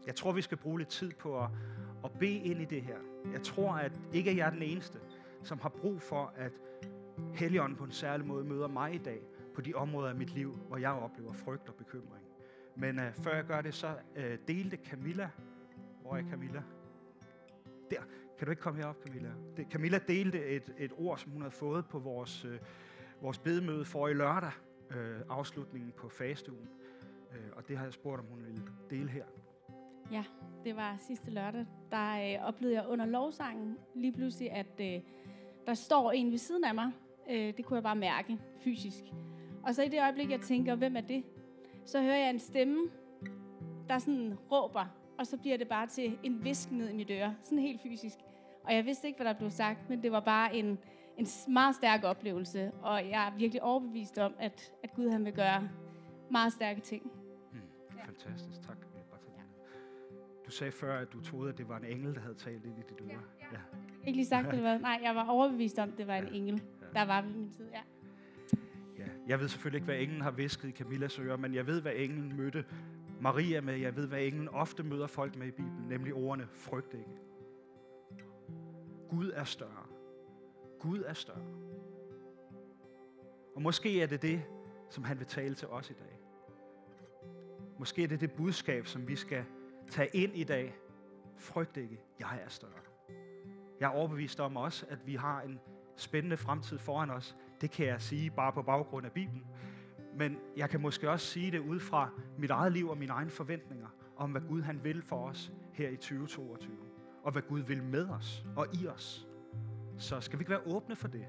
Jeg 0.07 0.15
tror, 0.15 0.31
vi 0.31 0.41
skal 0.41 0.57
bruge 0.57 0.79
lidt 0.79 0.89
tid 0.89 1.11
på 1.19 1.39
at, 1.39 1.49
at 2.03 2.11
bede 2.19 2.37
ind 2.37 2.61
i 2.61 2.65
det 2.65 2.81
her. 2.81 2.97
Jeg 3.31 3.43
tror, 3.43 3.73
at 3.73 4.01
ikke 4.13 4.29
at 4.29 4.37
jeg 4.37 4.47
er 4.47 4.51
den 4.51 4.61
eneste, 4.61 4.99
som 5.43 5.59
har 5.59 5.69
brug 5.69 6.01
for, 6.01 6.33
at 6.35 6.51
Helligånden 7.33 7.77
på 7.77 7.83
en 7.83 7.91
særlig 7.91 8.27
måde 8.27 8.45
møder 8.45 8.67
mig 8.67 8.93
i 8.93 8.97
dag 8.97 9.21
på 9.55 9.61
de 9.61 9.73
områder 9.73 10.09
af 10.09 10.15
mit 10.15 10.33
liv, 10.33 10.57
hvor 10.67 10.77
jeg 10.77 10.91
oplever 10.91 11.33
frygt 11.33 11.69
og 11.69 11.75
bekymring. 11.75 12.24
Men 12.75 12.99
øh, 12.99 13.13
før 13.13 13.35
jeg 13.35 13.45
gør 13.45 13.61
det, 13.61 13.73
så 13.73 13.95
øh, 14.15 14.37
delte 14.47 14.77
Camilla. 14.77 15.29
Hvor 16.01 16.17
er 16.17 16.23
Camilla? 16.29 16.63
Der. 17.91 18.01
Kan 18.37 18.45
du 18.45 18.51
ikke 18.51 18.61
komme 18.61 18.79
herop, 18.79 19.03
Camilla? 19.03 19.29
Det, 19.57 19.67
Camilla 19.71 19.99
delte 20.07 20.45
et, 20.45 20.73
et 20.77 20.91
ord, 20.97 21.17
som 21.17 21.31
hun 21.31 21.41
havde 21.41 21.51
fået 21.51 21.85
på 21.85 21.99
vores, 21.99 22.45
øh, 22.45 22.59
vores 23.21 23.37
bedemøde 23.37 23.85
for 23.85 24.07
i 24.07 24.13
lørdag, 24.13 24.51
Øh, 24.91 25.21
afslutningen 25.29 25.91
på 25.97 26.09
fastugen. 26.09 26.69
Øh, 27.31 27.49
og 27.55 27.67
det 27.67 27.77
har 27.77 27.83
jeg 27.83 27.93
spurgt, 27.93 28.19
om 28.19 28.25
hun 28.25 28.45
ville 28.45 28.61
dele 28.89 29.09
her. 29.09 29.23
Ja, 30.11 30.23
det 30.63 30.75
var 30.75 30.97
sidste 31.07 31.31
lørdag. 31.31 31.65
Der 31.91 32.35
øh, 32.39 32.47
oplevede 32.47 32.75
jeg 32.75 32.87
under 32.87 33.05
lovsangen 33.05 33.77
lige 33.95 34.13
pludselig, 34.13 34.51
at 34.51 34.79
øh, 34.79 35.01
der 35.65 35.73
står 35.73 36.11
en 36.11 36.31
ved 36.31 36.37
siden 36.37 36.63
af 36.63 36.75
mig. 36.75 36.91
Øh, 37.29 37.57
det 37.57 37.65
kunne 37.65 37.75
jeg 37.75 37.83
bare 37.83 37.95
mærke 37.95 38.39
fysisk. 38.63 39.03
Og 39.63 39.75
så 39.75 39.83
i 39.83 39.89
det 39.89 40.01
øjeblik, 40.01 40.29
jeg 40.31 40.41
tænker, 40.41 40.75
hvem 40.75 40.95
er 40.95 41.01
det? 41.01 41.23
Så 41.85 42.01
hører 42.01 42.17
jeg 42.17 42.29
en 42.29 42.39
stemme, 42.39 42.89
der 43.89 43.97
sådan 43.97 44.37
råber, 44.51 44.85
og 45.17 45.27
så 45.27 45.37
bliver 45.37 45.57
det 45.57 45.67
bare 45.67 45.87
til 45.87 46.19
en 46.23 46.43
visk 46.43 46.71
ned 46.71 46.89
i 46.89 46.93
mit 46.93 47.11
øre. 47.11 47.35
Sådan 47.43 47.59
helt 47.59 47.81
fysisk. 47.81 48.17
Og 48.63 48.73
jeg 48.73 48.85
vidste 48.85 49.07
ikke, 49.07 49.17
hvad 49.17 49.33
der 49.33 49.39
blev 49.39 49.49
sagt, 49.49 49.89
men 49.89 50.03
det 50.03 50.11
var 50.11 50.19
bare 50.19 50.55
en, 50.55 50.79
en 51.17 51.27
meget 51.47 51.75
stærk 51.75 52.03
oplevelse. 52.03 52.71
Og 52.81 53.09
jeg 53.09 53.27
er 53.27 53.37
virkelig 53.37 53.63
overbevist 53.63 54.17
om, 54.17 54.33
at, 54.39 54.73
at 54.83 54.93
Gud 54.93 55.09
han 55.09 55.25
vil 55.25 55.33
gøre 55.33 55.69
meget 56.31 56.53
stærke 56.53 56.81
ting. 56.81 57.11
Hmm, 57.51 57.61
fantastisk, 58.05 58.61
tak. 58.61 58.77
Du 60.45 60.51
sagde 60.51 60.71
før, 60.71 60.99
at 60.99 61.13
du 61.13 61.21
troede, 61.21 61.51
at 61.51 61.57
det 61.57 61.69
var 61.69 61.77
en 61.77 61.85
engel, 61.85 62.15
der 62.15 62.21
havde 62.21 62.35
talt 62.35 62.65
ind 62.65 62.79
i 62.79 62.81
dit 62.89 63.01
øre. 63.01 63.09
Ja, 63.09 63.15
ja. 63.41 63.45
ja. 63.51 63.59
Ikke 64.07 64.17
lige 64.17 64.25
sagt, 64.25 64.51
det 64.51 64.63
var. 64.63 64.77
Nej, 64.77 64.99
jeg 65.03 65.15
var 65.15 65.29
overbevist 65.29 65.79
om, 65.79 65.89
at 65.91 65.97
det 65.97 66.07
var 66.07 66.15
en 66.15 66.27
engel, 66.27 66.61
ja. 66.81 66.99
der 66.99 67.05
var 67.05 67.21
ved 67.21 67.31
min 67.31 67.49
tid. 67.49 67.65
Ja. 67.73 67.81
Jeg 69.27 69.39
ved 69.39 69.47
selvfølgelig 69.47 69.77
ikke, 69.77 69.85
hvad 69.85 69.99
englen 69.99 70.21
har 70.21 70.31
visket 70.31 70.69
i 70.69 70.71
Camillas 70.71 71.19
øre, 71.19 71.37
men 71.37 71.53
jeg 71.53 71.67
ved, 71.67 71.81
hvad 71.81 71.93
englen 71.95 72.37
mødte 72.37 72.65
Maria 73.21 73.61
med. 73.61 73.77
Jeg 73.77 73.95
ved, 73.95 74.07
hvad 74.07 74.21
englen 74.21 74.49
ofte 74.49 74.83
møder 74.83 75.07
folk 75.07 75.35
med 75.35 75.47
i 75.47 75.51
Bibelen, 75.51 75.87
nemlig 75.89 76.13
ordene, 76.13 76.47
frygt 76.53 76.93
ikke. 76.93 77.19
Gud 79.09 79.31
er 79.33 79.43
større. 79.43 79.85
Gud 80.79 81.03
er 81.05 81.13
større. 81.13 81.45
Og 83.55 83.61
måske 83.61 84.01
er 84.01 84.07
det 84.07 84.21
det, 84.21 84.43
som 84.89 85.03
han 85.03 85.19
vil 85.19 85.27
tale 85.27 85.55
til 85.55 85.67
os 85.67 85.89
i 85.89 85.93
dag. 85.93 86.19
Måske 87.79 88.03
er 88.03 88.07
det 88.07 88.21
det 88.21 88.31
budskab, 88.31 88.87
som 88.87 89.07
vi 89.07 89.15
skal 89.15 89.45
tage 89.89 90.09
ind 90.13 90.35
i 90.35 90.43
dag. 90.43 90.75
Frygt 91.37 91.77
ikke. 91.77 92.01
Jeg 92.19 92.39
er 92.45 92.49
større. 92.49 92.71
Jeg 93.79 93.85
er 93.85 93.91
overbevist 93.91 94.39
om 94.39 94.57
også, 94.57 94.85
at 94.89 95.07
vi 95.07 95.15
har 95.15 95.41
en 95.41 95.59
spændende 95.95 96.37
fremtid 96.37 96.77
foran 96.77 97.09
os. 97.09 97.35
Det 97.61 97.71
kan 97.71 97.85
jeg 97.85 98.01
sige 98.01 98.29
bare 98.29 98.53
på 98.53 98.61
baggrund 98.61 99.05
af 99.05 99.11
Bibelen. 99.11 99.43
Men 100.15 100.37
jeg 100.57 100.69
kan 100.69 100.81
måske 100.81 101.09
også 101.09 101.25
sige 101.25 101.51
det 101.51 101.59
ud 101.59 101.79
fra 101.79 102.09
mit 102.37 102.49
eget 102.49 102.71
liv 102.71 102.89
og 102.89 102.97
mine 102.97 103.11
egne 103.11 103.29
forventninger 103.29 103.87
om, 104.17 104.31
hvad 104.31 104.41
Gud 104.41 104.61
han 104.61 104.83
vil 104.83 105.01
for 105.01 105.27
os 105.27 105.51
her 105.73 105.89
i 105.89 105.95
2022. 105.95 106.75
Og 107.23 107.31
hvad 107.31 107.41
Gud 107.41 107.59
vil 107.59 107.83
med 107.83 108.09
os 108.09 108.45
og 108.55 108.67
i 108.73 108.87
os. 108.87 109.27
Så 109.97 110.21
skal 110.21 110.39
vi 110.39 110.41
ikke 110.41 110.49
være 110.49 110.67
åbne 110.67 110.95
for 110.95 111.07
det? 111.07 111.25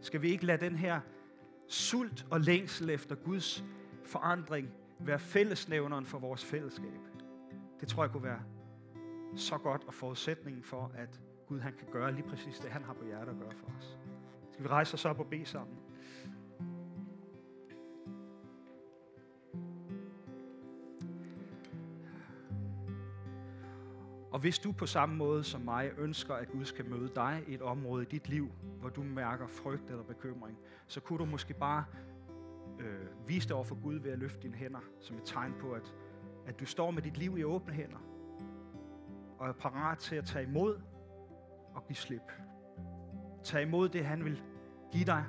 Skal 0.00 0.22
vi 0.22 0.28
ikke 0.28 0.46
lade 0.46 0.64
den 0.64 0.76
her 0.76 1.00
sult 1.68 2.26
og 2.30 2.40
længsel 2.40 2.90
efter 2.90 3.14
Guds 3.14 3.64
forandring 4.04 4.68
være 4.98 5.18
fællesnævneren 5.18 6.06
for 6.06 6.18
vores 6.18 6.44
fællesskab? 6.44 7.00
Det 7.80 7.88
tror 7.88 8.02
jeg 8.04 8.12
kunne 8.12 8.22
være 8.22 8.42
så 9.36 9.58
godt 9.58 9.84
og 9.84 9.94
forudsætningen 9.94 10.62
for, 10.62 10.92
at 10.94 11.20
Gud 11.46 11.60
han 11.60 11.72
kan 11.78 11.88
gøre 11.92 12.12
lige 12.12 12.28
præcis 12.28 12.58
det, 12.58 12.70
han 12.70 12.82
har 12.82 12.92
på 12.92 13.04
hjertet 13.04 13.32
at 13.32 13.38
gøre 13.38 13.52
for 13.52 13.66
os. 13.78 13.98
Skal 14.56 14.64
vi 14.64 14.68
rejse 14.68 14.94
os 14.94 15.04
op 15.04 15.20
og 15.20 15.26
bede 15.26 15.46
sammen? 15.46 15.76
Og 24.30 24.40
hvis 24.40 24.58
du 24.58 24.72
på 24.72 24.86
samme 24.86 25.16
måde 25.16 25.44
som 25.44 25.60
mig 25.60 25.90
ønsker, 25.98 26.34
at 26.34 26.48
Gud 26.48 26.64
skal 26.64 26.90
møde 26.90 27.10
dig 27.14 27.44
i 27.48 27.54
et 27.54 27.62
område 27.62 28.02
i 28.02 28.06
dit 28.06 28.28
liv, 28.28 28.50
hvor 28.80 28.88
du 28.88 29.02
mærker 29.02 29.46
frygt 29.46 29.90
eller 29.90 30.02
bekymring, 30.02 30.58
så 30.86 31.00
kunne 31.00 31.18
du 31.18 31.24
måske 31.24 31.54
bare 31.54 31.84
øh, 32.80 33.28
vise 33.28 33.48
dig 33.48 33.56
over 33.56 33.64
for 33.64 33.82
Gud 33.82 33.94
ved 33.94 34.10
at 34.10 34.18
løfte 34.18 34.42
dine 34.42 34.56
hænder 34.56 34.80
som 35.00 35.16
et 35.16 35.22
tegn 35.24 35.54
på, 35.60 35.72
at 35.72 35.94
at 36.46 36.60
du 36.60 36.66
står 36.66 36.90
med 36.90 37.02
dit 37.02 37.16
liv 37.16 37.38
i 37.38 37.44
åbne 37.44 37.72
hænder 37.72 37.98
og 39.38 39.48
er 39.48 39.52
parat 39.52 39.98
til 39.98 40.16
at 40.16 40.24
tage 40.24 40.44
imod 40.44 40.80
og 41.74 41.86
give 41.86 41.96
slip. 41.96 42.32
Tag 43.46 43.62
imod 43.62 43.88
det, 43.88 44.04
han 44.04 44.24
vil 44.24 44.42
give 44.92 45.04
dig, 45.04 45.24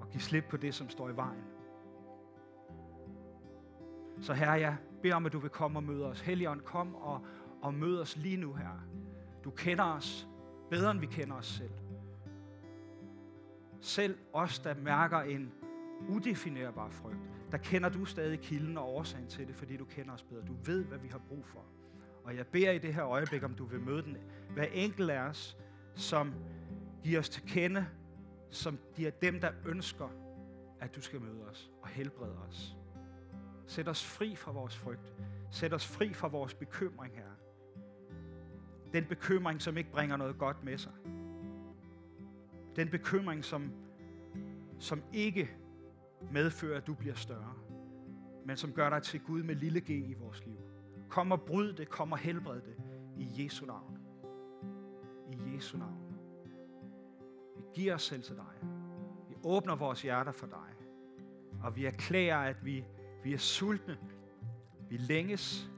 og 0.00 0.10
give 0.10 0.20
slip 0.20 0.44
på 0.50 0.56
det, 0.56 0.74
som 0.74 0.88
står 0.88 1.08
i 1.08 1.16
vejen. 1.16 1.44
Så 4.20 4.32
herre, 4.32 4.52
jeg 4.52 4.76
beder 5.02 5.14
om, 5.14 5.26
at 5.26 5.32
du 5.32 5.38
vil 5.38 5.50
komme 5.50 5.78
og 5.78 5.82
møde 5.82 6.06
os. 6.06 6.20
Helligånd, 6.20 6.60
kom 6.60 6.94
og, 6.94 7.26
og 7.62 7.74
mød 7.74 8.00
os 8.00 8.16
lige 8.16 8.36
nu, 8.36 8.52
herre. 8.52 8.80
Du 9.44 9.50
kender 9.50 9.84
os 9.84 10.28
bedre, 10.70 10.90
end 10.90 11.00
vi 11.00 11.06
kender 11.06 11.34
os 11.34 11.46
selv. 11.46 11.70
Selv 13.80 14.18
os, 14.32 14.58
der 14.58 14.74
mærker 14.74 15.18
en 15.18 15.52
udefinerbar 16.08 16.88
frygt, 16.90 17.30
der 17.50 17.58
kender 17.58 17.88
du 17.88 18.04
stadig 18.04 18.40
kilden 18.40 18.78
og 18.78 18.94
årsagen 18.94 19.26
til 19.26 19.46
det, 19.48 19.54
fordi 19.54 19.76
du 19.76 19.84
kender 19.84 20.12
os 20.12 20.22
bedre. 20.22 20.42
Du 20.46 20.54
ved, 20.64 20.84
hvad 20.84 20.98
vi 20.98 21.08
har 21.08 21.20
brug 21.28 21.46
for. 21.46 21.64
Og 22.24 22.36
jeg 22.36 22.46
beder 22.46 22.70
i 22.70 22.78
det 22.78 22.94
her 22.94 23.06
øjeblik, 23.06 23.42
om 23.42 23.54
du 23.54 23.64
vil 23.64 23.80
møde 23.80 24.02
den. 24.02 24.16
Hver 24.54 24.64
enkelt 24.64 25.10
af 25.10 25.20
os, 25.20 25.56
som 25.94 26.34
Giv 27.02 27.18
os 27.18 27.28
til 27.28 27.42
kende, 27.46 27.86
som 28.50 28.78
de 28.96 29.06
er 29.06 29.10
dem, 29.10 29.40
der 29.40 29.50
ønsker, 29.66 30.08
at 30.80 30.94
du 30.96 31.00
skal 31.00 31.20
møde 31.20 31.48
os 31.50 31.70
og 31.82 31.88
helbrede 31.88 32.38
os. 32.48 32.76
Sæt 33.66 33.88
os 33.88 34.04
fri 34.04 34.36
fra 34.36 34.52
vores 34.52 34.76
frygt. 34.76 35.14
Sæt 35.50 35.72
os 35.72 35.86
fri 35.86 36.14
fra 36.14 36.28
vores 36.28 36.54
bekymring, 36.54 37.14
her. 37.14 37.30
Den 38.92 39.04
bekymring, 39.04 39.62
som 39.62 39.76
ikke 39.76 39.90
bringer 39.90 40.16
noget 40.16 40.38
godt 40.38 40.64
med 40.64 40.78
sig. 40.78 40.92
Den 42.76 42.88
bekymring, 42.88 43.44
som, 43.44 43.72
som 44.78 45.02
ikke 45.12 45.50
medfører, 46.30 46.76
at 46.76 46.86
du 46.86 46.94
bliver 46.94 47.14
større, 47.14 47.54
men 48.46 48.56
som 48.56 48.72
gør 48.72 48.90
dig 48.90 49.02
til 49.02 49.20
Gud 49.20 49.42
med 49.42 49.54
lille 49.54 49.80
g 49.80 49.90
i 49.90 50.14
vores 50.14 50.44
liv. 50.46 50.58
Kom 51.08 51.32
og 51.32 51.42
bryd 51.42 51.72
det, 51.72 51.88
kom 51.88 52.12
og 52.12 52.18
helbred 52.18 52.60
det 52.60 52.76
i 53.16 53.44
Jesu 53.44 53.66
navn. 53.66 53.98
I 55.32 55.54
Jesu 55.54 55.78
navn. 55.78 56.01
Giver 57.74 57.94
os 57.94 58.02
selv 58.02 58.22
til 58.22 58.36
dig. 58.36 58.68
Vi 59.28 59.34
åbner 59.44 59.76
vores 59.76 60.02
hjerter 60.02 60.32
for 60.32 60.46
dig. 60.46 60.74
Og 61.62 61.76
vi 61.76 61.84
erklærer, 61.84 62.38
at 62.38 62.64
vi, 62.64 62.84
vi 63.24 63.32
er 63.32 63.38
sultne. 63.38 63.98
Vi 64.88 64.96
længes 64.96 65.70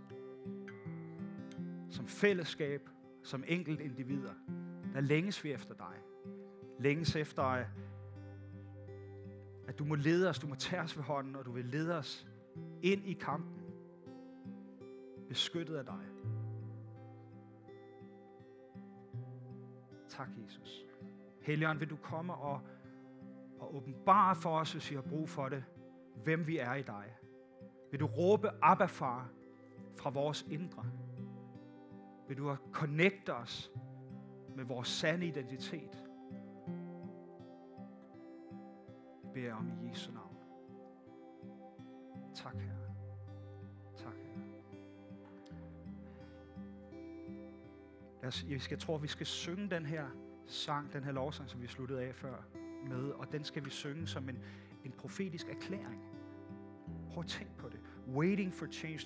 som 1.91 2.07
fællesskab, 2.07 2.89
som 3.23 3.45
enkelt 3.47 3.81
individer. 3.81 4.35
Der 4.93 5.01
længes 5.01 5.45
vi 5.45 5.53
efter 5.53 5.75
dig. 5.75 5.95
Længes 6.79 7.17
efter 7.17 7.43
at 7.43 7.67
du 9.79 9.85
må 9.85 9.95
lede 9.95 10.29
os, 10.29 10.39
du 10.39 10.47
må 10.47 10.55
tage 10.55 10.83
os 10.83 10.97
ved 10.97 11.05
hånden, 11.05 11.37
og 11.37 11.45
du 11.45 11.53
vil 11.53 11.65
lede 11.65 11.99
os 11.99 12.27
ind 12.83 13.07
i 13.07 13.13
kampen, 13.13 13.63
beskyttet 15.29 15.77
af 15.77 15.85
dig. 15.85 16.05
Tak, 20.09 20.29
Jesus. 20.45 20.87
Helligånd, 21.45 21.79
vil 21.79 21.91
du 21.91 21.97
komme 21.97 22.35
og, 22.35 22.61
og 23.59 23.77
åbenbare 23.77 24.37
for 24.37 24.59
os, 24.59 24.73
hvis 24.73 24.91
vi 24.91 24.95
har 24.95 25.03
brug 25.03 25.29
for 25.29 25.49
det, 25.49 25.65
hvem 26.23 26.47
vi 26.47 26.59
er 26.59 26.75
i 26.75 26.83
dig. 26.83 27.17
Vil 27.91 28.01
du 28.01 28.07
råbe, 28.07 28.51
Abba 28.63 28.85
far, 28.87 29.29
fra 29.97 30.11
vores 30.11 30.43
indre. 30.51 30.85
Vil 32.29 32.37
du 32.37 32.57
connecte 32.73 33.35
os 33.35 33.73
med 34.57 34.65
vores 34.65 34.89
sande 34.89 35.27
identitet. 35.27 36.09
Det 39.23 39.33
beder 39.33 39.47
jeg 39.47 39.55
om 39.55 39.71
i 39.85 39.89
Jesu 39.89 40.13
navn. 40.13 40.37
Tak, 42.35 42.57
Herre. 42.57 42.95
Tak, 43.97 44.17
Herre. 44.17 44.41
Lad 48.21 48.29
os, 48.29 48.47
jeg 48.49 48.61
skal, 48.61 48.79
tror, 48.79 48.99
vi 48.99 49.09
skal 49.09 49.27
synge 49.27 49.71
den 49.71 49.87
her 49.87 50.24
sang, 50.47 50.93
den 50.93 51.05
her 51.05 51.13
lovsang, 51.13 51.51
som 51.51 51.63
vi 51.63 51.67
sluttede 51.67 52.03
af 52.03 52.15
før 52.15 52.35
med, 52.89 53.11
og 53.11 53.33
den 53.33 53.45
skal 53.45 53.65
vi 53.65 53.71
synge 53.71 54.07
som 54.07 54.29
en, 54.29 54.39
en 54.85 54.93
profetisk 54.93 55.49
erklæring. 55.49 56.03
Prøv 57.11 57.21
at 57.21 57.29
tænk 57.29 57.57
på 57.59 57.69
det. 57.69 57.81
Waiting 58.09 58.53
for 58.53 58.67
change. 58.67 58.99